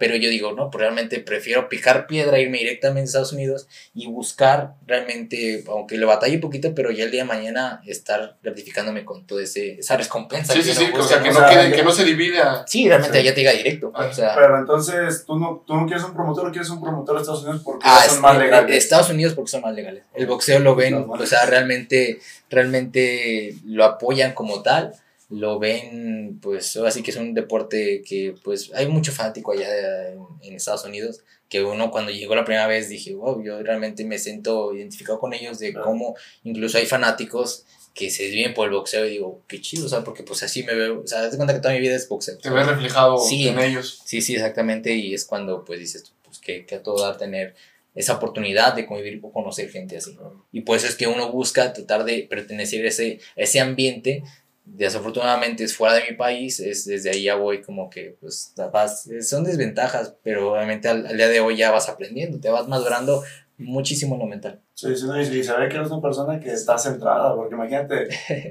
[0.00, 4.06] Pero yo digo, no, pues realmente prefiero picar piedra, irme directamente a Estados Unidos y
[4.06, 9.04] buscar realmente, aunque le batalle un poquito, pero ya el día de mañana estar gratificándome
[9.04, 10.54] con toda ese, esa recompensa.
[10.54, 10.86] sí, sí, sí.
[10.94, 12.64] O sea, que O no, quede, ya- que no se divida.
[12.66, 13.24] Sí, realmente Sí.
[13.26, 13.92] ya te diga directo.
[13.94, 16.80] Ah, o sea, Pero entonces, ¿tú no, tú no quieres un promotor o quieres un
[16.80, 18.76] promotor de Estados Unidos porque Ah, son es- más legales?
[18.76, 20.02] Estados Unidos porque son más legales.
[20.14, 24.94] El boxeo lo ven, No, o sea, realmente, realmente lo apoyan como tal,
[25.30, 30.18] lo ven, pues, así que es un deporte que, pues, hay mucho fanático allá en,
[30.42, 34.18] en Estados Unidos, que uno cuando llegó la primera vez dije, wow, yo realmente me
[34.18, 36.14] siento identificado con ellos de cómo
[36.44, 37.64] incluso hay fanáticos
[37.94, 40.62] que se desviven por el boxeo y digo, qué chido, o sea, porque pues así
[40.62, 42.38] me veo, o sea, das cuenta que toda mi vida es boxeo.
[42.38, 43.48] Te ves reflejado Sí.
[43.48, 44.00] en ellos.
[44.04, 44.94] Sí, sí, exactamente.
[44.94, 47.54] Y es cuando pues dices, pues que, que a todo dar tener
[47.96, 50.16] esa oportunidad de convivir o conocer gente así.
[50.52, 54.22] Y pues es que uno busca tratar de pertenecer a ese, ese ambiente.
[54.64, 59.08] Desafortunadamente es fuera de mi país, es, desde ahí ya voy como que, pues, vas,
[59.22, 63.22] son desventajas, pero obviamente al, al, día de hoy ya vas aprendiendo, te vas madurando
[63.58, 64.60] muchísimo en lo mental.
[64.74, 68.08] Sí, sí, no, y saber que eres una persona que está centrada, porque imagínate,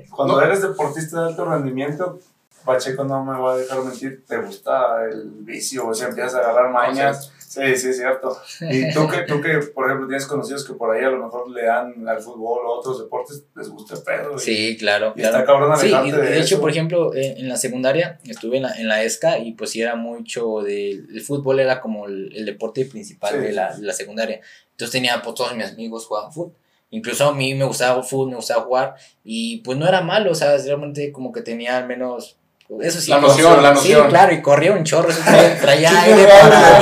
[0.16, 2.20] cuando eres deportista de alto rendimiento,
[2.66, 6.40] Pacheco no me va a dejar mentir, te gusta el vicio, o sea, empiezas a
[6.40, 7.32] agarrar mañas.
[7.50, 8.38] Sí, sí, es cierto.
[8.62, 11.50] Y tú que, tú que, por ejemplo, tienes conocidos que por ahí a lo mejor
[11.50, 14.38] le dan al fútbol o otros deportes, les gusta el pedo.
[14.38, 15.14] sí, claro.
[15.18, 16.62] Y está cabrón Sí, y de, de hecho, eso.
[16.62, 19.82] por ejemplo, en, en, la secundaria estuve en la, en la ESCA y pues sí
[19.82, 23.84] era mucho de, el fútbol era como el, el deporte principal Sí, de, la, de
[23.86, 24.42] la secundaria.
[24.72, 26.54] Entonces tenía, pues todos mis amigos jugaban fútbol.
[26.92, 30.32] Incluso a mí me gustaba el fútbol, me gustaba jugar y pues no era malo,
[30.32, 32.39] o sea, realmente como que tenía al menos...
[32.82, 34.04] Eso sí, La noción, la noción.
[34.04, 35.22] Sí, claro, y corría un chorro, eso
[35.60, 36.82] traía, aire para...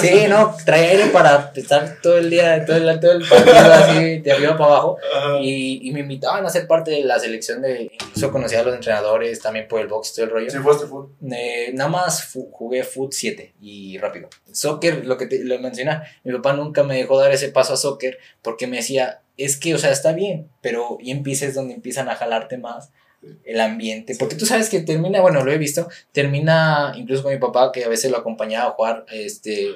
[0.00, 4.18] sí, no, traía aire para estar todo el día, todo el, todo el partido así,
[4.18, 4.98] de arriba para abajo.
[5.42, 7.90] Y, y me invitaban a ser parte de la selección de.
[7.92, 10.50] Incluso conocía a los entrenadores, también por el box y todo el rollo.
[10.50, 11.10] Sí, jugaste fútbol.
[11.32, 14.28] Eh, nada más jugué foot 7 y rápido.
[14.52, 17.76] Soccer, lo que te lo mencioné, mi papá nunca me dejó dar ese paso a
[17.76, 22.08] soccer porque me decía, es que, o sea, está bien, pero y empieces donde empiezan
[22.08, 22.92] a jalarte más
[23.44, 24.16] el ambiente.
[24.18, 27.84] Porque tú sabes que termina, bueno, lo he visto, termina incluso con mi papá, que
[27.84, 29.70] a veces lo acompañaba a jugar este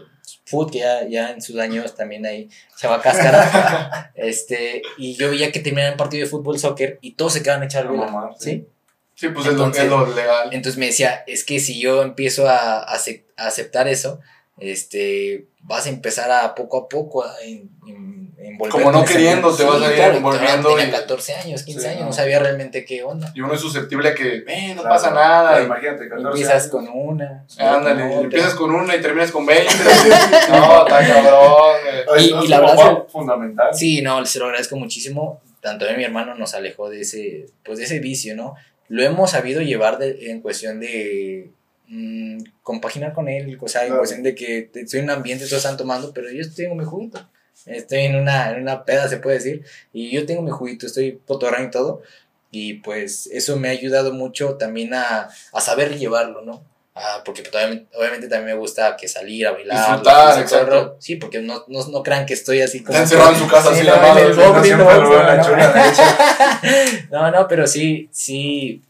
[0.44, 4.12] foot, que ya, ya en sus años también ahí se va cáscara.
[4.14, 7.62] este, y yo veía que terminaba el partido de fútbol, soccer, y todos se quedaban
[7.62, 8.50] a echar A vela, mamar, sí.
[8.50, 8.66] ¿sí?
[9.14, 10.50] Sí, pues es lo, es lo legal.
[10.52, 12.96] Entonces me decía, es que si yo empiezo a, a
[13.38, 14.20] a aceptar eso,
[14.60, 19.54] este, vas a empezar a poco a poco a en, en- envolverte Como no queriendo,
[19.54, 22.06] te vas a ir claro, envolviendo Tenía y- 14 años, 15 Sí, años, no.
[22.06, 23.30] no sabía realmente qué onda.
[23.34, 24.88] Y uno es susceptible a que, eh, no Claro.
[24.96, 25.48] pasa nada.
[25.50, 26.68] Claro, y- Imagínate, 14 Empiezas años.
[26.68, 27.44] con una.
[27.58, 29.66] Ándale, con empiezas con una y terminas con 20.
[30.50, 31.76] no, está cabrón.
[32.18, 33.68] y- y es la verdad fue fundamental.
[33.74, 35.40] Sí, no, se lo agradezco muchísimo.
[35.60, 38.54] Tanto a mí mi hermano nos alejó de ese, pues de ese vicio, ¿no?
[38.88, 41.50] Lo hemos sabido llevar de- en cuestión de
[41.88, 44.00] mm, compaginar con él, o sea, en Claro.
[44.00, 47.28] cuestión de que estoy en un ambiente, todos están tomando, pero yo tengo mi juguito.
[47.66, 51.12] Estoy en una, en una peda, se puede decir, y yo tengo mi juguito, estoy
[51.12, 52.02] potorrando y todo.
[52.50, 56.62] Y pues eso me ha ayudado mucho también a, a saber llevarlo, ¿no?
[56.94, 59.76] Ah, porque pues, obviamente, obviamente también me gusta que salir a bailar.
[59.98, 60.96] Disfrutar, rollo.
[60.98, 62.98] Sí, porque no, no, no crean que estoy así como...
[62.98, 64.22] Encerrado en su casa, Sí, así no, la madre.
[64.24, 65.48] en el No box, siempre viendo lo box, veo en la no, no.
[65.48, 67.08] chula derecha.
[67.10, 68.82] No, no, pero sí, sí,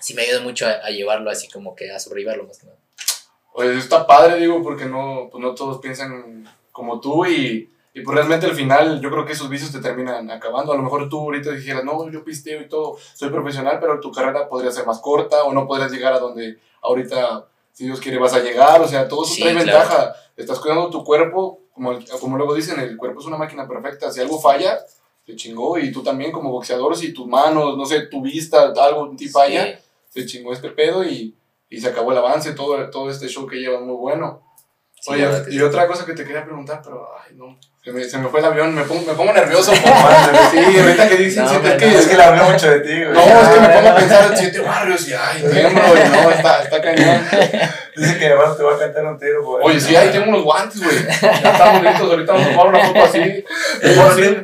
[0.00, 2.78] sí me ayuda mucho a, a llevarlo así como que a sobrellevarlo más que nada.
[3.52, 8.14] Oye, está padre, digo, porque no, pues no todos piensan como tú y, y pues
[8.16, 10.72] realmente al final yo creo que esos vicios te terminan acabando.
[10.72, 14.12] A lo mejor tú ahorita dijeras, no, yo pisteo y todo, soy profesional, pero tu
[14.12, 18.18] carrera podría ser más corta o no podrías llegar a donde ahorita, si Dios quiere,
[18.18, 18.80] vas a llegar.
[18.80, 19.66] O sea, todo eso Sí, trae claro.
[19.80, 20.14] ventaja.
[20.36, 24.10] Estás cuidando tu cuerpo, como, como luego dicen, el cuerpo es una máquina perfecta.
[24.12, 24.78] Si algo falla,
[25.26, 25.76] se chingó.
[25.76, 29.66] Y tú también como boxeador, si tus manos, no sé, tu vista, algo te falla,
[29.66, 29.84] Sí.
[30.10, 31.34] Se chingó este pedo y,
[31.70, 34.42] y se acabó el avance, todo, todo este show que llevan muy bueno.
[35.00, 35.62] Sí, Oye, y sí.
[35.62, 38.46] otra cosa que te quería preguntar, pero ay, no, se me, se me fue el
[38.46, 39.72] avión, me pongo, me pongo nervioso.
[39.84, 43.04] Madre, sí, ahorita que dicen, No, hombre, que, Es que la veo mucho de ti,
[43.04, 43.14] güey.
[43.14, 46.30] no, es que me pongo a pensar en siete barrios y ay, tiemblo, y no,
[46.30, 47.24] está, está cañón.
[47.96, 49.64] Dice que además te va a cantar un tiro, güey.
[49.64, 50.96] Oye, sí, ahí tengo unos guantes, güey.
[51.22, 53.44] Ya estamos listos, ahorita vamos a tomar una foto así.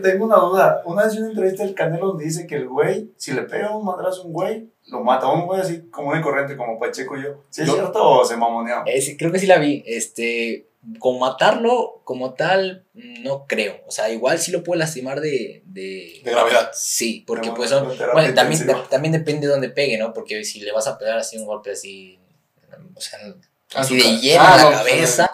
[0.03, 0.83] Tengo una duda.
[0.87, 3.77] Una vez vi una entrevista del Canelo donde dice que el güey, si le pega
[3.77, 5.27] un madrazo a un güey, lo mata.
[5.29, 7.45] Un güey así como una corriente, como Pacheco y yo.
[7.51, 8.83] ¿Sí es Yo- cierto o se mamoneó?
[8.87, 9.83] Eh, creo que sí la vi.
[9.87, 10.67] Este,
[11.01, 13.81] con matarlo como tal, no creo.
[13.87, 15.63] O sea, igual sí lo puede lastimar de...
[15.67, 16.71] De, De gravedad.
[16.73, 17.89] Sí, porque pues son...
[18.13, 20.13] Bueno, también, también depende de dónde pegue, ¿no?
[20.13, 22.19] Porque si le vas a pegar así un golpe así...
[22.95, 23.19] O sea,
[23.75, 25.31] Ah, así de lleno ah, en la no, cabeza,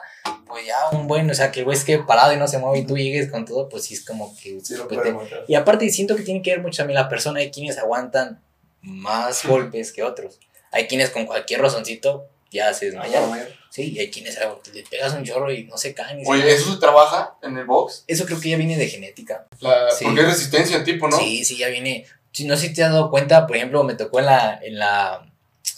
[0.47, 2.57] pues ya un buen, o sea, que el güey se quede parado y no se
[2.57, 4.59] mueve y tú llegues con todo, pues sí es como que...
[4.63, 5.15] Sí lo pues, te-
[5.49, 8.43] y aparte siento que tiene que ver mucho también la persona, hay quienes aguantan
[8.83, 10.39] más golpes que otros.
[10.71, 13.23] Hay quienes con cualquier razoncito ya se desmayan.
[13.71, 14.39] Sí, y hay quienes
[14.75, 16.23] le pegas un chorro y no se caen.
[16.23, 16.53] se Oye.
[16.53, 18.05] ¿eso se trabaja en el box?
[18.07, 19.47] Eso creo que ya viene de genética.
[19.61, 20.05] La, Sí.
[20.05, 21.17] Porque es resistencia tipo, ¿no?
[21.17, 22.07] Sí, sí, ya viene.
[22.33, 24.79] Si no sé si te has dado cuenta, por ejemplo, me tocó en la, en
[24.79, 25.27] la,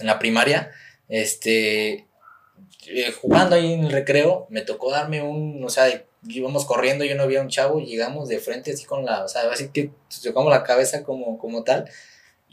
[0.01, 0.73] en la primaria,
[1.09, 2.07] este,
[2.87, 7.15] eh, jugando ahí en el recreo, me tocó darme un, o sea, íbamos corriendo, yo
[7.15, 9.91] no había un chavo, llegamos de frente así con la, o sea, así que
[10.23, 11.89] tocamos la cabeza como, como tal,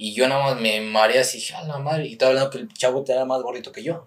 [0.04, 2.58] y yo nada más me mareé así, dije, a la madre, y estaba hablando que
[2.58, 4.06] el chavo era más gordito que yo.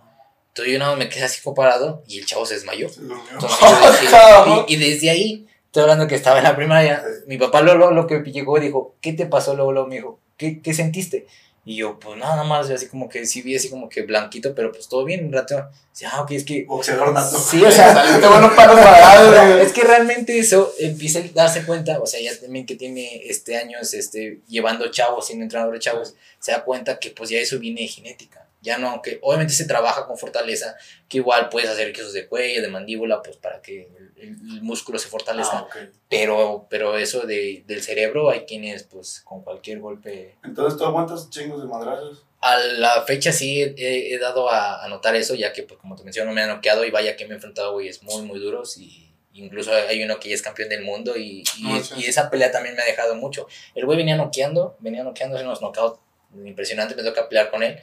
[0.49, 2.89] Entonces yo nada más me quedé así como parado y el chavo se desmayó.
[2.89, 4.65] Entonces yo dije- Cabrón.
[4.69, 7.93] y, y desde ahí, estoy hablando que estaba en la primaria, mi papá luego, luego
[7.95, 9.55] lo que llegó dijo, ¿qué te pasó?
[9.55, 11.27] Luego, luego me dijo, ¿qué, qué sentiste?
[11.67, 14.71] Y yo, pues nada más, así como que sí vi así como que blanquito, pero
[14.71, 15.57] pues todo bien, un rato.
[16.07, 16.65] Ah, ok, es que.
[16.65, 17.39] Boxeador nato.
[17.39, 17.95] Sí, o sea.
[18.21, 22.77] Bueno para es que realmente eso empieza a darse cuenta, o sea, ya también que
[22.77, 27.31] tiene este años este, llevando chavos, siendo entrenador de chavos, se da cuenta que pues
[27.31, 28.47] ya eso viene de genética.
[28.65, 30.75] Ya no, que obviamente se trabaja con fortaleza,
[31.07, 34.99] que igual puedes hacer quesos de cuello, de mandíbula, pues para que el, el músculo
[34.99, 35.59] se fortalezca.
[35.59, 35.77] Ah, ok.
[36.09, 40.37] Pero, pero eso de, del cerebro, hay quienes, pues, con cualquier golpe.
[40.43, 42.25] Entonces tú aguantas chingos de madrazos.
[42.41, 45.79] A la fecha sí he, he- he dado a, a notar eso, ya que, pues,
[45.79, 48.23] como te menciono, me han noqueado y vaya que me he enfrentado a güeyes muy,
[48.23, 48.79] muy duros.
[48.79, 51.95] Y incluso hay uno que ya es campeón del mundo y, y, sí.
[51.99, 53.47] y esa pelea también me ha dejado mucho.
[53.75, 55.99] El güey venía noqueando, venía noqueando, hace unos knockouts
[56.45, 57.79] impresionantes, me toca pelear con él.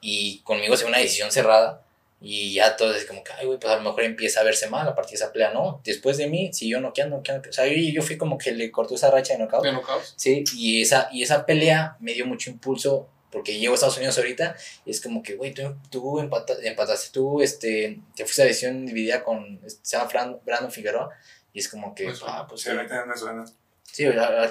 [0.00, 1.82] Y conmigo se fue una decisión cerrada.
[2.20, 4.68] Y ya todo es como que, ay, güey, pues a lo mejor empieza a verse
[4.68, 5.52] mal a partir de esa pelea.
[5.52, 7.48] No, después de mí siguió noqueando, noqueando.
[7.48, 9.62] O sea, yo, yo fui como que le cortó esa racha de knockout.
[9.64, 10.14] De knockouts.
[10.16, 14.16] Sí, y esa, y esa pelea me dio mucho impulso porque llego a Estados Unidos
[14.18, 18.46] ahorita y es como que, güey, tú, tú empata- empataste, tú este, te fuiste a
[18.46, 20.10] decisión dividida con, se llama
[20.44, 21.10] Brandon Figueroa
[21.52, 22.76] y es como que, Pues, ah, pues Sí, sí.
[22.76, 23.44] a mí también me suena.
[23.92, 24.04] Sí,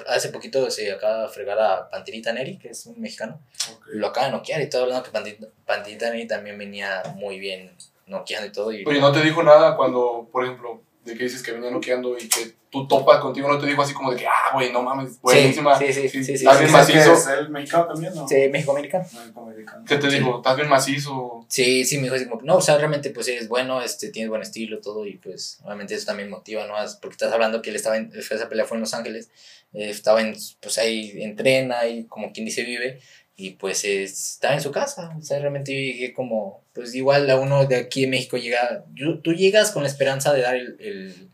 [0.06, 3.40] hace poquito se acaba de fregar a Panterita Neri, que es un mexicano,
[3.72, 3.84] Ok.
[3.92, 7.74] lo acaba de noquear y todo hablando que Panterita, Panterita Neri también venía muy bien
[8.06, 8.72] noqueando y todo.
[8.72, 12.16] Y, Oye, ¿no te dijo nada cuando, por ejemplo, de que dices que venía noqueando
[12.18, 13.48] y que tú topas contigo?
[13.48, 15.78] ¿No te dijo así como de que, ah, güey, no mames, buenísima?
[15.78, 17.12] sí, sí, sí, sí, Estás sí, bien sí, macizo.
[17.14, 18.28] ¿Es el mexicano también, no?
[18.28, 19.04] sí, México-Americano.
[19.12, 19.84] México-americano.
[19.88, 20.16] ¿Qué te Sí.
[20.18, 20.36] dijo?
[20.36, 21.46] ¿Estás bien macizo?
[21.48, 24.28] Sí, sí, me dijo así como, no, o sea, realmente pues eres bueno, este, tienes
[24.28, 26.74] buen estilo, todo, y pues obviamente eso también motiva, ¿no?
[27.00, 29.30] Porque estás hablando que él estaba en, esa pelea fue en Los Ángeles,
[29.72, 33.00] eh, estaba en, pues ahí entrena y como quien dice vive,
[33.34, 37.28] y pues es- estaba en su casa, o sea, realmente yo llegué como, pues igual
[37.28, 38.84] a uno de aquí en México llega,
[39.24, 41.28] tú llegas con la esperanza de dar el, el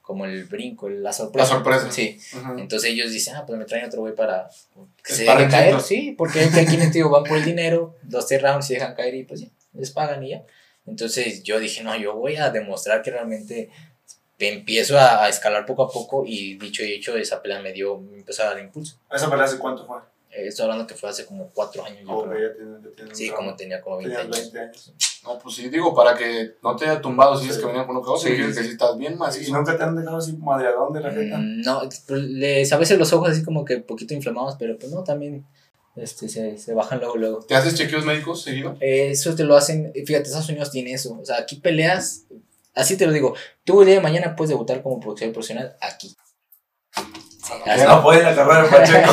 [0.00, 1.48] como el brinco, la sorpresa.
[1.48, 1.92] La sorpresa.
[1.92, 2.58] Sí, Ujú.
[2.58, 4.48] entonces ellos dicen, ah, pues me traen otro güey para
[5.04, 5.78] que se dejen caer.
[5.82, 8.94] Sí, porque aquí en el tío van por el dinero, dos, tres rounds se dejan
[8.94, 10.44] caer y pues ya, les pagan y ya.
[10.86, 13.68] Entonces yo dije, no, yo voy a demostrar que realmente
[14.38, 17.98] empiezo a, a escalar poco a poco y dicho y hecho, esa pelea me dio,
[17.98, 18.96] me empezó a dar impulso.
[19.12, 19.98] ¿Esa pelea hace cuánto fue?
[20.36, 22.48] Eh, estoy hablando que fue hace como cuatro años, yo Ok, creo.
[22.50, 24.52] ya tiene, ya tiene un Sí, como tenía como 20 Tenías años.
[24.52, 24.94] 20 años.
[25.24, 27.58] No, pues sí, digo, para que no te haya tumbado si Sí.
[27.58, 28.58] que venía con Sí, significa sí.
[28.58, 29.56] que si estás bien ¿Y macizo.
[29.56, 31.38] nunca te han dejado así madreadón de la jeta?
[31.38, 34.92] Mm, No, pues, les, a veces los ojos así como que poquito inflamados, pero pues
[34.92, 35.46] no, también
[35.96, 37.38] este, se, se bajan luego, luego.
[37.40, 38.76] ¿Te haces chequeos médicos seguido?
[38.80, 41.18] Eh, Eso te lo hacen, fíjate, Estados Unidos tiene eso.
[41.18, 42.24] O sea, aquí peleas,
[42.74, 43.34] así te lo digo,
[43.64, 46.14] tú el día de mañana puedes debutar como boxeador profesional aquí.
[47.86, 49.10] No puede la carrera de Pacheco.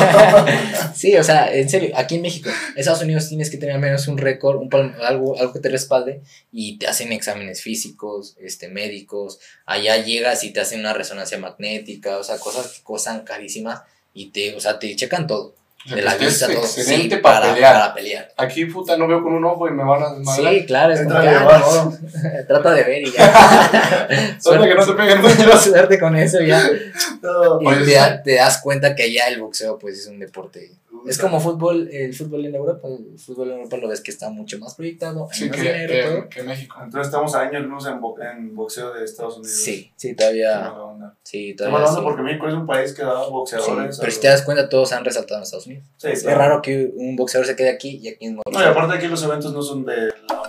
[0.94, 3.80] Sí, o sea, en serio, aquí en México, en Estados Unidos tienes que tener al
[3.80, 6.22] menos un récord, un pal- algo, algo que te respalde
[6.52, 9.40] y te hacen exámenes físicos, este, médicos.
[9.66, 13.82] Allá llegas y te hacen una resonancia magnética, o sea, cosas que costan carísimas
[14.14, 15.54] y te, o sea, te checan todo.
[15.84, 16.56] De la vista, todo.
[16.64, 17.74] excelente Sí, para, pelear.
[17.74, 18.32] Para pelear.
[18.38, 20.54] Aquí, puta, no veo con un ojo y me van a desmadrar.
[20.54, 21.98] Sí, claro, es como de ah, no,
[22.48, 24.08] trata de ver y ya.
[24.40, 25.58] Suerte que no te peguen mucho.
[25.58, 26.62] Suerte con eso ya.
[27.22, 30.70] No, Y te, da- te das cuenta que allá el boxeo pues es un deporte.
[31.06, 34.30] Es como fútbol, el fútbol en Europa, el fútbol en Europa lo ves que está
[34.30, 36.28] mucho más proyectado, hay Sí, más que, dinero, que, todo.
[36.28, 36.76] que México.
[36.82, 39.54] Entonces estamos a años luz en, bo- en boxeo de Estados Unidos.
[39.56, 41.16] Sí, sí, todavía, mala onda.
[41.22, 42.00] sí, todavía sí.
[42.02, 43.98] porque México es un país que da Sí, boxeadores.
[43.98, 45.84] pero si te das cuenta todos han resaltado en Estados Unidos.
[45.96, 46.38] Sí, Es claro.
[46.38, 48.42] raro que un boxeador se quede aquí y aquí mismo.
[48.50, 50.42] No, y aparte aquí los eventos no son de la,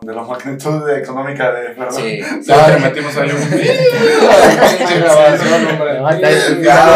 [0.00, 1.98] de la magnitud de- económica de Fernando.
[1.98, 2.20] Sí.
[2.46, 3.36] Ya le metimos ahí un.
[4.78, 5.92] Pinche grabación, hombre.
[5.94, 6.86] Levanta el- Ya,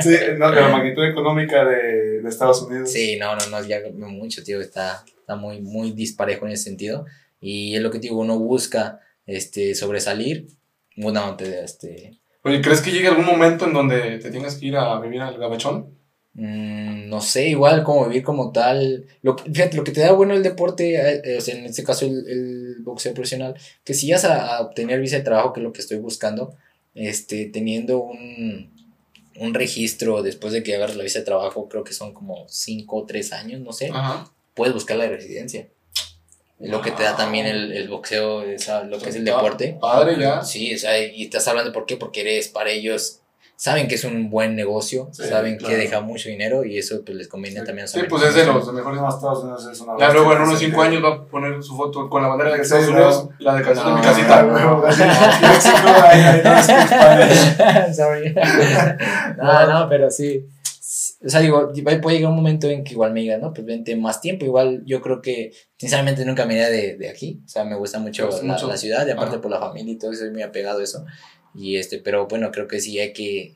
[0.00, 2.90] Sí, no, de la magnitud económica de, de Estados Unidos.
[2.92, 7.04] Sí, no, no, no, ya mucho, tío, está, está muy, muy disparejo en ese sentido.
[7.40, 10.46] Y es lo que te digo, uno busca este, sobresalir,
[10.96, 14.98] una, este, Oye, ¿crees que llegue algún momento en donde te tengas que ir a
[15.00, 15.94] vivir al gabachón?
[16.34, 19.06] Mm, no sé, igual como vivir como tal.
[19.22, 21.82] Lo, que- fíjate, lo que te da bueno el deporte, eh, o sea, en este
[21.84, 23.54] caso el, el boxeo profesional,
[23.84, 26.54] que si vas a, a obtener visa de trabajo, que es lo que estoy buscando,
[26.94, 28.70] este, teniendo un,
[29.36, 32.98] un registro después de que agarres la visa de trabajo, creo que son como 5
[32.98, 34.30] o 3 años, no sé, Ajá.
[34.54, 35.68] puedes buscar la residencia.
[36.60, 39.78] Es lo que te da también el, el boxeo, esa, lo que es el deporte.
[39.80, 40.44] Padre, ya.
[40.44, 43.19] Sí, o sea, y estás hablando por qué, porque eres para ellos,
[43.60, 45.74] saben que es un buen negocio, Sí, saben claro.
[45.74, 47.66] que deja mucho dinero y eso pues les conviene Sí.
[47.66, 48.98] también a Sí, pues es de los mejores.
[49.02, 50.98] No, Estados Unidos es una Ya luego en unos ese 5 sentido.
[51.00, 52.92] años va a poner su foto con la bandera de Estados no.
[52.92, 54.40] Unidos, la de canción de mi No, casita.
[55.92, 56.42] Ah, ahí,
[57.86, 57.94] no.
[57.94, 58.34] Sorry.
[59.36, 60.46] no, no, pero sí.
[61.24, 61.70] O sea, digo,
[62.02, 64.44] puede llegar un momento en que igual me digan, no, pues vente más tiempo.
[64.46, 67.42] Igual yo creo que, sinceramente, nunca me iría de, de aquí.
[67.44, 68.66] O sea, me gusta mucho, la, mucho.
[68.66, 69.42] la ciudad y aparte Ajá.
[69.42, 71.04] por la familia y todo, soy muy apegado a eso.
[71.54, 73.54] Y este, pero bueno, creo que sí hay que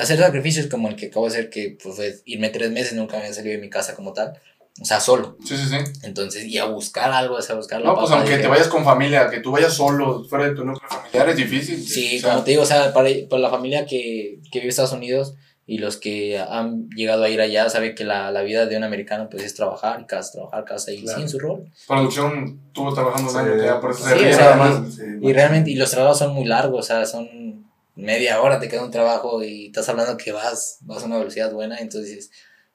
[0.00, 3.18] hacer sacrificios como el que acabo de hacer, que pues, fue irme tres meses, nunca
[3.18, 4.38] había salido de mi casa como tal.
[4.80, 5.36] O sea, solo.
[5.44, 5.76] Sí, sí, sí.
[6.02, 8.68] Entonces, y a buscar algo, o sea, a buscar la No, pues aunque te vayas
[8.68, 11.86] con familia, que tú vayas solo, fuera de tu núcleo familiar, es difícil.
[11.86, 14.64] Sí, O sea, como te digo, o sea, para, para la familia que, que vive
[14.64, 15.34] en Estados Unidos
[15.66, 18.84] y los que han llegado a ir allá saben que la, la vida de un
[18.84, 21.18] americano pues es trabajar, casa, trabajar, casa y Claro.
[21.18, 21.64] sí, en su rol.
[21.86, 23.38] Producción estuvo trabajando un Sí.
[23.44, 24.94] año, ya, por eso se Sí, o sea, nada más.
[24.94, 28.68] Sí, Y realmente, y los trabajos son muy largos, o sea, son media hora, te
[28.68, 32.30] queda un trabajo y estás hablando que vas, vas a una velocidad buena, entonces,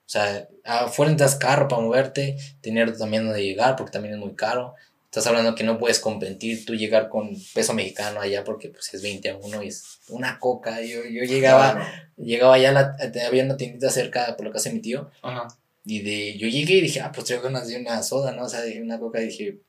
[0.06, 4.36] o sea, afuera necesitas carro para moverte, tener también donde llegar, porque también es muy
[4.36, 4.76] caro.
[5.08, 9.02] Estás hablando que no puedes competir, tú llegar con peso mexicano allá porque pues es
[9.02, 10.82] 20 a 1 y es una coca.
[10.82, 11.90] Yo, yo llegaba, Claro.
[12.18, 12.96] llegaba allá, la,
[13.26, 15.48] había una tiendita cerca por lo que hace mi tío, Ajá.
[15.86, 18.44] y de, yo llegué y dije, ah, pues traigo ganas de una soda, ¿no?
[18.44, 19.60] O sea, dije, una coca, dije,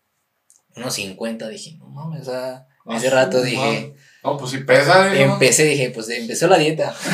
[0.76, 3.95] unos 50, dije, no mames, o sea, Ah, rato dije.
[4.24, 5.22] No, pues sí pesa, ¿eh?
[5.22, 6.95] empecé, dije, pues empezó la dieta.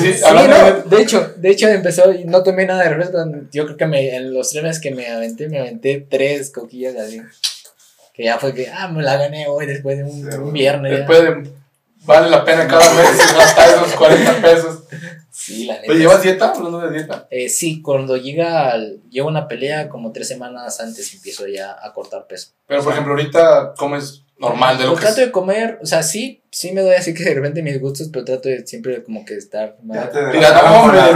[0.00, 3.18] Sí, no, de- hecho, de hecho empezó y no tomé nada de refresco.
[3.52, 6.96] Yo creo que me, en los tres meses que me aventé, me aventé tres coquillas
[6.96, 7.22] así.
[8.14, 10.92] Que ya fue que, ah, me la gané hoy después de un, Sí, un viernes.
[10.92, 10.98] ya.
[10.98, 11.50] Después de.
[12.04, 14.81] Vale la pena cada mes gastar esos 40 pesos.
[15.44, 15.90] Sí, la neta.
[15.90, 16.52] Oye, ¿llevas dieta?
[16.52, 17.26] Hablando de dieta.
[17.30, 21.92] Eh, sí, cuando llega, al- llevo una pelea, como tres semanas antes empiezo ya a
[21.92, 22.52] cortar peso.
[22.66, 25.26] Pero, por ejemplo, ahorita comes normal de lo Pues que trato es.
[25.26, 28.24] de comer, o sea, sí, sí me doy así que de repente mis gustos, pero
[28.24, 29.96] trato de siempre como que estar más...
[29.96, 31.06] Ya te Mira, no, hombre, no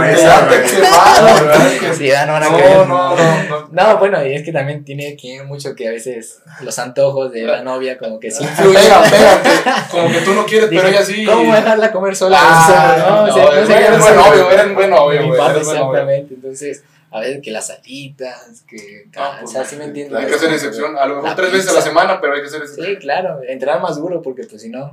[2.39, 3.15] No, no, no,
[3.49, 3.67] no.
[3.71, 7.43] No, bueno, y es que también tiene que mucho que a veces los antojos de
[7.43, 8.81] la novia como que sí influyen.
[8.81, 11.25] Pega, pega, que- como que tú no quieres, pero ella sí.
[11.25, 12.37] ¿Cómo dejarla comer sola?
[12.39, 14.15] Ah, O sea, no, o sea, no, no eres sé, buen no sé.
[14.15, 15.91] novio, eres buen novio, Mi güey, papá, eres buen novio.
[15.91, 16.33] exactamente.
[16.33, 19.05] Entonces, a veces que las alitas, que.
[19.15, 20.17] Ah, o sea, sí me entiendes.
[20.19, 21.89] Hay que hacer excepción, a lo mejor La tres veces a la pizza.
[21.89, 22.87] semana, pero hay que hacer excepción.
[22.87, 24.91] Sí, claro, entrar más duro porque pues si no.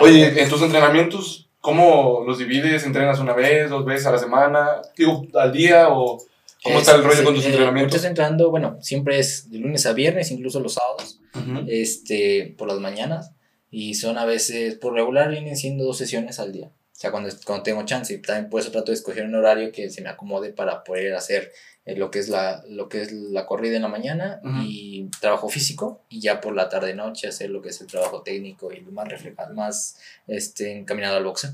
[0.00, 2.84] Oye, en tus entrenamientos, ¿cómo los divides?
[2.86, 4.80] ¿Entrenas una vez, dos veces a la semana?
[4.96, 6.18] Digo, al día o
[6.62, 7.96] cómo está el Es- rollo con tus eh, entrenamientos?
[7.96, 11.66] estoy entrenando, bueno, siempre es de lunes a viernes, incluso los sábados, Ujú.
[11.68, 13.32] este, por las mañanas.
[13.70, 16.70] Y son a veces, por regular, vienen siendo dos sesiones al día.
[16.94, 18.12] O sea, cuando, cuando tengo chance.
[18.14, 21.14] Y también por eso trato de escoger un horario que se me acomode para poder
[21.14, 21.50] hacer
[21.84, 24.54] eh, lo, que es la, lo que es la corrida en la mañana Ujú.
[24.62, 26.04] y trabajo físico.
[26.08, 29.08] Y ya por la tarde-noche hacer lo que es el trabajo técnico y lo más
[29.08, 31.50] reflejado, más este, encaminado al boxeo.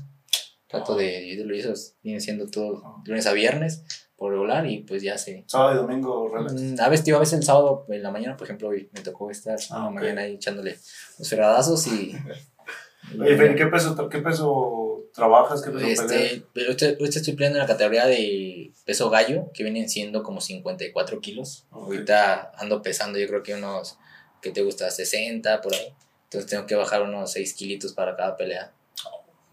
[0.67, 1.73] Trato de, de lo eso
[2.03, 3.83] viene siendo todo de lunes a viernes
[4.15, 6.53] por regular y pues ya se, Sábado y domingo, relax.
[6.53, 8.99] Mm, A veces, tío, a veces el sábado en la mañana, por ejemplo, hoy me
[9.01, 9.93] tocó estar Ah, la ok.
[9.95, 10.77] mañana ahí echándole
[11.17, 12.11] los fregadazos y.
[12.11, 12.15] y-
[13.19, 15.61] Oye, Fer, ¿qué peso, ¿qué peso trabajas?
[15.61, 15.99] ¿Qué peso peleas?
[15.99, 20.23] este, pero ahorita, ahorita estoy peleando en la categoría de peso gallo, que vienen siendo
[20.23, 21.65] como 54 kilos.
[21.71, 21.83] Ok.
[21.85, 23.97] Ahorita ando pesando, yo creo que unos,
[24.41, 24.89] ¿qué te gusta?
[24.89, 25.93] 60 por ahí.
[26.25, 28.71] Entonces tengo que bajar unos 6 kilitos para cada pelea.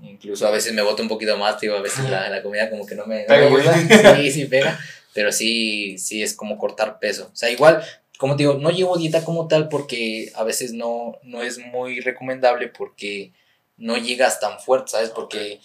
[0.03, 2.87] Incluso a veces me boto un poquito más, tío, a veces la, la comida como
[2.87, 4.17] que no me, no me ayuda.
[4.17, 4.79] Sí, sí pega,
[5.15, 7.31] pero sí, sí es como cortar peso.
[7.33, 7.83] O sea, igual,
[8.19, 12.01] como te digo, no llevo dieta como tal porque a veces no, no es muy
[12.01, 13.33] recomendable porque
[13.77, 15.11] no llegas tan fuerte, ¿sabes?
[15.11, 15.61] Porque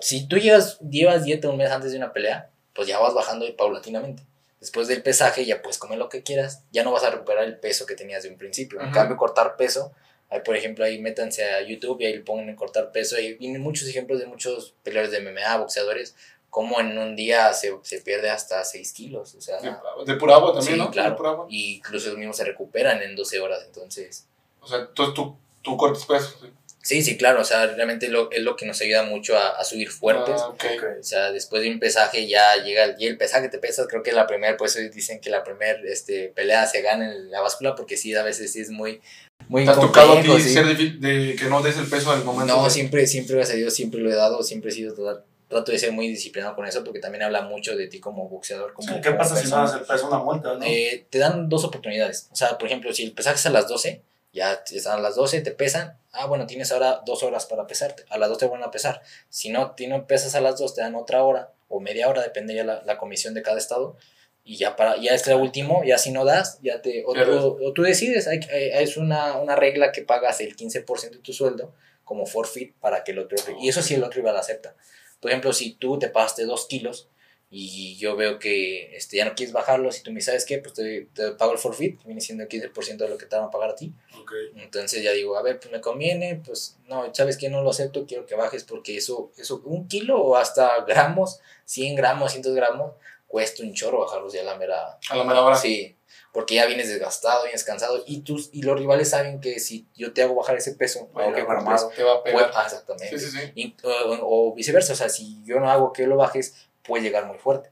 [0.00, 3.46] si tú llegas, llevas dieta un mes antes de una pelea, pues ya vas bajando
[3.56, 4.22] paulatinamente.
[4.60, 7.58] Después del pesaje ya puedes comer lo que quieras, ya no vas a recuperar el
[7.58, 8.80] peso que tenías de un principio.
[8.80, 9.92] En cambio, cortar peso,
[10.30, 13.16] ahí por ejemplo, ahí métanse a YouTube y ahí le pongan en cortar peso.
[13.16, 16.14] Ahí vienen muchos ejemplos de muchos peleadores de MMA, boxeadores,
[16.50, 19.34] como en un día se, se pierde hasta 6 kilos.
[19.34, 19.70] O sea, De,
[20.06, 20.90] de pura agua también, Sí, ¿no?
[20.90, 21.16] claro.
[21.16, 21.46] Pura agua.
[21.50, 23.62] y incluso ellos mismos se recuperan en 12 horas.
[23.66, 24.26] Entonces,
[24.60, 26.34] O sea, entonces tú, tú cortas peso.
[26.40, 26.46] ¿sí?
[26.86, 27.40] Sí, sí, claro.
[27.40, 30.36] O sea, realmente lo, es lo que nos ayuda mucho a, a subir fuertes.
[30.40, 30.64] Ah, ok.
[30.76, 30.84] Ok.
[31.00, 34.02] O sea, después de un pesaje ya llega el, y el pesaje te pesas, creo
[34.02, 37.74] que la primera, pues dicen que la primera este, pelea se gana en la báscula
[37.74, 39.00] porque sí, a veces sí es muy,
[39.48, 40.52] muy ¿Te ha tocado a ti sí.
[40.54, 42.54] ser difí- de que no des el peso al momento?
[42.56, 45.24] No, de- siempre, siempre, gracias a Dios, siempre lo he dado, siempre he sido, total-
[45.48, 48.72] trato de ser muy disciplinado con eso porque también habla mucho de ti como boxeador.
[48.72, 49.62] Como, ¿Qué como pasa si no persona.
[49.62, 50.08] das el peso?
[50.08, 50.64] Una multa, ¿no?
[50.66, 52.28] Eh, te dan dos oportunidades.
[52.32, 54.02] O sea, por ejemplo, si el pesaje es a las 12,
[54.36, 55.98] ya están a las 12, te pesan.
[56.12, 58.04] Ah, bueno, tienes ahora dos horas para pesarte.
[58.10, 59.02] A las 2 te van a pesar.
[59.28, 62.22] Si no, si no pesas a las 2, te dan otra hora o media hora,
[62.22, 63.96] depende ya la, la comisión de cada estado.
[64.44, 67.40] Y ya para ya es el último, ya si no das, ya te o, Pierdes.
[67.42, 71.32] o- tú decides, hay, hay- es una, una regla que pagas el 15% de tu
[71.32, 71.74] sueldo
[72.04, 74.76] como forfeit para que el otro, y eso sí el otro rival acepta.
[75.18, 77.08] Por ejemplo, si tú te pagaste 2 kilos
[77.48, 80.58] y yo veo que este, ya no quieres bajarlos y tú me ¿sabes qué?
[80.58, 83.36] Pues te, te pago el forfeit, que viene siendo el 15% de lo que te
[83.36, 83.92] van a pagar a ti.
[84.20, 84.32] Ok.
[84.56, 88.04] Entonces ya digo, a ver, pues me conviene, pues no, sabes que no lo acepto,
[88.06, 92.92] quiero que bajes porque eso, eso, un kilo o hasta gramos, 100 gramos, 100 gramos,
[93.28, 94.98] cuesta un chorro bajarlos ya a la mera.
[95.08, 95.56] A la mera hora.
[95.56, 95.96] Sí,
[96.32, 100.12] porque ya vienes desgastado, vienes cansado y, tus, y los rivales saben que si yo
[100.12, 101.62] te hago bajar ese peso, Bueno, que armado.
[101.86, 102.50] cumples, Te va a pues, pegar.
[102.54, 103.18] ah, exactamente.
[103.18, 103.52] Sí, sí, sí.
[103.54, 107.26] Y- o, o viceversa, o sea, si yo no hago que lo bajes, puede llegar
[107.26, 107.70] muy fuerte,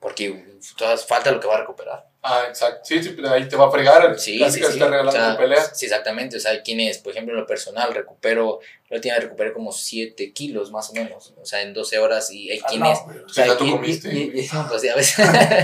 [0.00, 0.44] porque
[0.76, 2.08] toda falta lo que va a recuperar.
[2.22, 2.80] Ah, exacto.
[2.84, 4.18] Sí, sí, pero ahí te va a fregar.
[4.18, 4.60] Sí, sí, sí.
[4.60, 5.64] está regalando O sea, pelea.
[5.72, 6.36] Sí, exactamente.
[6.36, 8.60] O sea, hay quienes, por ejemplo, en lo personal, recupero,
[8.90, 12.30] la última vez recuperé como 7 kilos más o menos, o sea, en 12 horas,
[12.30, 12.98] y hay Ah, quienes...
[12.98, 14.48] o sea, tú comiste.
[14.52, 15.14] no, pues, ya ves.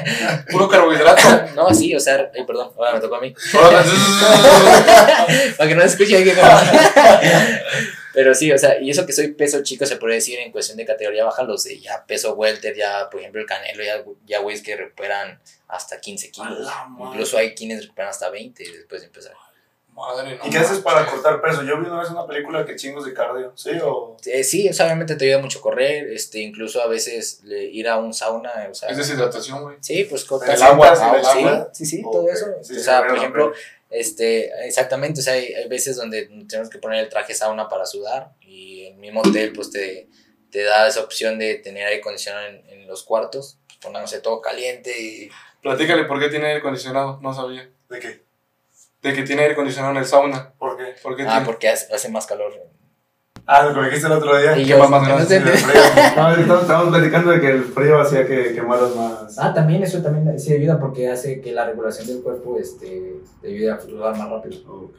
[0.51, 1.55] Puro carbohidrato.
[1.55, 3.35] no, sí, o sea, ay, perdón, ahora me tocó a mí.
[5.57, 6.37] Para que no se escuche alguien.
[8.13, 10.77] Pero sí, o sea, y eso que soy peso chico se puede decir en cuestión
[10.79, 14.39] de categoría baja, los de ya peso welter, ya, por ejemplo, el canelo, ya, ya
[14.39, 16.69] güeyes que recuperan hasta 15 kilos.
[17.01, 19.33] Incluso hay quienes recuperan hasta 20 después de empezar.
[19.95, 20.47] Madre, no.
[20.47, 21.63] ¿Y qué haces para cortar peso?
[21.63, 23.71] Yo vi una vez una película que chingos de cardio, ¿sí?
[23.83, 24.17] O...
[24.27, 27.89] Eh, sí, o sea, obviamente te ayuda mucho correr, este, incluso a veces le- ir
[27.89, 29.77] a un sauna, o sea, Es deshidratación, güey.
[29.81, 31.71] sí, pues El cortas agua, el agua.
[31.73, 32.47] sí, sí, todo eso.
[32.63, 33.53] sí, o sea, por ejemplo,
[33.91, 37.87] este, exactamente, o sea, hay, hay veces donde tenemos que poner el traje sauna para
[37.87, 40.09] sudar y el mismo hotel pues te,
[40.51, 44.41] te da esa opción de tener aire acondicionado en, en los cuartos, pues, poniéndose todo
[44.41, 45.31] caliente y
[45.63, 47.21] Platícale por qué tiene aire acondicionado.
[47.23, 47.71] No sabía.
[47.89, 48.24] ¿De qué?
[49.05, 50.55] De que tiene aire acondicionado en el sauna.
[50.59, 50.95] ¿Por qué?
[51.03, 51.45] ¿Por qué ah, tiene?
[51.45, 52.53] porque hace, hace más calor.
[53.47, 54.57] Ah, lo que me dijiste el otro día.
[54.57, 55.41] Y ¿Qué yo, más más no grande?
[55.41, 59.39] No, estamos, estamos platicando de que el frío hacía que quemaras más.
[59.39, 63.49] Ah, también eso también sí ayuda porque hace que la regulación del cuerpo este, te
[63.49, 64.57] ayude a fluctuar más rápido.
[64.67, 64.99] Ok.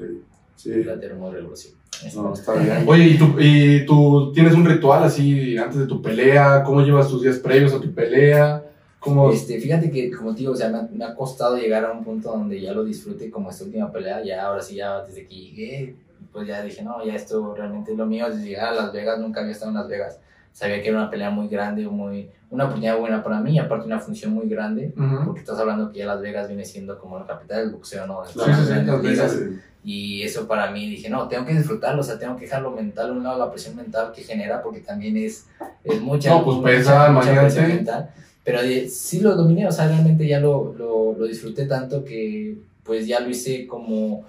[0.55, 0.83] Sí.
[0.83, 1.73] La termorregulación.
[2.13, 2.83] No, está bien.
[2.87, 6.61] Oye, ¿y tú, ¿y tú tienes un ritual así antes de tu pelea?
[6.63, 8.63] ¿Cómo llevas tus días previos a tu pelea?
[9.05, 9.29] ¿Cómo?
[9.31, 11.91] Este, fíjate que, como te digo, o sea, me ha, me ha costado llegar a
[11.91, 14.23] un punto donde ya lo disfrute como esta última pelea.
[14.23, 15.95] Ya, ahora sí, ya desde que llegué,
[16.33, 18.27] pues ya dije, no, ya esto realmente es lo mío.
[18.29, 20.19] Desde llegar a Las Vegas, nunca había estado en Las Vegas.
[20.51, 23.99] Sabía que era una pelea muy grande, muy, una oportunidad buena para mí, aparte una
[23.99, 24.93] función muy grande.
[25.25, 28.23] Porque estás hablando que ya Las Vegas viene siendo como la capital del boxeo, ¿no?
[28.23, 29.59] De Sí, todas sí, las sí, grandes Las Vegas, ligas.
[29.83, 32.71] Y eso para mí dije, no, tengo que disfrutarlo, o sea, tengo que dejar lo
[32.71, 35.45] mental a un lado, la presión mental que genera, porque también es,
[35.83, 38.09] es mucha, No, pues mucha- pesa, mucha presión mental.
[38.45, 42.55] Pero eh, sí lo dominé, o sea, realmente ya lo, lo, lo disfruté tanto que
[42.85, 44.23] pues ya lo hice como...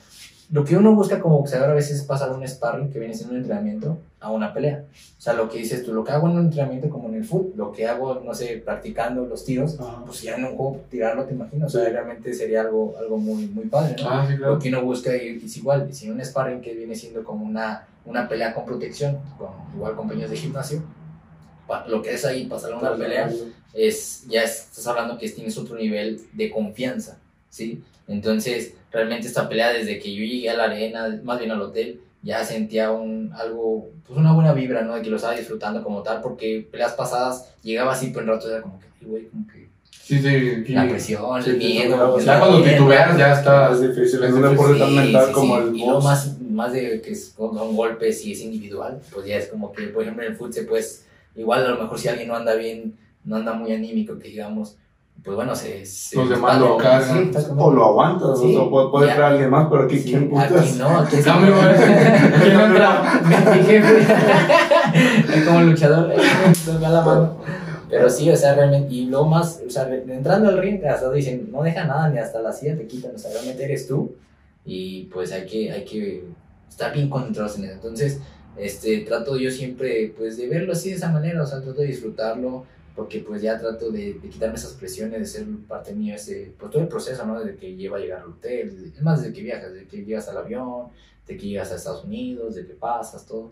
[0.50, 3.34] Lo que uno busca como boxeador a veces es pasar un sparring que viene siendo
[3.34, 4.84] un entrenamiento a una pelea.
[5.18, 7.24] O sea, lo que dices tú, lo que hago en un entrenamiento como en el
[7.24, 11.24] fútbol, lo que hago, no sé, practicando los tiros, pues ya en un juego tirarlo,
[11.24, 11.74] te imaginas.
[11.74, 14.08] O sea, realmente sería algo, algo muy, muy padre, ¿no?
[14.08, 14.58] Ah, sí, Lo claro.
[14.60, 18.54] que uno busca es igual, si un sparring que viene siendo como una, una pelea
[18.54, 20.82] con protección, con, igual compañeros de gimnasio,
[21.88, 23.28] lo que es ahí pasar a una pelea
[23.76, 27.18] es, ya estás hablando que tienes otro nivel de confianza,
[27.50, 27.82] ¿sí?
[28.08, 32.00] Entonces, realmente esta pelea desde que yo llegué a la arena, más bien al hotel,
[32.22, 34.94] ya sentía un, algo, pues una buena vibra, ¿no?
[34.94, 38.48] De que lo estaba disfrutando como tal, porque peleas pasadas llegaba así, pero en rato
[38.50, 40.28] era como que, "Ay, güey, como que Sí, sí.
[40.28, 42.16] aquí- la presión, Sí, el sí, miedo.
[42.18, 43.72] el Ya cuando titubeas ya está.
[43.72, 44.50] Es difícil, es un difícil.
[44.50, 45.62] deporte tan Sí, mental sí, como sí.
[45.68, 46.04] el Y box.
[46.04, 49.88] más, más de que es- son golpes y es individual, pues ya es como que,
[49.88, 51.04] por ejemplo, en el fútbol, pues
[51.34, 52.94] igual a lo mejor si alguien no anda bien,
[53.26, 54.78] no anda muy anímico, que digamos,
[55.22, 55.84] pues bueno, se...
[55.84, 57.16] se Los demás lo cargan.
[57.16, 57.64] Sí, exactamente.
[57.64, 60.52] O lo aguantas, Sí, o sea, puede, entrar alguien más, pero aquí, Sí, ¿quién putas?
[60.52, 61.32] aquí no, aquí güey.
[61.34, 63.20] Aquí no entra
[63.52, 64.06] mi jefe.
[65.34, 66.16] Es como luchador, eh,
[66.46, 67.36] nos da la mano.
[67.90, 71.48] Pero sí, o sea, realmente, y luego más, o sea, entrando al ring, hasta dicen,
[71.50, 74.14] no deja nada, ni hasta la silla te quitan, o sea, realmente eres tú,
[74.64, 76.24] y pues hay que, hay que
[76.68, 77.74] estar bien concentrados en eso.
[77.74, 78.20] Entonces,
[78.56, 81.86] este, trato yo siempre, pues, de verlo así de esa manera, o sea, trato de
[81.86, 82.64] disfrutarlo,
[82.97, 86.70] porque pues ya trato de, de quitarme esas presiones, de ser parte mío, ese, pues
[86.72, 87.38] todo el proceso, ¿no?
[87.38, 90.05] Desde que lleva a llegar al hotel, desde- es más, desde que viajas, desde que
[90.05, 90.86] llegas al avión,
[91.28, 93.51] de que llegas a Estados Unidos, de que pasas, todo.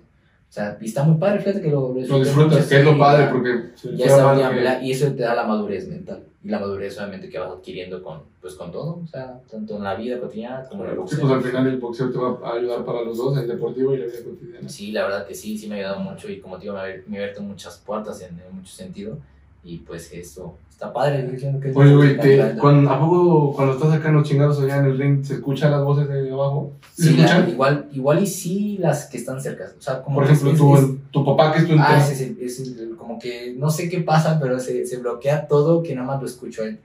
[0.49, 2.99] O sea, y está muy padre, fíjate que lo, Lo disfrutas, que es lo sí,
[2.99, 3.51] padre, ya- porque
[3.97, 6.22] ya está una que- y eso te da la madurez mental.
[6.45, 9.82] Y la madurez obviamente que vas adquiriendo con, pues, con todo, o sea, tanto en
[9.82, 11.20] la vida cotidiana como en el Sí, boxeo.
[11.22, 13.99] pues al final el boxeo te va a ayudar para los dos, el deportivo y
[13.99, 14.68] la vida cotidiana.
[14.68, 16.80] Sí, la verdad que sí, sí me ha ayudado mucho y como te digo, me
[16.80, 19.16] ha abierto muchas puertas en, en mucho sentido.
[19.64, 21.26] Y pues eso está padre.
[21.36, 24.78] que Oye, lo güey, te- cuando- ¿a poco cuando estás acá en los chingados allá
[24.78, 26.72] en el ring se escuchan las voces de abajo?
[26.94, 29.72] ¿Se Sí, la- igual, igual y sí las que están cerca.
[29.78, 32.72] O sea, como Por ejemplo, es- tu, es- tu papá que es tu Ah, es,
[32.98, 36.26] como que no sé qué pasa, pero se, se bloquea todo que nada más lo
[36.26, 36.78] escucho él.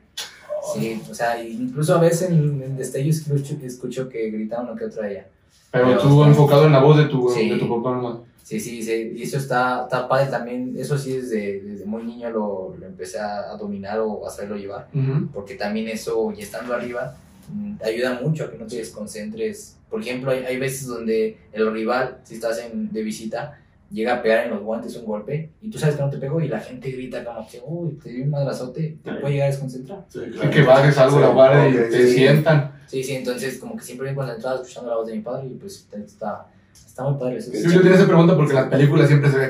[0.74, 4.86] Sí, o sea, incluso a veces en, en destellos escucho, escucho que grita uno que
[4.86, 5.26] otro a ella.
[5.72, 7.50] Pero pero tú está- enfocado en la voz de tu, Sí.
[7.50, 8.18] de tu papá nomás.
[8.44, 10.74] Sí, sí, sí, y eso está, está padre también.
[10.78, 14.56] Eso sí, desde, desde muy niño lo, lo empecé a, a dominar o a saberlo
[14.58, 14.88] llevar.
[14.94, 15.28] Ujú.
[15.34, 17.16] porque también eso, y estando arriba,
[17.54, 19.78] mm, te ayuda mucho a que no te desconcentres.
[19.90, 23.60] Por ejemplo, hay, hay veces donde el rival, si estás en, de visita,
[23.92, 26.40] llega a pegar en los guantes un golpe y tú sabes que no te pegó
[26.42, 29.52] y la gente grita como que, uy, te dio un madrazote, te puede llegar a
[29.52, 30.06] desconcentrar.
[30.08, 32.14] Sí, Y que bajes algo la guardia y te sí.
[32.14, 32.72] sientan.
[32.88, 35.56] Sí, sí, entonces como que siempre bien concentrado escuchando la voz de mi padre y
[35.56, 37.52] pues está, está muy padre eso.
[37.52, 39.46] Sí, yo tenía esa pregunta porque en las películas siempre se ve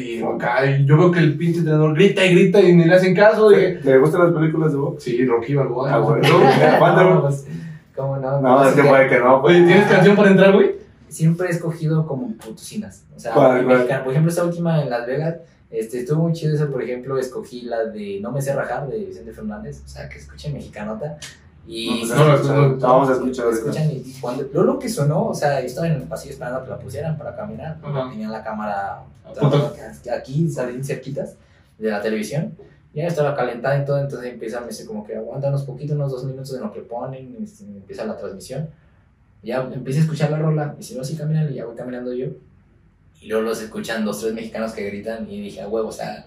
[0.00, 2.94] y acá, y yo veo que el pinche entrenador grita y grita y ni le
[2.94, 3.52] hacen caso.
[3.52, 3.78] Y...
[3.78, 5.02] ¿Te gustan las películas de box?
[5.02, 5.94] Sí, Rocky Balboa.
[5.94, 6.22] Ah, bueno.
[6.28, 6.38] ¿no?
[6.78, 7.04] ¿Cuándo?
[7.04, 7.46] No, pues,
[7.94, 8.40] ¿Cómo no?
[8.40, 9.40] No, es que Pues, puede que no.
[9.42, 10.75] Oye, ¿tienes canción para entrar, güey?
[11.08, 13.04] Siempre he escogido como potosinas.
[13.16, 13.76] O sea, ¿Cuál, muy cuál?
[13.78, 14.04] mexicana.
[14.04, 15.36] Por ejemplo, esta última en Las Vegas,
[15.70, 16.70] este, estuvo muy chido eso.
[16.70, 19.82] Por ejemplo, escogí la de No me sé rajar de Vicente Fernández.
[19.84, 21.18] O sea, que escuchen mexicanota.
[21.68, 23.70] Y no, a no, no, vamos a escuchar lo ahorita.
[23.70, 26.60] escuchan y cuando luego lo que sonó, o sea, yo estaba en el pasillo esperando
[26.60, 27.78] a que la pusieran para caminar.
[28.10, 29.02] Tenían la cámara
[30.16, 31.34] aquí, salían cerquitas
[31.78, 32.56] de la televisión.
[32.94, 36.10] Ya estaba calentada y todo, entonces empieza a decir como que aguanta unos poquitos, unos
[36.12, 38.70] dos minutos en lo que ponen, y este, empieza la transmisión.
[39.46, 42.12] Ya empiezo a escuchar la rola, y si no, sí caminan, y ya voy caminando
[42.12, 42.26] yo.
[43.20, 46.26] Y luego los escuchan dos, tres mexicanos que gritan, y dije, a huevo, o sea,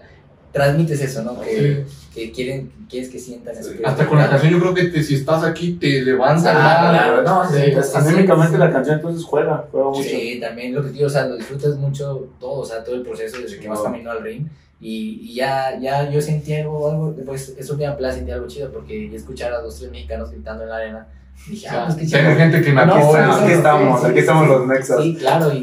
[0.52, 1.40] transmites eso, ¿no?
[1.40, 3.70] Que, que quieren, que quieres que sientan eso.
[3.76, 6.46] que Hasta con la canción yo creo que te- si estás aquí te levantas.
[6.56, 6.90] Ah, ¿no?
[6.90, 7.70] claro, no, sí, Sí.
[7.72, 10.02] pues, Anímicamente la canción entonces juega, juega mucho.
[10.08, 13.02] Sí, también lo que digo, o sea, lo disfrutas mucho todo, o sea, todo el
[13.02, 14.46] proceso desde que vas camino al ring.
[14.80, 18.72] Y, y ya, ya yo sentí algo, algo, después eso me aplaude, sentí algo chido
[18.72, 21.06] porque ya escuchar a dos, tres mexicanos gritando en la arena,
[21.48, 22.10] dije, ah, pues.
[22.10, 23.20] Tengo gente que me No, Aquí apoya.
[23.20, 25.02] estamos, aquí sí, estamos, aquí estamos los Nexas.
[25.02, 25.58] Sí, claro, y,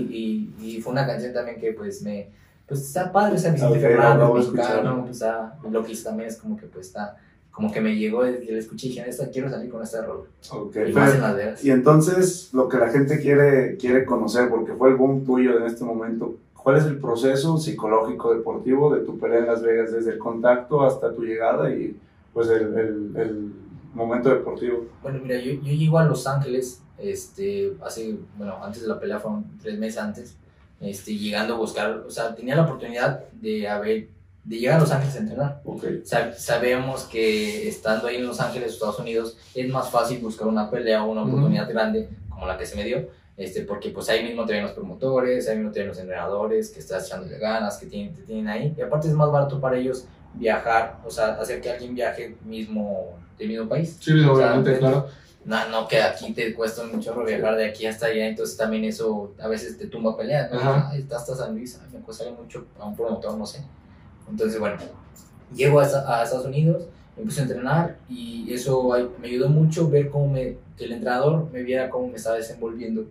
[0.62, 2.30] y, y fue una canción también que pues me,
[2.68, 6.58] pues está padre, o sea, Vicente Fernández, mexicano, pues está, lo que también es como
[6.58, 7.18] que pues está,
[7.52, 10.24] como que me llegó, y le escuché y dije, esta, quiero salir con esta rola,
[10.52, 11.64] Ok, y más en Las.
[11.64, 15.66] Y entonces lo que la gente quiere, quiere conocer, porque fue el boom tuyo en
[15.66, 20.12] este momento, ¿cuál es el proceso psicológico deportivo de tu pelea en Las Vegas, desde
[20.12, 21.98] el contacto hasta tu llegada y
[22.34, 23.52] pues el, el, el
[23.98, 24.86] momento deportivo?
[25.02, 29.20] Bueno, mira, yo, yo llego a Los Ángeles, este, hace, bueno, antes de la pelea
[29.20, 30.38] fueron tres meses antes,
[30.80, 34.08] este, llegando a buscar, o sea, tenía la oportunidad de haber,
[34.44, 35.62] de llegar a Los Ángeles a entrenar.
[35.66, 40.48] Ok, Sa- sabemos que estando ahí en Los Ángeles, Estados Unidos, es más fácil buscar
[40.48, 44.10] una pelea o una oportunidad grande como la que se me dio, este, porque pues
[44.10, 47.38] ahí mismo te ven los promotores, ahí mismo te ven los entrenadores, que estás echándole
[47.38, 51.10] ganas, que tienen, te tienen ahí, y aparte es más barato para ellos viajar, o
[51.10, 53.98] sea, hacer que alguien viaje mismo del mismo país.
[54.00, 55.08] Sí, obviamente, O sea, claro.
[55.46, 58.84] No, no, que aquí te cuesta un chorro viajar de aquí hasta allá, entonces también
[58.84, 60.60] eso a veces te tumba peleas, ¿no?
[60.62, 63.64] Ay, está hasta San Luis, ay, me cuesta mucho a un promotor, no sé.
[64.30, 64.76] Entonces, bueno,
[65.56, 66.84] llego a, a Estados Unidos,
[67.16, 68.90] empiezo a entrenar y eso
[69.22, 73.06] me ayudó mucho ver cómo me, que el entrenador me viera cómo me estaba desenvolviendo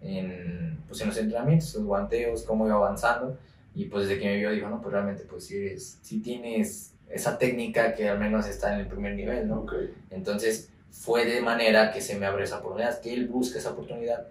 [0.00, 3.36] en, pues, en los entrenamientos, los guanteos, cómo iba avanzando
[3.74, 6.91] y pues desde que me vio dijo, no, pues realmente pues sí, eres, sí tienes
[7.12, 9.60] esa técnica que al menos está en el primer nivel, ¿no?
[9.60, 9.74] ok.
[10.10, 14.26] Entonces fue de manera que se me abre esa oportunidad, que él busca esa oportunidad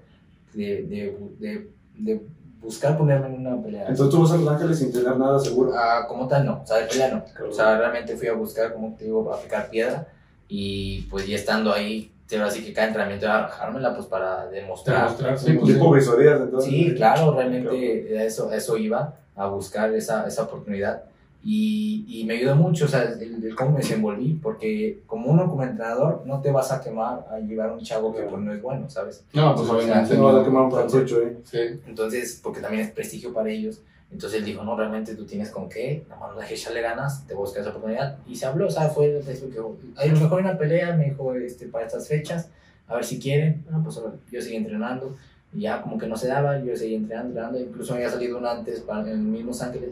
[0.53, 2.21] de, de, de, de
[2.61, 3.87] buscar ponerme en una pelea.
[3.87, 5.73] Entonces tú vas a Los Ángeles sin tener nada seguro.
[5.75, 7.47] Ah, como tal, no, o sea, de pelea no.
[7.47, 10.07] O sea, realmente fui a buscar, como te digo, para picar piedra
[10.47, 15.05] y pues ya estando ahí, pero así que cada entrenamiento era bajármela pues para demostrar.
[15.05, 16.69] Demostrar, sí, pues, tipo entonces.
[16.69, 21.03] Sí, claro, realmente a eso, a eso iba, a buscar esa, esa oportunidad.
[21.43, 25.49] Y, y me ayudó mucho, o sea, el, el cómo me desenvolví, porque como uno
[25.49, 28.53] como entrenador no te vas a quemar a llevar a un chavo que pues no
[28.53, 29.23] es bueno, ¿sabes?
[29.33, 30.15] No, pues obviamente.
[30.15, 31.37] No vas a quemar un cartucho ahí.
[31.43, 31.57] Sí.
[31.87, 33.81] Entonces, porque también es prestigio para ellos.
[34.11, 37.33] Entonces él dijo, no, realmente tú tienes con qué, nada más dejes echarle ganas, te
[37.33, 38.17] buscas esa oportunidad.
[38.27, 40.95] Y se habló, o sea, fue el Facebook que, a lo mejor hay una pelea,
[40.95, 42.49] me dijo, este, para estas fechas,
[42.87, 43.63] a ver si quieren.
[43.69, 44.17] No, pues órale.
[44.29, 45.15] yo seguí entrenando,
[45.53, 47.59] y ya como que no se daba, yo seguí entrenando, entrenando.
[47.59, 49.91] Incluso me había salido una antes para, en mismos Ángeles,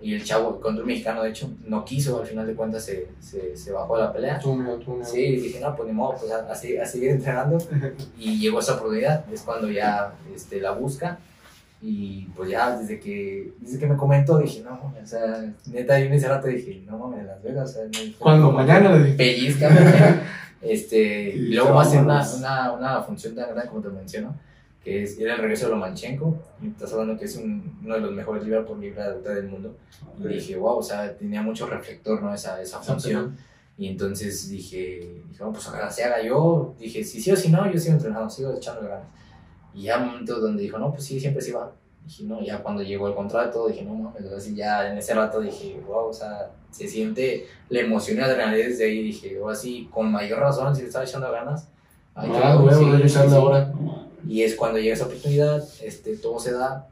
[0.00, 3.08] y el chavo, contra un mexicano, de hecho, no quiso, al final de cuentas se,
[3.20, 4.38] se, se bajó de la pelea.
[4.38, 5.04] Tú, mira, tú, mira.
[5.06, 7.58] Sí, dije, no, pues ni modo, pues a, a seguir- a seguir entrenando.
[8.18, 11.18] Y llegó esa oportunidad, es cuando ya este, la busca.
[11.82, 15.98] Y pues ya desde que, desde que me comentó, dije, no, mames, o sea, neta,
[15.98, 17.82] yo en ese rato dije, no mames, Las Vegas, o sea,
[18.18, 19.68] Cuando mañana le pellizca.
[20.62, 24.34] este, y luego va a ser una, una, una función tan grande como te menciono,
[24.86, 26.38] que es, era el regreso de Lomachenko.
[26.62, 29.48] Y estás hablando que es un, uno de los mejores libra por libra de del
[29.48, 29.74] mundo.
[30.16, 32.32] Y dije, wow, o sea, tenía mucho reflector, ¿no?
[32.32, 33.36] Esa, esa función.
[33.76, 36.72] Y entonces dije, dije bueno, pues ojalá se haga yo.
[36.78, 39.08] Dije, si sí o si no, yo sigo entrenando, sigo echando ganas.
[39.74, 41.72] Y ya un momento donde dijo, no, pues sí, siempre sí va.
[42.04, 45.40] Dije, no, ya cuando llegó el contrato, dije, no mames, así ya en ese rato
[45.40, 49.02] dije, wow, o sea, se siente la emoción y la adrenalina desde ahí.
[49.02, 51.64] Dije, o así, con mayor razón, si le estaba echando ganas.
[51.64, 51.70] qué
[52.14, 53.36] Ah, sí, debe sí, echarle sí.
[53.36, 53.72] ahora.
[54.26, 56.88] Y es cuando llega esa oportunidad, este, todo se da,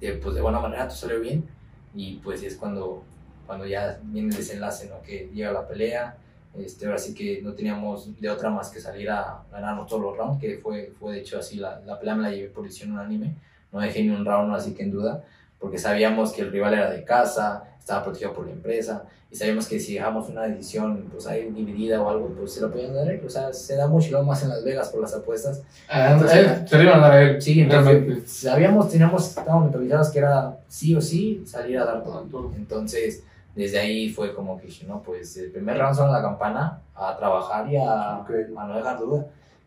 [0.00, 1.48] eh, pues de buena manera, todo salió bien.
[1.94, 3.02] Y pues es cuando,
[3.46, 5.00] cuando ya viene el desenlace, ¿no?
[5.02, 6.16] Que llega la pelea.
[6.58, 10.16] Este, ahora sí que no teníamos de otra más que salir a ganarnos todos los
[10.16, 12.92] rounds, que fue, fue de hecho así, la, la pelea me la llevé por decisión
[12.92, 13.36] unánime.
[13.72, 15.24] No dejé ni un round así que en duda.
[15.58, 19.66] porque sabíamos que el rival era de casa, estaba protegido por la empresa, y sabíamos
[19.66, 23.08] que si dejamos una decisión, pues ahí dividida o algo, pues se lo podían dar.
[23.24, 25.62] O sea, se da mucho y luego más en Las Vegas por las apuestas.
[25.88, 27.42] Ah, Entonces, eh, se iban a dar.
[27.42, 32.52] Sí, entonces sabíamos, teníamos, estábamos mentalizados que era sí o sí salir a dar todo.
[32.56, 33.22] Entonces,
[33.54, 37.70] desde ahí fue como que no, pues el primer round son la campana, a trabajar
[37.70, 38.30] y a, Ok.
[38.56, 39.26] a no dejar duda.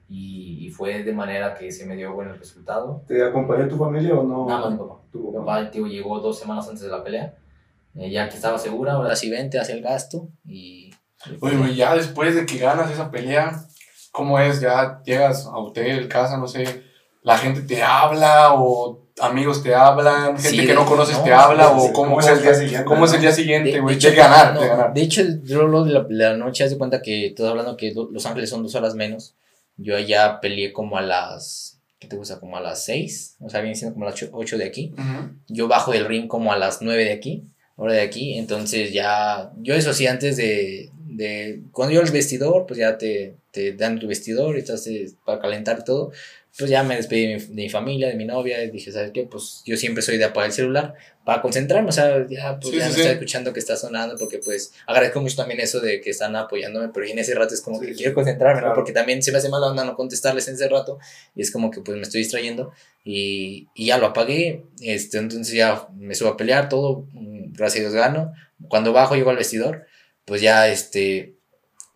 [0.10, 3.02] Y, fue de manera que se me dio buen resultado.
[3.08, 4.46] ¿Te acompañó tu familia o no?
[4.48, 4.96] Nada más mi papá.
[5.12, 5.46] Tu papá.
[5.46, 7.34] papá tío, llegó dos semanas antes de la pelea,
[7.96, 9.30] eh, ya que estaba segura, ahora sí.
[9.30, 10.92] vente, hace el gasto y...
[11.40, 13.64] Oye, güey, ya después de que ganas esa pelea,
[14.12, 14.60] ¿cómo es?
[14.60, 16.84] Ya llegas a hotel, casa, no sé,
[17.22, 21.32] la gente te habla o amigos te hablan, gente Sí, que no conoces no, te
[21.32, 24.00] habla o cómo, es el día siguiente, ¿Cómo es el día siguiente, güey?
[24.00, 24.94] De, hecho, ganar, no, de ganar.
[24.96, 27.94] de hecho, yo lo de la, la noche, haz de cuenta que todo hablando que
[27.94, 29.36] Lo- Los Ángeles son dos horas menos.
[29.78, 32.40] Yo allá peleé como a las, ¿qué te gusta?
[32.40, 34.92] Como a las seis, o sea, viene siendo como a las ocho- ocho de aquí.
[35.50, 37.44] Yo bajo del ring como a las 9 de aquí,
[37.82, 42.66] hora de aquí, entonces ya, yo eso sí, antes de, de cuando yo el vestidor,
[42.68, 44.88] pues ya te, te dan tu vestidor y estás
[45.26, 46.12] para calentar todo,
[46.58, 49.12] pues ya me despedí de mi, de mi familia, de mi novia, y dije, ¿sabes
[49.14, 49.24] qué?
[49.24, 52.78] Pues yo siempre soy de apagar el celular para concentrarme, o sea, ya, pues Sí,
[52.80, 53.02] ya sí, no sí.
[53.02, 56.90] estoy escuchando que está sonando, porque pues agradezco mucho también eso de que están apoyándome,
[56.94, 58.66] pero en ese rato es como que quiero concentrarme, ¿no?
[58.68, 58.76] Claro.
[58.76, 61.00] Porque también se me hace mala onda no contestarles en ese rato,
[61.36, 62.74] y es como que pues me estoy distrayendo,
[63.06, 67.06] y, y ya lo apagué, este, entonces ya me subo a pelear, todo,
[67.52, 68.34] gracias a Dios gano,
[68.68, 69.86] cuando bajo llego al vestidor,
[70.26, 71.36] pues ya este,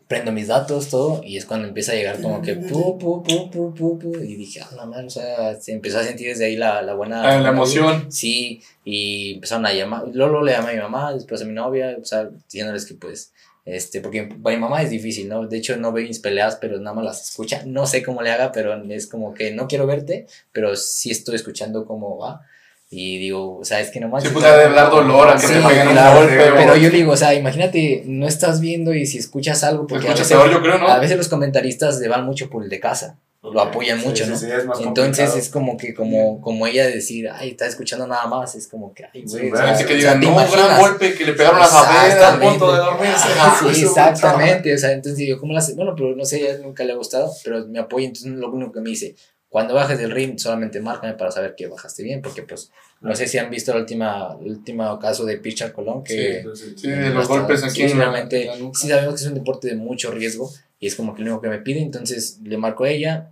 [0.08, 3.50] prendo mis datos, todo, y es cuando empieza a llegar como que pu, pu, pu,
[3.50, 6.46] pu, pu, pu, y dije, ah, la madre, o sea, se empezó a sentir desde
[6.46, 7.24] ahí la, la buena...
[7.24, 8.12] Ah, la emoción.
[8.12, 11.98] Sí, y empezaron a llamar, luego le llamé a mi mamá, después a mi novia,
[12.00, 13.34] o sea, diciéndoles que pues,
[13.66, 15.48] este, porque para mi mamá es difícil, ¿no?
[15.48, 18.30] De hecho no ve mis peleas, pero nada más las escucha, no sé cómo le
[18.30, 22.42] haga, pero es como que no quiero verte, pero sí estoy escuchando cómo va,
[22.90, 24.24] y digo, o sea, es que nomás...
[24.24, 26.38] Sí, pues ha de dar dolor a que Sí, te peguen un golpe.
[26.56, 30.08] pero o- yo digo, o sea, imagínate, no estás viendo y si escuchas algo, porque
[30.08, 30.88] a escuchas veces, peor, yo creo, ¿no?
[30.88, 34.24] a veces los comentaristas le van mucho por el de casa, lo apoyan Sí, mucho,
[34.24, 34.38] sí, ¿no?
[34.38, 35.38] sí, es más Entonces complicado.
[35.38, 39.06] es como que, como, como ella decir, ay, está escuchando nada más, es como que,
[39.06, 39.50] ay, Sí, güey.
[39.50, 39.66] o ¿verdad?
[39.66, 42.40] sea, Así que o digan, no, ¿te gran golpe que le pegaron a Saavedra a
[42.40, 43.28] punto de dormirse.
[43.68, 44.74] De sí, exactamente.
[44.74, 45.74] O sea, entonces yo, ¿cómo la hace?
[45.76, 48.08] Bueno, pero no sé, a ella nunca le ha gustado, pero me apoya.
[48.08, 49.16] Entonces, lo único que me dice,
[49.56, 53.26] cuando bajes del ring, solamente márcame para saber que bajaste bien, porque, pues, no sé
[53.26, 56.44] si han visto el última, el último caso de Pirchard Colón, que.
[56.76, 60.12] Sí, de los golpes aquí Sí, realmente, sí sabemos que es un deporte de mucho
[60.12, 63.30] riesgo y es como que lo único que me pide, entonces le marco a ella,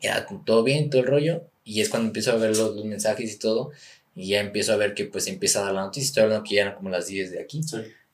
[0.00, 3.34] ya todo bien, todo el rollo, y es cuando empiezo a ver los, los mensajes
[3.34, 3.72] y todo,
[4.14, 6.54] y ya empiezo a ver que pues empieza a dar la noticia, estoy hablando que
[6.54, 7.60] ya eran como las 10 de aquí.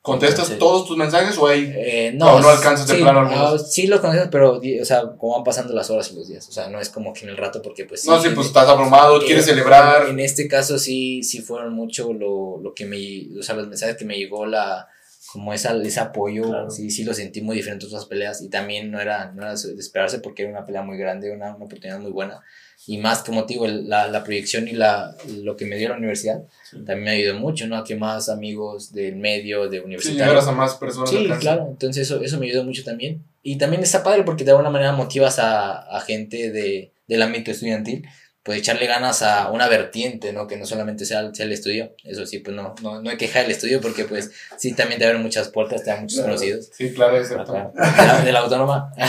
[0.03, 3.21] ¿Contestas Entonces- todos tus mensajes o hay Eh, No, no, no alcanzas de sí, plano
[3.21, 3.61] algunos.
[3.61, 6.45] ah, sí los conoces, pero, o sea, como van pasando las horas y los días,
[6.49, 8.67] o sea, no es como que en el rato, porque pues No, sí, pues estás
[8.67, 10.09] abrumado, eh, quieres celebrar.
[10.09, 13.95] En este caso sí, sí fueron mucho lo, lo que me, o sea, los mensajes
[13.95, 14.89] que me llegó, la,
[15.31, 16.69] como esa, ese apoyo, Claro.
[16.69, 19.55] sí, sí lo sentí muy diferente a otras peleas y también no era, no era
[19.55, 22.41] de esperarse porque era una pelea muy grande, una, una oportunidad muy buena
[22.85, 25.97] y más, como te digo, la, la proyección y la, lo que me dio la
[25.97, 26.77] universidad Sí.
[26.85, 27.77] también me ayudó mucho, ¿no?
[27.77, 30.23] A que más amigos del medio, de Si universitario.
[30.25, 31.09] llegaras a más personas.
[31.09, 33.23] Sí, claro, entonces eso, eso me ayudó mucho también.
[33.41, 37.51] Y también está padre porque de alguna manera motivas a, a gente de, del ámbito
[37.51, 38.05] estudiantil,
[38.43, 40.47] pues echarle ganas a una vertiente, ¿no?
[40.47, 41.95] Que no solamente sea, sea el estudio.
[42.03, 44.99] Eso sí, pues no, no, no hay que dejar el estudio porque pues sí, también
[44.99, 46.33] te abren muchas puertas, te dan muchos Claro.
[46.33, 46.69] conocidos.
[46.77, 48.93] Sí, claro, De la, de la autónoma.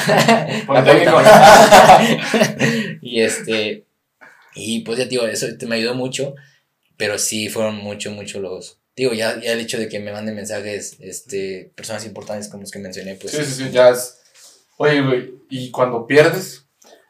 [3.02, 3.84] Y este,
[4.54, 6.34] y pues ya digo, eso te me ayudó mucho,
[6.96, 10.34] pero sí fueron mucho, mucho los, digo, ya, ya el hecho de que me manden
[10.36, 13.32] mensajes, este, personas importantes como los que mencioné, pues.
[13.34, 14.20] Sí, sí, sí, ya es.
[14.76, 16.63] Oye, güey, y cuando pierdes,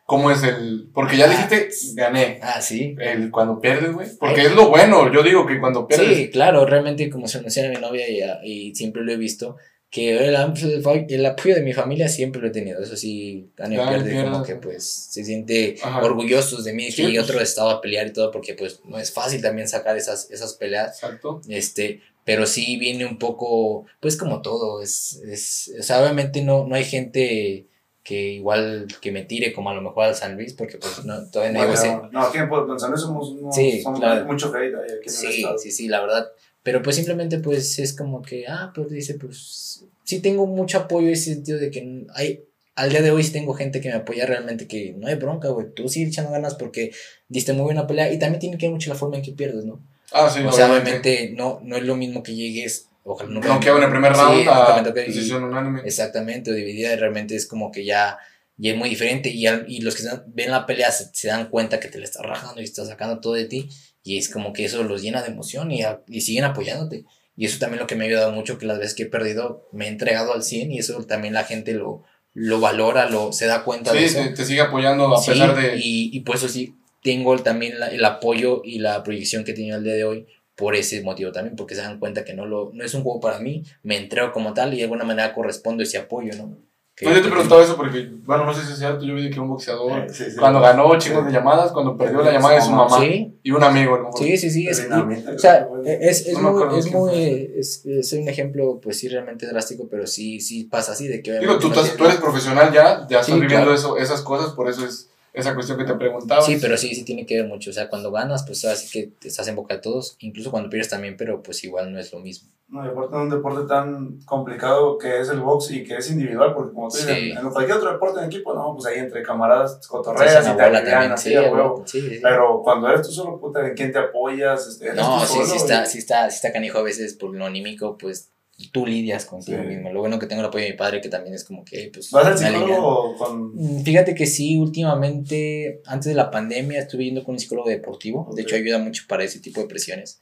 [0.06, 0.88] ¿cómo es el...?
[0.92, 2.38] Porque ya dijiste, gané.
[2.42, 2.94] Ah, sí.
[3.00, 4.08] El cuando pierdes, güey.
[4.18, 6.16] Porque es lo bueno, yo digo que cuando pierdes...
[6.16, 9.56] Sí, claro, realmente como se menciona mi novia y, y siempre lo he visto,
[9.90, 13.78] que el, apoyo- el apoyo de mi familia siempre lo he tenido, eso sí, gane
[13.78, 16.02] o Gane, pierde, como que pues se siente Ajá.
[16.02, 17.30] orgullosos de mí, Sí, a pues.
[17.30, 20.54] otro estado a pelear y todo, porque pues no es fácil también sacar esas, esas
[20.54, 21.40] peleas, Exacto.
[21.48, 26.66] este, pero sí viene un poco, pues como todo, es, es, o sea, obviamente no,
[26.66, 27.66] no hay gente
[28.04, 31.28] que igual que me tire como a lo mejor al San Luis, porque pues no,
[31.30, 34.26] todavía no Bueno, no, aquí en Puerto González somos, no, Sí, somos claro.
[34.26, 34.74] mucho el
[35.06, 36.28] Sí, sí, sí, la verdad.
[36.62, 41.06] Pero pues simplemente pues es como que, ah, pues dice, pues sí tengo mucho apoyo
[41.06, 42.44] en ese sentido de que hay,
[42.74, 45.48] al día de hoy sí tengo gente que me apoya realmente que no hay bronca,
[45.48, 46.92] güey, tú sí echando ganas porque
[47.28, 49.64] diste muy buena pelea y también tiene que ver mucho la forma en que pierdes,
[49.64, 49.80] ¿no?
[50.12, 50.90] Ah, sí, o sea, obviamente.
[51.10, 53.48] obviamente no, no es lo mismo que llegues, ojalá nunca.
[53.48, 55.82] No quedó en el primer round nunca a me toque y- decisión unánime.
[55.84, 58.18] Exactamente, o dividida, realmente es como que ya
[58.58, 61.48] y es muy diferente y, al- y los que ven la pelea se, se dan
[61.48, 63.68] cuenta que te la estás rajando y estás sacando todo de ti
[64.04, 67.04] y es como que eso los llena de emoción y, a- y siguen apoyándote.
[67.36, 69.68] Y eso también lo que me ha ayudado mucho, que las veces que he perdido
[69.72, 73.46] me he entregado al 100 y eso también la gente lo, lo valora, lo, se
[73.46, 74.18] da cuenta de Sí, eso.
[74.22, 75.76] te, te sigue apoyando a Sí, pesar de...
[75.76, 79.54] y, y por eso sí tengo también la- el apoyo y la proyección que he
[79.54, 80.26] tenido el día de hoy
[80.56, 83.20] por ese motivo también, porque se dan cuenta que no, lo, no es un juego
[83.20, 86.56] para mí, me entrego como tal y de alguna manera correspondo ese apoyo, ¿no?
[86.96, 89.28] Que- No, yo te preguntaba eso porque, bueno, no sé si es cierto, yo vi
[89.28, 90.36] que un boxeador, Eh, sí, sí.
[90.38, 93.64] cuando ganó chingos de llamadas, cuando perdió la llamada de su mamá Sí, y un
[93.64, 94.12] amigo, ¿no?
[94.16, 94.68] sí, sí, sí.
[94.68, 96.08] es- y- o sea, fue.
[96.08, 100.06] es, es No muy, es muy, es, es un ejemplo, pues sí, realmente drástico, pero
[100.06, 103.08] sí, sí pasa así, de que Digo, tú, no estás- tienes- tú eres profesional ya,
[103.10, 103.74] ya estás Sí, viviendo claro.
[103.74, 106.40] eso, esas cosas, por eso es esa cuestión que te preguntaba.
[106.40, 107.68] Sí, pero sí, sí tiene que ver mucho.
[107.70, 110.16] O sea, cuando ganas, pues así que te estás en boca de todos.
[110.20, 112.48] Incluso cuando pierdes también, pero pues igual no es lo mismo.
[112.68, 116.10] No, y aparte de un deporte tan complicado que es el box y que es
[116.10, 117.06] individual, porque como tú Sí.
[117.06, 120.56] dices, en cualquier otro deporte en equipo, no, pues ahí entre camaradas cotorreas es y
[120.56, 121.82] te también, así sí, a huevo.
[121.86, 122.18] sí, sí.
[122.22, 124.66] Pero cuando eres tú solo, puta, ¿en quién te apoyas?
[124.66, 127.34] Este, No, sí, solo, sí está, y- sí está, sí está canijo a veces por
[127.34, 128.30] lo anímico, pues
[128.72, 129.66] tú lidias contigo Sí.
[129.68, 129.92] mismo.
[129.92, 132.10] Lo bueno que tengo el apoyo de mi padre, que también es como que, pues,
[132.10, 133.52] ¿Vas al psicólogo con...?
[133.54, 138.20] Mm, Fíjate que sí, últimamente, antes de la pandemia, estuve yendo con un psicólogo deportivo.
[138.28, 138.34] Ok.
[138.36, 140.20] De hecho, ayuda mucho para ese tipo de presiones.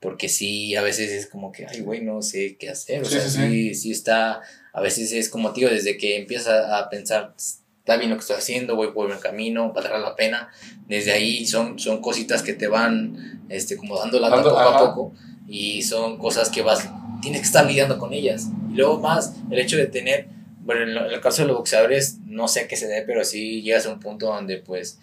[0.00, 3.02] Porque sí, a veces es como que, ay, güey, no sé qué hacer.
[3.02, 4.40] O Sí, sea, sí, sí, sí, está.
[4.72, 8.36] A veces es como, tío, desde que empiezas a pensar, está bien lo que estoy
[8.36, 10.50] haciendo, voy por buen camino, valdrá la pena.
[10.88, 14.78] Desde ahí son, son cositas que te van, este, como dando la Dando- poco a
[14.78, 15.12] poco.
[15.48, 16.88] Y son cosas que vas,
[17.24, 18.46] tienes que estar lidiando con ellas.
[18.70, 20.28] Y luego más, el hecho de tener
[20.60, 23.02] bueno, en, lo- en el caso de los boxeadores, no sé a qué se debe,
[23.06, 24.98] pero sí llegas a un punto donde pues,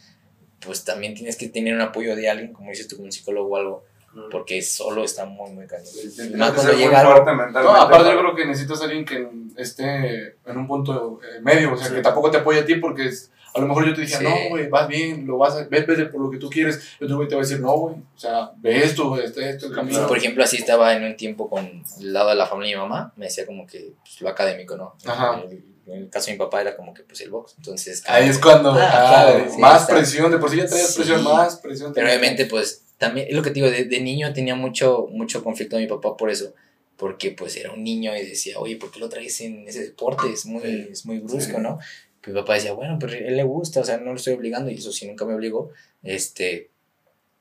[0.60, 3.58] pues también tienes que tener un apoyo de alguien, como dices tú, un psicólogo o
[3.58, 3.84] algo,
[4.32, 5.68] porque solo está muy, muy.
[5.68, 10.58] Tienes Más cuando llega No, aparte yo creo que necesitas a alguien que esté en
[10.58, 11.94] un punto eh, medio, o sea, Sí.
[11.96, 14.24] que tampoco te apoye a ti porque es- a lo mejor yo te dije, Sí.
[14.24, 17.04] no, güey, vas bien, lo vas a, ves, ves por lo que tú quieres, y
[17.04, 19.74] otro güey te va a decir, no, güey, o sea, ve esto, este, esto, el
[19.74, 20.08] camino.
[20.08, 22.90] Por ejemplo, así estaba en un tiempo con el lado de la familia de mi
[22.90, 24.96] mamá, me decía como que pues, lo académico, ¿no?
[25.06, 25.42] Ajá.
[25.50, 28.04] El- en el caso de mi papá era como que pues el box, entonces...
[28.08, 29.96] Ahí es cuando, Ah, ah, claro, sí, más está.
[29.96, 30.96] presión, de por sí ya traías Sí.
[30.98, 31.92] presión, más presión.
[31.94, 35.44] Pero obviamente, pues, también, es lo que te digo, de, de niño tenía mucho, mucho
[35.44, 36.54] conflicto con mi papá por eso,
[36.98, 40.32] porque pues era un niño y decía, oye, ¿por qué lo traes en ese deporte?
[40.32, 40.88] Es muy, Sí.
[40.92, 41.62] es muy brusco, Sí.
[41.62, 41.80] ¿no?
[42.26, 44.76] Mi papá decía, bueno, pero él le gusta, o sea, no lo estoy obligando, y
[44.76, 45.72] eso sí, nunca me obligó,
[46.04, 46.70] este...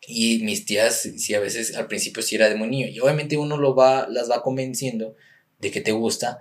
[0.07, 2.87] Y mis tías, sí, a veces al principio sí era de muy niño.
[2.89, 5.15] Y obviamente uno lo va, las va convenciendo
[5.59, 6.39] de que te gusta.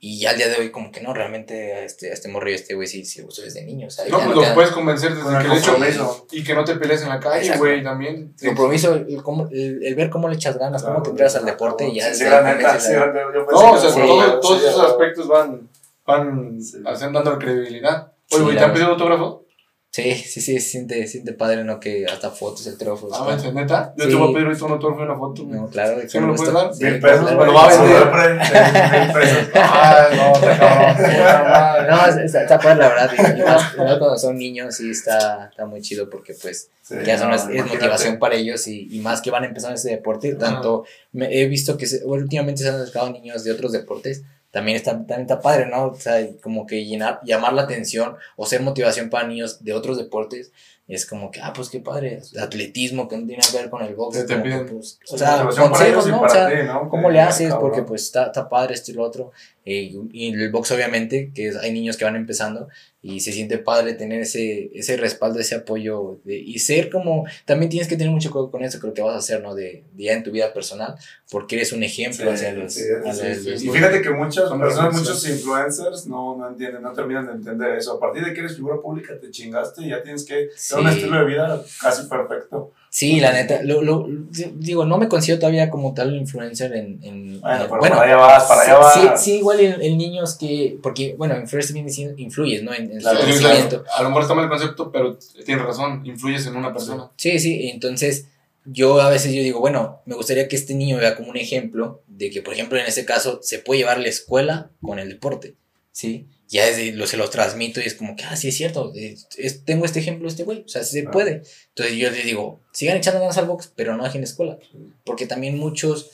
[0.00, 2.56] Y ya al día de hoy, como que no, realmente a este, a este morrillo,
[2.56, 3.86] este güey, sí, sí, gustó desde niño.
[3.86, 5.58] O sea, No, ya pues no lo queda- puedes convencer desde Con el que el
[5.58, 6.26] hecho compromiso.
[6.32, 7.62] y que no te pelees en la calle, Exacto.
[7.64, 8.34] güey, también.
[8.40, 11.44] El compromiso, el, cómo- el- el ver cómo le echas ganas, cómo te entregas al
[11.44, 13.90] deporte, y ya Sí, sí, la neta, sí, a- yo pensé No, o que sea,
[13.92, 15.68] sí, todo- sí, todos ya, esos aspectos van,
[16.06, 16.78] van Sí.
[16.86, 18.12] haciendo dando credibilidad.
[18.32, 19.44] Oye, güey, ¿te han pedido autógrafo?
[19.92, 21.80] Sí, sí, sí, siente, siente padre, ¿no?
[21.80, 23.08] Que hasta fotos, el trofeo.
[23.14, 23.94] Ah, manches, neta.
[23.96, 24.10] Yo Sí.
[24.10, 25.42] te voy a pedir ahorita un autógrafo y una foto.
[25.44, 25.96] No, claro.
[26.06, 26.74] ¿Sí me lo puedes dar?
[26.74, 27.38] Sí, Mil pesos, claro.
[27.40, 28.02] me lo va a vender.
[29.06, 29.48] Mil pesos.
[29.54, 31.86] Ah, no, está cabrón.
[31.88, 33.36] No, es- está, está padre, la verdad.
[33.38, 37.30] Y más, cuando son niños, sí, está, está muy chido porque, pues, Sí, ya son
[37.30, 40.34] no, es, es motivación para ellos y, y más que van empezando ese deporte.
[40.34, 44.24] Tanto me- he visto que se- últimamente se han acercado niños de otros deportes.
[44.50, 45.86] También está, también está padre, ¿no?
[45.88, 49.98] O sea, como que llenar, llamar la atención o ser motivación para niños de otros
[49.98, 50.52] deportes.
[50.88, 52.20] Y es como que, ah, pues qué padre.
[52.40, 54.18] Atletismo que no tiene que ver con el box.
[54.18, 54.34] Te- te
[54.72, 56.20] pues, o sea, consejos, ¿no?
[56.22, 56.88] O sea, ti, ¿no?
[56.88, 57.48] ¿Cómo le haces?
[57.48, 57.60] cabrón.
[57.70, 59.32] Porque pues está, está padre esto y lo otro.
[59.64, 62.68] Eh, y el box obviamente, que es- hay niños que van empezando
[63.02, 67.70] y se siente padre tener ese, ese respaldo, ese apoyo de, y ser como, también
[67.70, 69.54] tienes que tener mucho cuidado con eso, con lo que vas a hacer, ¿no?
[69.54, 70.96] De, de ya en tu vida personal,
[71.30, 72.74] porque eres un ejemplo Sí, hacia los...
[72.74, 73.50] sí, a sí, los- sí.
[73.50, 77.32] los- Y fíjate que muchas Son personas, muchos influencers no, no entienden, no terminan de
[77.32, 77.92] entender eso.
[77.92, 80.90] A partir de que eres figura pública, te chingaste y ya tienes que tener un
[80.90, 80.96] Sí.
[80.98, 82.72] estilo de vida casi perfecto.
[82.98, 84.06] Sí, la neta, lo, lo-
[84.54, 86.98] digo, no me considero todavía como tal influencer en...
[87.02, 89.22] en Bueno, eh, pero para allá vas, para allá sí, vas.
[89.24, 91.76] sí, igual en, en niños que, porque, bueno, influencer
[92.16, 92.72] influyes, ¿no?
[92.72, 93.84] En, en Claro, su Sí, crecimiento.
[93.94, 97.10] A lo mejor está mal el concepto, pero tienes razón, influyes en una persona.
[97.16, 98.28] Sí, sí, entonces
[98.64, 102.00] yo a veces yo digo, bueno, me gustaría que este niño vea como un ejemplo
[102.06, 105.54] de que, por ejemplo, en este caso se puede llevar la escuela con el deporte,
[105.92, 106.28] ¿sí?
[106.48, 109.16] Ya desde lo, se los transmito y es como que, ah, sí es cierto, eh,
[109.36, 111.10] es- tengo este ejemplo, este güey, o sea, se Ah.
[111.10, 111.42] puede.
[111.70, 114.58] Entonces yo les digo, sigan echando ganas al box, pero no dejen escuela,
[115.04, 116.10] porque también muchos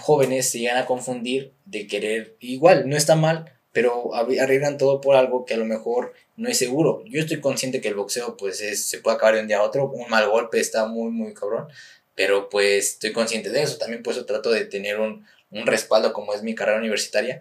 [0.00, 5.00] jóvenes se llegan a confundir de querer, igual, no está mal, pero arri- arriesgan todo
[5.00, 7.02] por algo que a lo mejor no es seguro.
[7.06, 9.62] Yo estoy consciente que el boxeo pues es, se puede acabar de un día a
[9.62, 11.68] otro, un mal golpe está muy muy cabrón,
[12.14, 16.12] pero pues estoy consciente de eso, también por eso trato de tener un, un respaldo
[16.12, 17.40] como es mi carrera universitaria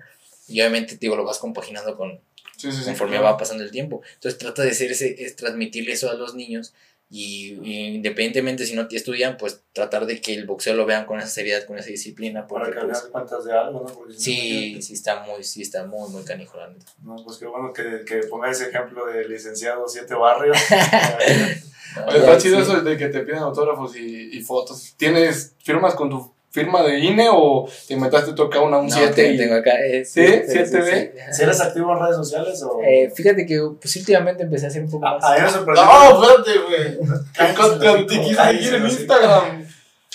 [0.50, 2.20] y obviamente digo lo vas compaginando con,
[2.58, 2.84] Sí, sí, sí.
[2.86, 3.26] conforme claro.
[3.26, 4.02] va pasando el tiempo.
[4.16, 6.74] Entonces trata de hacer ese, es transmitirle eso a los niños
[7.10, 11.06] y, y independientemente si no te estudian, pues tratar de que el boxeo lo vean
[11.06, 13.94] con esa seriedad, con esa disciplina, Para que pues, cuentas de algo, ¿no?
[13.94, 16.58] Porque si sí, no, sí está muy, sí está muy, muy canijo.
[17.02, 20.58] No, pues qué bueno que, que ponga ese ejemplo de licenciado Siete Barrios.
[22.08, 22.62] Oye, está chido sí.
[22.62, 24.94] eso de que te piden autógrafos y, y fotos.
[24.98, 28.96] ¿Tienes firmas con tu firma de INE o te inventaste tú acá una un No,
[28.96, 29.14] 7?
[29.14, 29.72] te- tengo acá.
[29.86, 30.22] eh, ¿Sí?
[30.22, 31.12] ¿7B?
[31.32, 32.82] ¿Si eres activo en redes sociales o...?
[32.84, 35.24] Eh, fíjate que pues, últimamente empecé a hacer un poco más.
[35.24, 35.86] a mí me sorprendió.
[35.86, 36.98] No, espérate, güey.
[38.08, 38.86] Te quise seguir en.
[38.86, 39.66] Instagram.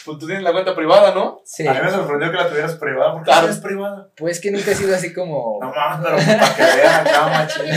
[0.05, 1.41] Pues tú tienes la cuenta privada, ¿no?
[1.47, 1.67] Sí.
[1.67, 3.13] A mí me sorprendió que la tuvieras privada.
[3.15, 3.49] ¿Por qué Claro.
[3.49, 4.09] es privada?
[4.17, 5.59] Pues que nunca he sido así como.
[5.63, 7.65] No mames, pero para que vean acá, machín.
[7.65, 7.71] Sí,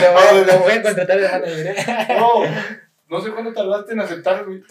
[0.00, 1.66] lo, voy, lo voy a contratar de manager.
[1.66, 1.76] ¿eh?
[2.18, 2.30] No,
[3.08, 4.62] no sé cuándo tardaste en aceptar, güey.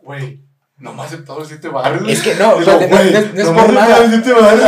[0.00, 0.40] Güey,
[0.80, 2.08] no me ha aceptado 7 barrios.
[2.10, 3.94] Es que no, no, no es- no es nomás por nada.
[3.96, 4.64] aceptado el 7 barrios.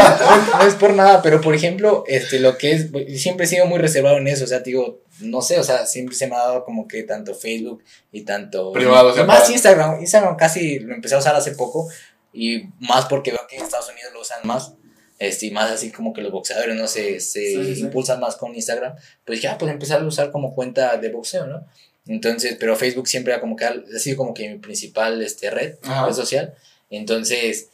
[0.53, 2.91] No, no es por nada, pero por ejemplo, este, lo que es,
[3.21, 6.15] siempre he sido muy reservado en eso, o sea, digo, no sé, o sea, siempre
[6.15, 7.83] se me ha dado como que tanto Facebook
[8.13, 8.73] y tanto...
[8.73, 11.89] Privado, más Instagram, Instagram casi lo empecé a usar hace poco
[12.33, 14.75] y más porque veo que en Estados Unidos lo usan más,
[15.19, 16.89] este, y más así como que los boxeadores, ¿no?
[16.89, 17.81] Se, se Sí, sí, sí.
[17.83, 18.95] impulsan más con Instagram,
[19.25, 21.67] pues ya, pues empezar a usar como cuenta de boxeo, ¿no?
[22.07, 25.51] Entonces, pero Facebook siempre ha como que ha ha sido como que mi principal este,
[25.51, 26.07] red, Ajá.
[26.07, 26.55] red social.
[26.91, 27.69] Entonces,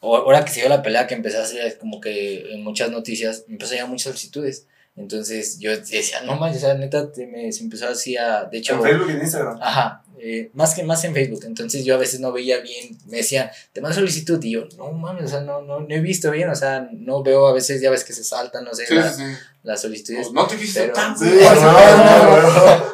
[0.00, 3.44] ahora que se dio la pelea, que empecé a hacer como que en muchas noticias,
[3.46, 4.66] me empezó a llegar muchas solicitudes.
[4.96, 8.74] Entonces yo decía, no manches, o sea, neta, me, se empezó así a, de hecho,
[8.74, 9.58] En Facebook y en Instagram.
[9.62, 11.42] ajá, eh, más que más en Facebook.
[11.46, 14.92] Entonces yo a veces no veía bien, me decían, te mando solicitud, y yo, no
[14.92, 17.80] mames, o sea, no, no, no he visto bien, o sea, no veo a veces,
[17.80, 19.38] ya ves que se saltan, no sé, Sí, la- sí, sí.
[19.62, 20.22] las solicitudes.
[20.28, 21.24] Pues no te quise Pero- tanto.
[21.24, 21.42] Sí, güey.
[21.42, 22.90] no, no, no.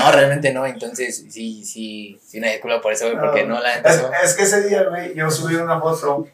[0.00, 3.74] No, realmente no, entonces sí, sí, sí, una disculpa por eso, güey, porque no, la
[3.78, 6.26] Es, es que ese día, güey, yo subí una foto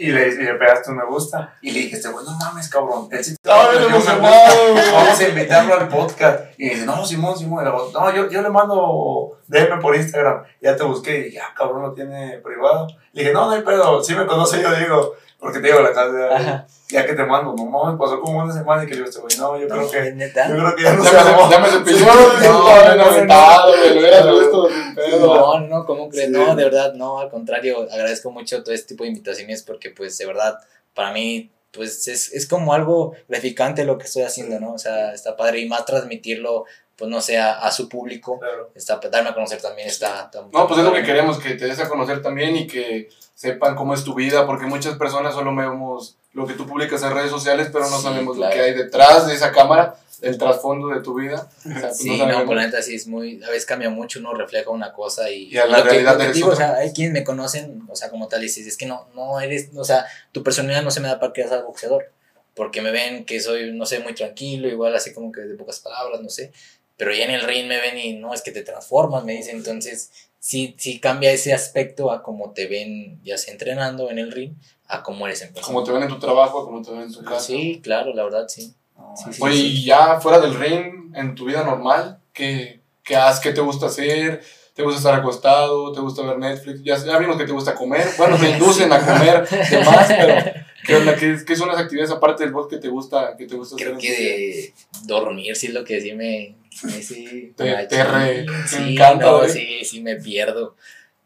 [0.00, 1.54] y le, y le pegaste un me gusta.
[1.60, 3.06] Y le dije, este güey, no mames, cabrón.
[3.10, 4.16] Él sí te me gusta.
[4.16, 6.44] Vamos a invitarlo al podcast.
[6.56, 7.64] Y dice, no, Simón, Simón.
[7.64, 10.42] Luego, no, yo, yo le mando DM por Instagram.
[10.62, 12.86] Ya te busqué y dije, ah, cabrón, lo tiene privado.
[13.12, 14.02] Le dije, no, no hay pedo.
[14.02, 15.12] Sí me conoce, yo digo.
[15.40, 18.84] Porque te digo, la casa, ya que te mando, no mames, pasó como una semana
[18.84, 20.12] y que le digo, este güey, no, yo No, creo que.
[20.12, 20.48] neta.
[20.48, 23.04] Yo creo que ya no Ya se me, ya me cepilló, no, no, no, no,
[23.04, 24.38] aventado, güey, lo hubieras no.
[24.38, 25.34] visto sin pedo.
[25.34, 26.26] No, no, ¿cómo crees?
[26.26, 26.32] Sí.
[26.32, 30.18] No, de verdad, no, al contrario, agradezco mucho todo este tipo de invitaciones porque, pues,
[30.18, 30.58] de verdad,
[30.94, 34.74] para mí, pues, es, es como algo gratificante lo que estoy haciendo, ¿no?
[34.74, 36.64] O sea, está padre y más transmitirlo,
[36.96, 38.72] pues, no sé, a, a su público, Claro.
[38.74, 40.24] está, darme a conocer también está...
[40.26, 43.08] está- No, pues es lo que queremos, que te des a conocer también y que
[43.40, 47.12] sepan cómo es tu vida, porque muchas personas solo vemos lo que tú publicas en
[47.14, 48.54] redes sociales, pero no Sí, sabemos claro.
[48.54, 51.48] lo que hay detrás de esa cámara, el trasfondo de tu vida.
[51.60, 53.88] O sea, pues Sí, no no, por la neta sí es muy, a veces cambia
[53.88, 56.50] mucho, uno refleja una cosa y, Y a la lo que- realidad lo que digo,
[56.50, 59.08] o sea, hay quienes me conocen, o sea, como tal, y dices, es que no,
[59.14, 62.12] no eres, o sea, tu personalidad no se me da para que seas boxeador,
[62.54, 65.80] porque me ven que soy, no sé, muy tranquilo, igual así como que de pocas
[65.80, 66.52] palabras, no sé,
[66.98, 69.56] pero ya en el ring me ven y no, es que te transformas, me dicen,
[69.56, 70.10] entonces,
[70.40, 74.54] sí, sí cambia ese aspecto a cómo te ven, ya sea entrenando en el ring,
[74.88, 75.66] a cómo eres en persona.
[75.72, 77.40] Como te ven en tu trabajo, como te ven en tu casa.
[77.40, 78.74] Sí, claro, la verdad, sí.
[78.98, 79.42] No, Sí, sí.
[79.42, 83.40] Oye, y ya fuera del ring, en tu vida normal, ¿qué, qué haces?
[83.40, 84.42] ¿Qué te gusta hacer?
[84.74, 85.92] ¿Te gusta estar acostado?
[85.92, 86.82] ¿Te gusta ver Netflix?
[86.82, 88.06] Ya, ya vimos que te gusta comer.
[88.16, 90.52] Bueno, te inducen a comer demás, pero
[90.84, 91.14] ¿qué, onda?
[91.16, 93.96] ¿Qué, qué son las actividades aparte del box que te gusta, que te gusta Creo
[93.96, 94.10] hacer?
[94.16, 94.74] que de
[95.06, 96.54] dormir sí es lo que sí me...
[96.82, 100.76] me sí, Te- te re- te sí, encanta, no, sí, sí me pierdo.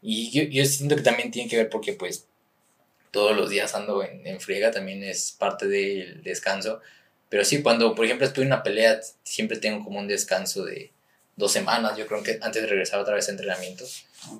[0.01, 2.27] Y yo, yo siento que también tiene que ver porque pues
[3.11, 6.81] todos los días ando en, en friega, también es parte del descanso.
[7.29, 10.91] Pero sí, cuando por ejemplo estoy en una pelea, siempre tengo como un descanso de
[11.37, 13.83] dos semanas, yo creo que antes de regresar otra vez a entrenamiento.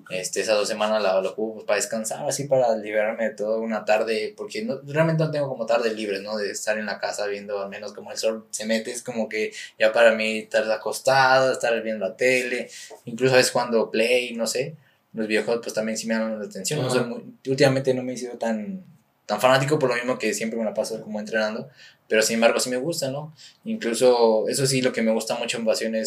[0.09, 3.59] Este, esas dos semanas la, lo ocupo pues, para descansar, así para liberarme de todo
[3.59, 6.37] una tarde, porque no, realmente no tengo como tarde libre, ¿no?
[6.37, 9.29] De estar en la casa viendo al menos como el sol se mete, es como
[9.29, 12.69] que ya para mí estar acostado, estar viendo la tele,
[13.03, 14.75] incluso a veces cuando play, no sé,
[15.13, 16.95] los videojuegos pues también sí me llaman la atención, no Ajá.
[16.99, 18.83] soy muy- últimamente no me he sido tan,
[19.25, 21.69] tan fanático por lo mismo que siempre me la paso como entrenando,
[22.07, 23.33] pero sin embargo sí me gusta, ¿no?
[23.63, 26.05] Incluso, eso sí, lo que me gusta mucho en Pasión eh,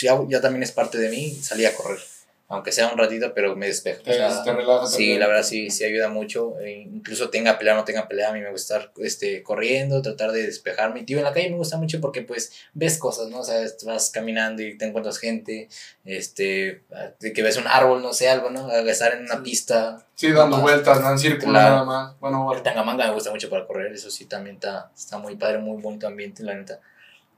[0.00, 2.00] ya, ya también es parte de mí, salir a correr.
[2.54, 4.00] Aunque sea un ratito, pero me despejo.
[4.00, 4.90] o Te, sea, te relajas.
[4.90, 5.20] Sí, también.
[5.20, 6.58] la verdad sí, sí ayuda mucho.
[6.60, 10.00] eh, incluso tenga pelea o no tenga pelea, a mí me gusta estar este, corriendo,
[10.02, 11.02] tratar de despejarme.
[11.04, 13.40] Tío, en la calle me gusta mucho porque pues ves cosas, ¿no?
[13.40, 15.68] O sea, vas caminando y te encuentras gente,
[16.04, 16.82] este,
[17.20, 18.70] de que ves un árbol, no sé, algo, ¿no?
[18.72, 20.06] Estar en una pista.
[20.14, 21.74] Sí, dando vueltas, no en círculo Claro.
[21.74, 22.20] nada más.
[22.20, 22.62] Bueno, El bueno.
[22.62, 26.06] Tangamanga me gusta mucho para correr, eso sí, también está, está muy padre, muy bonito
[26.06, 26.80] ambiente, la neta.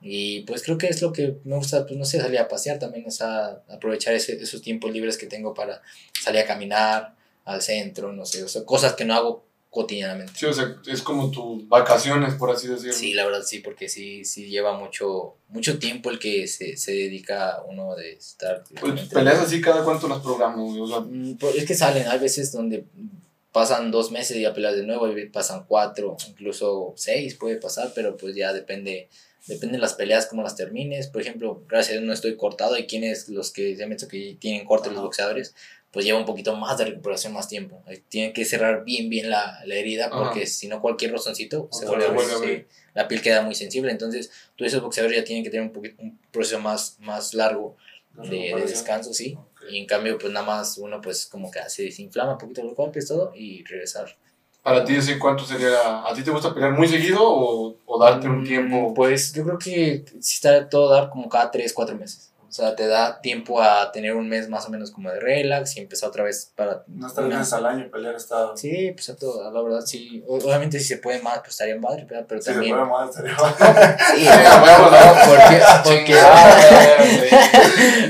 [0.01, 2.77] Y pues creo que es lo que me gusta, pues no sé, salir a pasear
[2.79, 5.81] también, o sea, aprovechar ese- esos tiempos libres que tengo para
[6.21, 7.15] salir a caminar
[7.45, 10.33] al centro, no sé, o sea, cosas que no hago cotidianamente.
[10.35, 12.93] Sí, o sea, es como tus vacaciones, por así decirlo.
[12.93, 16.91] Sí, la verdad sí, porque sí, sí lleva mucho, mucho tiempo el que se, se
[16.93, 18.63] dedica uno de estar.
[18.79, 22.19] Pues peleas así cada cuánto las programas, o sea, Mm, pues, Es que salen, hay
[22.19, 22.85] veces donde
[23.51, 27.91] pasan dos meses y ya peleas de nuevo, y pasan cuatro, incluso seis puede pasar,
[27.95, 29.09] pero pues ya depende,
[29.47, 31.07] depende de las peleas, cómo las termines.
[31.07, 34.07] Por ejemplo, gracias a Dios no estoy cortado, y quienes los que se han visto
[34.07, 35.55] que tienen corte los boxeadores,
[35.91, 37.81] pues lleva un poquito más de recuperación, más tiempo.
[38.09, 42.05] Tienen que cerrar bien, bien la, la herida, porque si no cualquier rozoncito se vuelve
[42.05, 45.65] a sí, la piel queda muy sensible, entonces todos esos boxeadores ya tienen que tener
[45.65, 47.77] un, poquito, un proceso más, más largo
[48.13, 49.37] de, de descanso, sí.
[49.69, 52.75] Y en cambio, pues nada más uno pues como que se desinflama un poquito los
[52.75, 54.15] golpes, todo, y regresar.
[54.67, 56.05] Para ti, así, ¿cuánto sería?
[56.07, 58.93] ¿A ti te gusta pelear muy seguido o, o darte un Mm, tiempo?
[58.93, 62.33] Pues yo creo que sí está todo dar como cada 3, 4 meses.
[62.47, 65.75] O sea, te da tiempo a tener un mes más o menos como de relax
[65.77, 66.83] y empezar otra vez para...
[66.87, 68.55] No tres una- veces al año pelear está.
[68.55, 70.23] Sí, Sí, pues a todo, la verdad sí.
[70.27, 72.75] Obviamente si se puede más, pues estaría en padre, pero, pero se también...
[72.75, 73.35] puede más, estaría
[74.15, 74.97] Sí, Venga, huevo, no,
[75.27, 75.61] porque...
[75.83, 76.97] porque Chingada,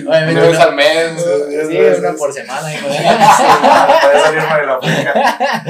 [0.08, 1.26] obviamente Una vez no- al mes.
[1.68, 2.74] Sí, una por semana.
[2.74, 2.88] hijo.
[2.88, 5.64] para salirme de la finca.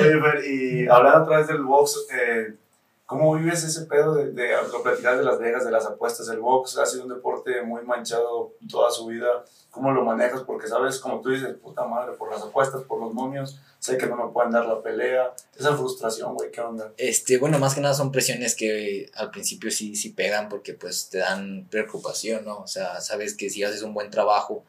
[0.00, 2.54] Oye, Fer, y hablando otra vez del box, eh,
[3.06, 6.28] ¿cómo vives ese pedo de, de lo platicas de Las Vegas, de las apuestas?
[6.28, 9.44] El box ha sido un deporte muy manchado toda su vida.
[9.70, 10.42] ¿Cómo lo manejas?
[10.42, 14.06] Porque sabes, como tú dices, puta madre, por las apuestas, por los momios, sé que
[14.06, 15.34] no me pueden dar la pelea.
[15.58, 16.92] Esa frustración, güey, ¿qué onda?
[16.96, 21.08] Este, bueno, más que nada son presiones que al principio sí, sí pegan porque pues
[21.08, 22.58] te dan preocupación, ¿no?
[22.58, 24.64] O sea, sabes que si haces un buen trabajo,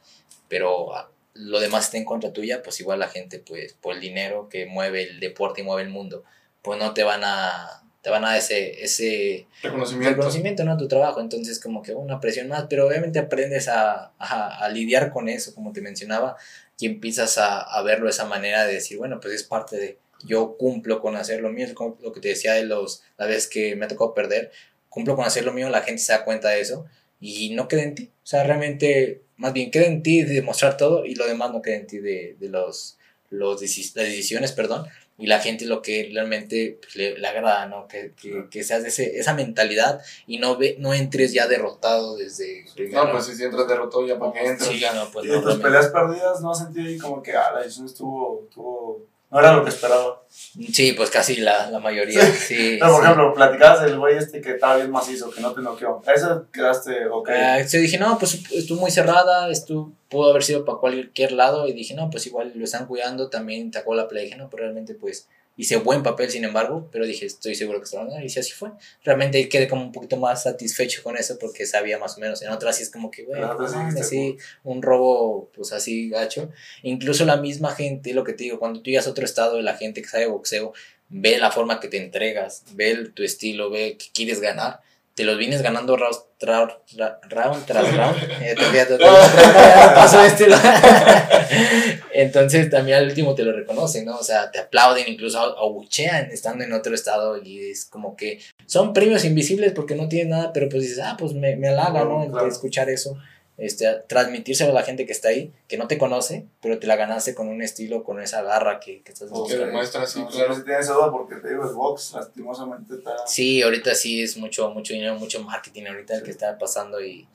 [0.47, 4.01] pero ah, lo demás está en contra tuya, pues igual la gente, pues, por el
[4.01, 6.23] dinero que mueve el deporte y mueve el mundo,
[6.61, 10.09] pues no te van a, te van a dar ese, ese Reconocimiento.
[10.09, 10.73] reconocimiento, ¿no?
[10.73, 14.69] A tu trabajo, entonces como que una presión más, pero obviamente aprendes a, a, a
[14.69, 16.35] lidiar con eso, como te mencionaba,
[16.77, 19.97] y empiezas a, a verlo de esa manera de decir, bueno, pues es parte de,
[20.25, 23.25] yo cumplo con hacer lo mío, es como lo que te decía de los, la
[23.25, 24.51] vez que me ha tocado perder,
[24.89, 26.85] cumplo con hacer lo mío, la gente se da cuenta de eso
[27.21, 30.75] y no queda en ti, o sea, realmente, más bien queda en ti de demostrar
[30.75, 32.97] todo y lo demás no queda en ti de, de los,
[33.29, 34.87] los las decisiones, perdón,
[35.23, 37.87] y la gente lo que realmente pues, le, le agrada, ¿no?
[37.87, 42.17] Que, que, que seas de ese, esa mentalidad y no, ve, no entres ya derrotado
[42.17, 44.69] desde No, pues si entras derrotado ya para que entres.
[44.69, 47.51] Sí, no, pues y no, tus peleas perdidas, ¿no has sentido ahí como que, ah,
[47.53, 50.21] la decisión estuvo, estuvo, no era lo que esperaba?
[50.29, 52.75] Sí, pues casi la, la mayoría, sí.
[52.77, 53.05] Pero, por sí.
[53.05, 56.01] ejemplo, platicabas del güey este que estaba bien macizo, que no te noqueó.
[56.13, 57.29] Eso quedaste, ok.
[57.29, 61.67] Ah, yo dije, no, pues estuvo muy cerrada, estuvo, pudo haber sido para cualquier lado,
[61.67, 64.63] y dije, no, pues igual lo están cuidando, también sacó la pelea, dije, no, pero
[64.63, 68.09] realmente pues hice buen papel, sin embargo, pero dije, estoy seguro que se van a
[68.09, 68.71] ganar, y sí, así fue.
[69.03, 72.49] Realmente quedé como un poquito más satisfecho con eso, porque sabía más o menos, en
[72.49, 76.49] otras sí es como que, güey, En otras sí un robo, pues así, gacho.
[76.81, 79.75] Incluso la misma gente, lo que te digo, cuando tú llegas a otro estado, la
[79.75, 80.73] gente que sabe boxeo,
[81.09, 84.81] ve la forma que te entregas, ve tu estilo, ve que quieres ganar,
[85.15, 88.17] te los vienes ganando round, ra- round tras round.
[88.41, 90.47] Eh, todavía- todavía pasó este
[92.13, 94.17] Entonces también al último te lo reconocen, ¿no?
[94.17, 98.93] O sea, te aplauden, incluso abuchean estando en otro estado y es como que son
[98.93, 102.27] premios invisibles porque no tienen nada, pero pues dices, ah, pues me, me halaga, ¿no?
[102.29, 102.47] Claro.
[102.47, 103.17] Escuchar eso,
[103.57, 106.95] este, transmitírselo a la gente que está ahí, que no te conoce, pero te la
[106.95, 109.65] ganaste con un estilo, con esa garra que, que estás Que buscando.
[109.67, 110.55] demuestra así, No, claro.
[110.55, 113.15] si tienes duda porque te digo, el box lastimosamente está...
[113.27, 117.27] Sí, ahorita sí es mucho, mucho dinero, mucho marketing ahorita el que está pasando y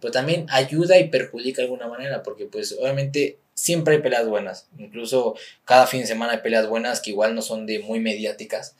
[0.00, 4.68] pues también ayuda y perjudica de alguna manera porque pues obviamente siempre hay peleas buenas,
[4.78, 5.34] incluso
[5.64, 8.76] cada fin de semana hay peleas buenas que igual no son de muy mediáticas,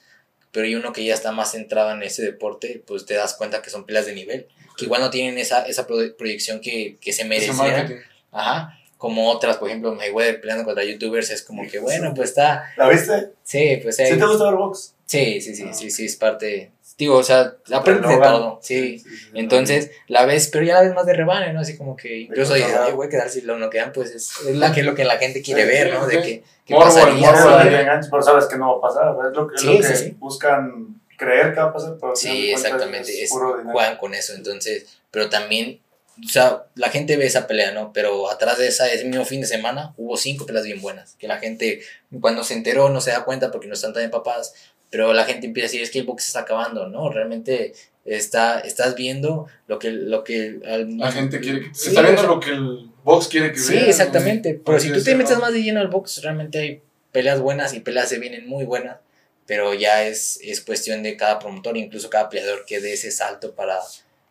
[0.57, 3.61] pero hay uno que ya está más centrado en ese deporte, pues te das cuenta
[3.61, 7.13] que son peleas de nivel, que igual no tienen esa, esa pro- proyección que, que
[7.13, 8.01] se merecieran.
[8.31, 8.73] Ajá.
[8.97, 12.89] Como otras, por ejemplo, Mayweather peleando contra youtubers es como que bueno, pues está, ¿La
[12.89, 13.33] viste?
[13.43, 14.95] sí, pues ¿Sí te gusta ver box?
[15.05, 16.71] Sí, sí, sí, sí, sí, es parte.
[16.97, 19.03] Digo, o sea, aprendes de todo, sí.
[19.35, 21.59] Entonces, la ves, pero ya la ves más de rebane, ¿no?
[21.59, 24.71] Así como que incluso dices, ay, güey, quedar si lo noquean, pues es, es la
[24.71, 26.09] que, lo que la gente quiere Sí, ver, sí, ¿no?
[26.09, 26.15] sí.
[26.15, 27.31] De que, ¿qué Morbo, pasaría?
[27.31, 29.31] morbo de Sí, que pero sabes que no va a pasar, ¿verdad?
[29.31, 30.15] Es lo que, es Sí, lo que sí, sí.
[30.17, 34.99] buscan creer que va a pasar, pero Sí, exactamente, es puro juegan con eso, entonces,
[35.11, 35.79] pero también,
[36.25, 37.93] o sea, la gente ve esa pelea, ¿no?
[37.93, 41.27] Pero atrás de esa, ese mismo fin de semana, hubo cinco peleas bien buenas, que
[41.27, 41.81] la gente,
[42.21, 44.55] cuando se enteró, no se da cuenta porque no están tan empapadas,
[44.89, 47.09] pero la gente empieza a decir, es que el box se está acabando, ¿no?
[47.09, 47.73] Realmente
[48.05, 51.73] está, estás viendo lo que, lo que al- La gente quiere que.
[51.75, 53.85] Sí, está viendo o sea, lo que el box quiere que Sí, vea.
[53.87, 54.59] exactamente.
[54.65, 56.81] Pero si tú te metes más de lleno al box, realmente hay
[57.11, 58.97] peleas buenas y peleas se vienen muy buenas.
[59.45, 63.55] Pero ya es, es cuestión de cada promotor, incluso cada peleador que dé ese salto
[63.55, 63.79] para...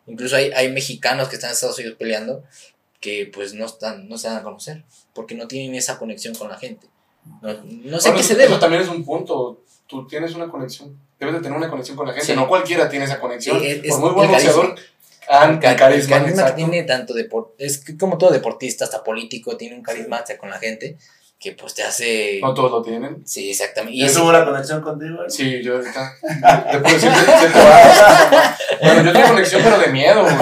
[0.05, 2.43] Incluso hay, hay mexicanos que están en Estados Unidos peleando
[2.99, 6.49] que pues no, están, no se dan a conocer porque no tienen esa conexión con
[6.49, 6.87] la gente.
[7.41, 8.45] No, no sé Bueno, qué se debe.
[8.51, 9.63] Eso también es un punto.
[9.87, 10.97] Tú tienes una conexión.
[11.19, 12.27] Debes de tener una conexión con la gente.
[12.27, 12.35] Sí.
[12.35, 13.59] No cualquiera tiene esa conexión.
[13.59, 15.75] Sí, es- Por muy buen boxeador, el carisma, el
[16.07, 20.17] carisma que tiene tanto depor- es que como todo deportista, hasta político, tiene un carisma
[20.17, 20.97] hasta con la gente
[21.39, 22.39] que pues te hace...
[22.41, 23.21] No todos lo tienen.
[23.25, 23.95] Sí, exactamente.
[23.95, 25.21] Y ¿Y es, eso hubo la conexión contigo?
[25.23, 25.29] eh?
[25.29, 26.13] Sí, yo ahorita.
[26.71, 28.57] Te puedo decir siete varas.
[28.81, 30.35] Bueno, yo tengo conexión, pero de miedo, güey.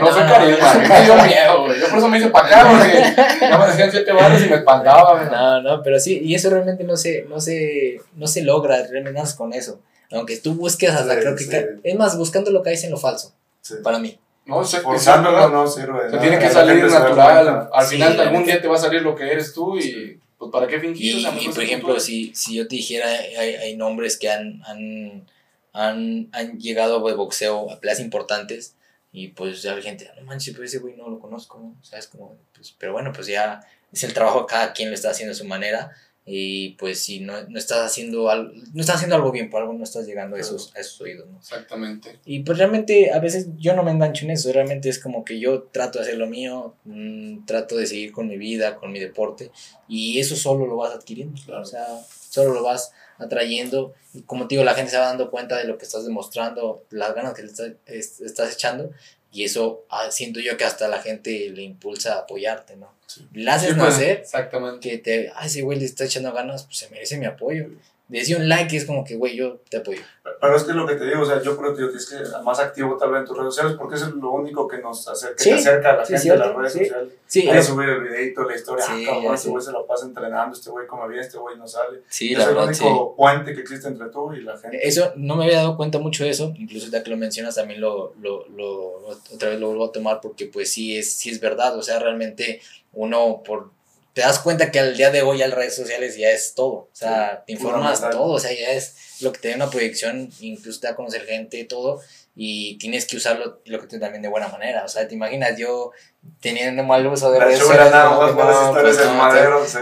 [0.00, 0.70] No soy carisma.
[0.70, 1.80] A mí me dio miedo, güey.
[1.80, 4.56] Yo por eso me hice para acá, porque ya me decían siete varas y me
[4.56, 5.30] espantaba, güey.
[5.30, 9.12] No, no, pero sí, y eso realmente no se, no se, no se logra, realmente
[9.20, 9.80] naces con eso.
[10.12, 11.56] Aunque tú busques hasta, Sí, creo que, sí.
[11.84, 13.74] es más, buscando lo que hay en lo falso, Sí.
[13.84, 14.18] para mí.
[14.46, 16.14] No, sé, Forzándolo no sirve.
[16.14, 17.68] O tiene que salir se natural.
[17.72, 20.60] Al Sí, final, algún día te va a salir lo que eres tú y, pues,
[20.60, 21.14] ¿para qué fingir?
[21.14, 24.30] O Y, sea, y, por ejemplo, si, si yo te dijera, hay, hay nombres que
[24.30, 25.26] han, han,
[25.72, 28.76] han, han llegado de boxeo a peleas importantes
[29.12, 31.76] y pues ya hay gente, no manches, pues ese güey no lo conozco, ¿no?
[31.80, 33.60] O sea, es como, pues, pero bueno, pues ya
[33.92, 35.92] es el trabajo, cada quien lo está haciendo a su manera
[36.26, 39.74] y pues si no, no estás haciendo algo, no estás haciendo algo bien, por algo
[39.74, 41.38] no estás llegando a esos, a esos oídos, ¿no?
[41.38, 42.18] Exactamente.
[42.24, 45.38] Y pues realmente a veces yo no me engancho en eso, realmente es como que
[45.38, 49.00] yo trato de hacer lo mío, mm, trato de seguir con mi vida, con mi
[49.00, 49.50] deporte
[49.86, 51.86] y eso solo lo vas adquiriendo, o sea,
[52.30, 55.64] solo lo vas atrayendo y como te digo, la gente se va dando cuenta de
[55.64, 58.90] lo que estás demostrando, las ganas que le estás, es- estás echando
[59.30, 62.93] y eso ah, siento yo que hasta la gente le impulsa a apoyarte, ¿no?
[63.06, 63.26] Sí.
[63.32, 64.88] Le haces Sí, nacer Exactamente.
[64.88, 67.66] que te, ah, ese güey le está echando ganas, pues se merece mi apoyo.
[68.06, 70.02] Decía un like es como que, güey, yo te apoyo.
[70.40, 72.26] Pero es que lo que te digo, o sea, yo creo que tienes que ser
[72.44, 75.08] más activo tal vez en tus redes sociales porque eso es lo único que nos
[75.08, 76.78] acerca, Sí, que te acerca a la sí, gente a las redes sí.
[76.80, 77.12] sociales.
[77.26, 79.86] Sí, Ahí lo- subir el videito, la historia, Sí, ah, cabrón, este güey se la
[79.86, 82.02] pasa entrenando, este güey come bien, este güey no sale.
[82.08, 82.84] sí, es la el verdad, sí.
[82.84, 84.86] único puente que existe entre tú y la gente.
[84.86, 87.80] Eso, no me había dado cuenta mucho de eso, incluso ya que lo mencionas también
[87.80, 88.98] lo, lo, lo,
[89.32, 91.98] otra vez lo vuelvo a tomar porque pues sí es, sí es verdad, o sea,
[91.98, 92.60] realmente
[92.94, 93.72] uno por,
[94.12, 96.72] te das cuenta que al día de hoy ya las redes sociales ya es todo,
[96.72, 100.30] o sea, te informas todo, o sea, ya es lo que te da una proyección,
[100.40, 102.00] incluso te da a conocer gente, todo,
[102.36, 105.56] y tienes que usarlo, lo que te también de buena manera, o sea, te imaginas
[105.56, 105.92] yo
[106.40, 107.76] teniendo mal uso de La redes sea,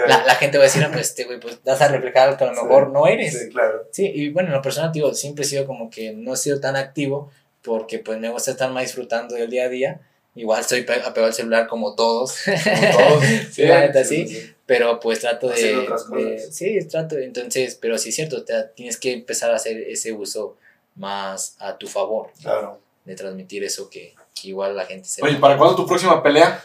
[0.07, 2.45] la, gente va a decir, ah, pues este güey, pues vas a reflejar algo que
[2.45, 2.63] a lo Sí.
[2.63, 3.39] mejor no eres.
[3.39, 3.89] Sí, claro.
[3.91, 6.61] Sí, y bueno, en lo personal, digo, siempre he sido como que no he sido
[6.61, 7.31] tan activo
[7.63, 10.01] porque pues me gusta estar más disfrutando del día a día.
[10.35, 13.25] Igual estoy pe- apegado al celular como todos, Como todos.
[13.53, 16.39] sí, la neta sí, pero pues trato de.
[16.51, 20.57] Sí, trato, entonces, pero sí es cierto, te- tienes que empezar a hacer ese uso
[20.95, 22.81] más a tu favor, Claro.
[23.05, 25.23] de transmitir eso que, que igual la gente se...
[25.23, 26.65] Oye, ¿para cuándo tu próxima pelea?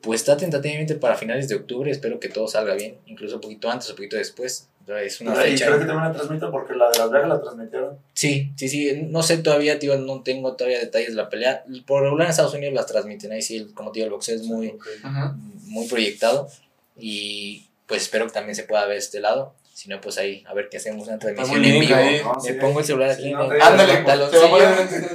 [0.00, 3.70] Pues está tentativamente para finales de octubre, espero que todo salga bien, incluso un poquito
[3.70, 4.68] antes o un poquito después.
[4.88, 5.66] Es una y fecha.
[5.66, 7.98] creo que también la transmito porque la de Las Vegas la transmitieron.
[8.14, 11.64] Sí, sí, sí, no sé todavía, tío, no tengo todavía detalles de la pelea.
[11.86, 14.42] Por regular en Estados Unidos las transmiten, ahí sí, como te digo, el boxeo es
[14.42, 14.86] muy, Ok.
[15.04, 15.36] Ajá.
[15.66, 16.48] muy proyectado
[16.96, 19.54] y pues espero que también se pueda ver este lado.
[19.74, 21.96] Si no, pues ahí, a ver qué hacemos, una transmisión en vivo.
[22.24, 22.52] No, Me sí.
[22.60, 24.68] pongo el celular Sí, aquí no Ándale, te va a poner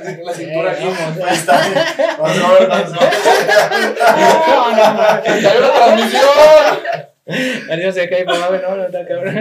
[0.05, 0.83] en, la cintura aquí.
[0.83, 2.17] Ahí está.
[2.19, 3.13] Vamos a ver, vamos a ver.
[4.47, 5.23] No, no, no.
[5.23, 7.06] ¡Cayó la transmisión!
[7.71, 9.35] Adiós, se cae, mamá, no, no, está cabrón.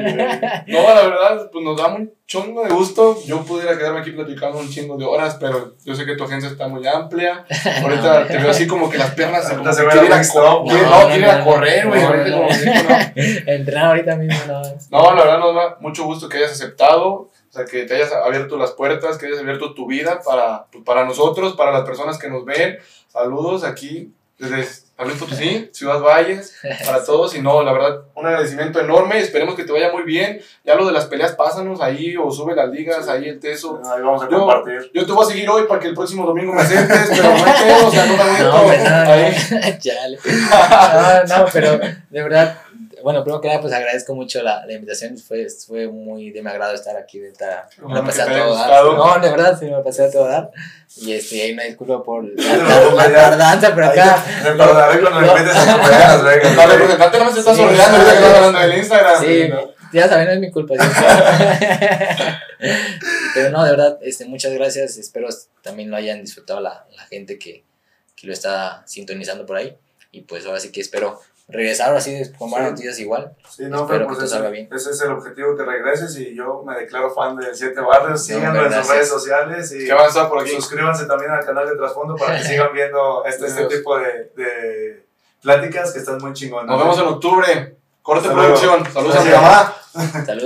[0.67, 3.17] No, la verdad, pues nos da un chongo de gusto.
[3.27, 6.51] Yo pudiera quedarme aquí platicando un chingo de horas, pero yo sé que tu agencia
[6.51, 7.45] está muy amplia.
[7.83, 11.01] Ahorita te veo así como que las piernas se quieren la a co- No, no,
[11.01, 12.01] no, quieren no, a correr, güey.
[12.01, 12.57] no, ahorita no, como no.
[12.59, 12.65] que
[13.45, 13.53] no.
[13.53, 14.63] Entrenar ahorita mismo, no.
[14.91, 18.13] No, la verdad nos da mucho gusto que hayas aceptado, o sea, que te hayas
[18.13, 22.19] abierto las puertas, que hayas abierto tu vida para, pues, para nosotros, para las personas
[22.19, 22.79] que nos ven.
[23.09, 26.57] Saludos aquí desde San Potosí, Ciudad Valles,
[26.87, 27.35] para todos.
[27.37, 29.19] Y no, la verdad, un agradecimiento enorme.
[29.19, 30.41] Esperemos que te vaya muy bien.
[30.65, 33.81] Ya lo de las peleas, pásanos ahí o sube las ligas, ahí el teso.
[33.85, 34.91] Ahí vamos a Yo- compartir.
[34.95, 37.45] Yo te voy a seguir hoy para que el próximo domingo me aceptes, pero no
[37.45, 38.39] hay o sea, no me.
[38.39, 39.67] No, no.
[41.27, 42.59] No, no, pero de verdad,
[43.07, 45.17] bueno, primero que nada, pues agradezco mucho la, la invitación.
[45.17, 47.21] Fue, fue muy de mi agrado estar aquí.
[47.21, 48.85] De estar, me la pasé a todo dar.
[48.85, 50.51] No, de verdad, sí, me la pasé a todo dar.
[50.97, 54.25] Y este, hay una disculpa por la, la- la tardanza, pero Ahí acá.
[54.43, 56.57] te recordaré cuando me invites a tu pelea en Vegas.
[56.57, 56.77] La güey.
[56.79, 59.21] representante no me se está Sí, sonriendo ahorita que estás hablando del Instagram.
[59.25, 59.51] Sí,
[59.93, 60.75] ya saben, no es mi culpa.
[63.35, 64.97] Pero no, de verdad, este, muchas gracias.
[64.97, 65.29] Espero
[65.63, 67.63] también lo hayan disfrutado la, la gente que,
[68.17, 69.77] que lo está sintonizando por ahí.
[70.11, 72.73] Y pues ahora sí que espero regresar ahora sí con buenas Sí.
[72.73, 73.33] noticias igual.
[73.49, 74.69] Sí, no, Espero que pues todo ese, salga bien.
[74.73, 78.25] ese es el objetivo, que regreses y yo me declaro fan de Siete Barrios.
[78.25, 80.51] Síganlo hombre, en sus redes sociales y ¿Qué va a estar por aquí?
[80.51, 85.07] suscríbanse también al canal de Trasfondo para que sigan viendo este, este tipo de, de
[85.41, 86.67] pláticas que están muy chingonas.
[86.67, 87.77] Nos vemos en octubre.
[88.03, 88.85] Corte producción.
[88.93, 89.75] Saludos a mi mamá.
[90.27, 90.45] Saludos.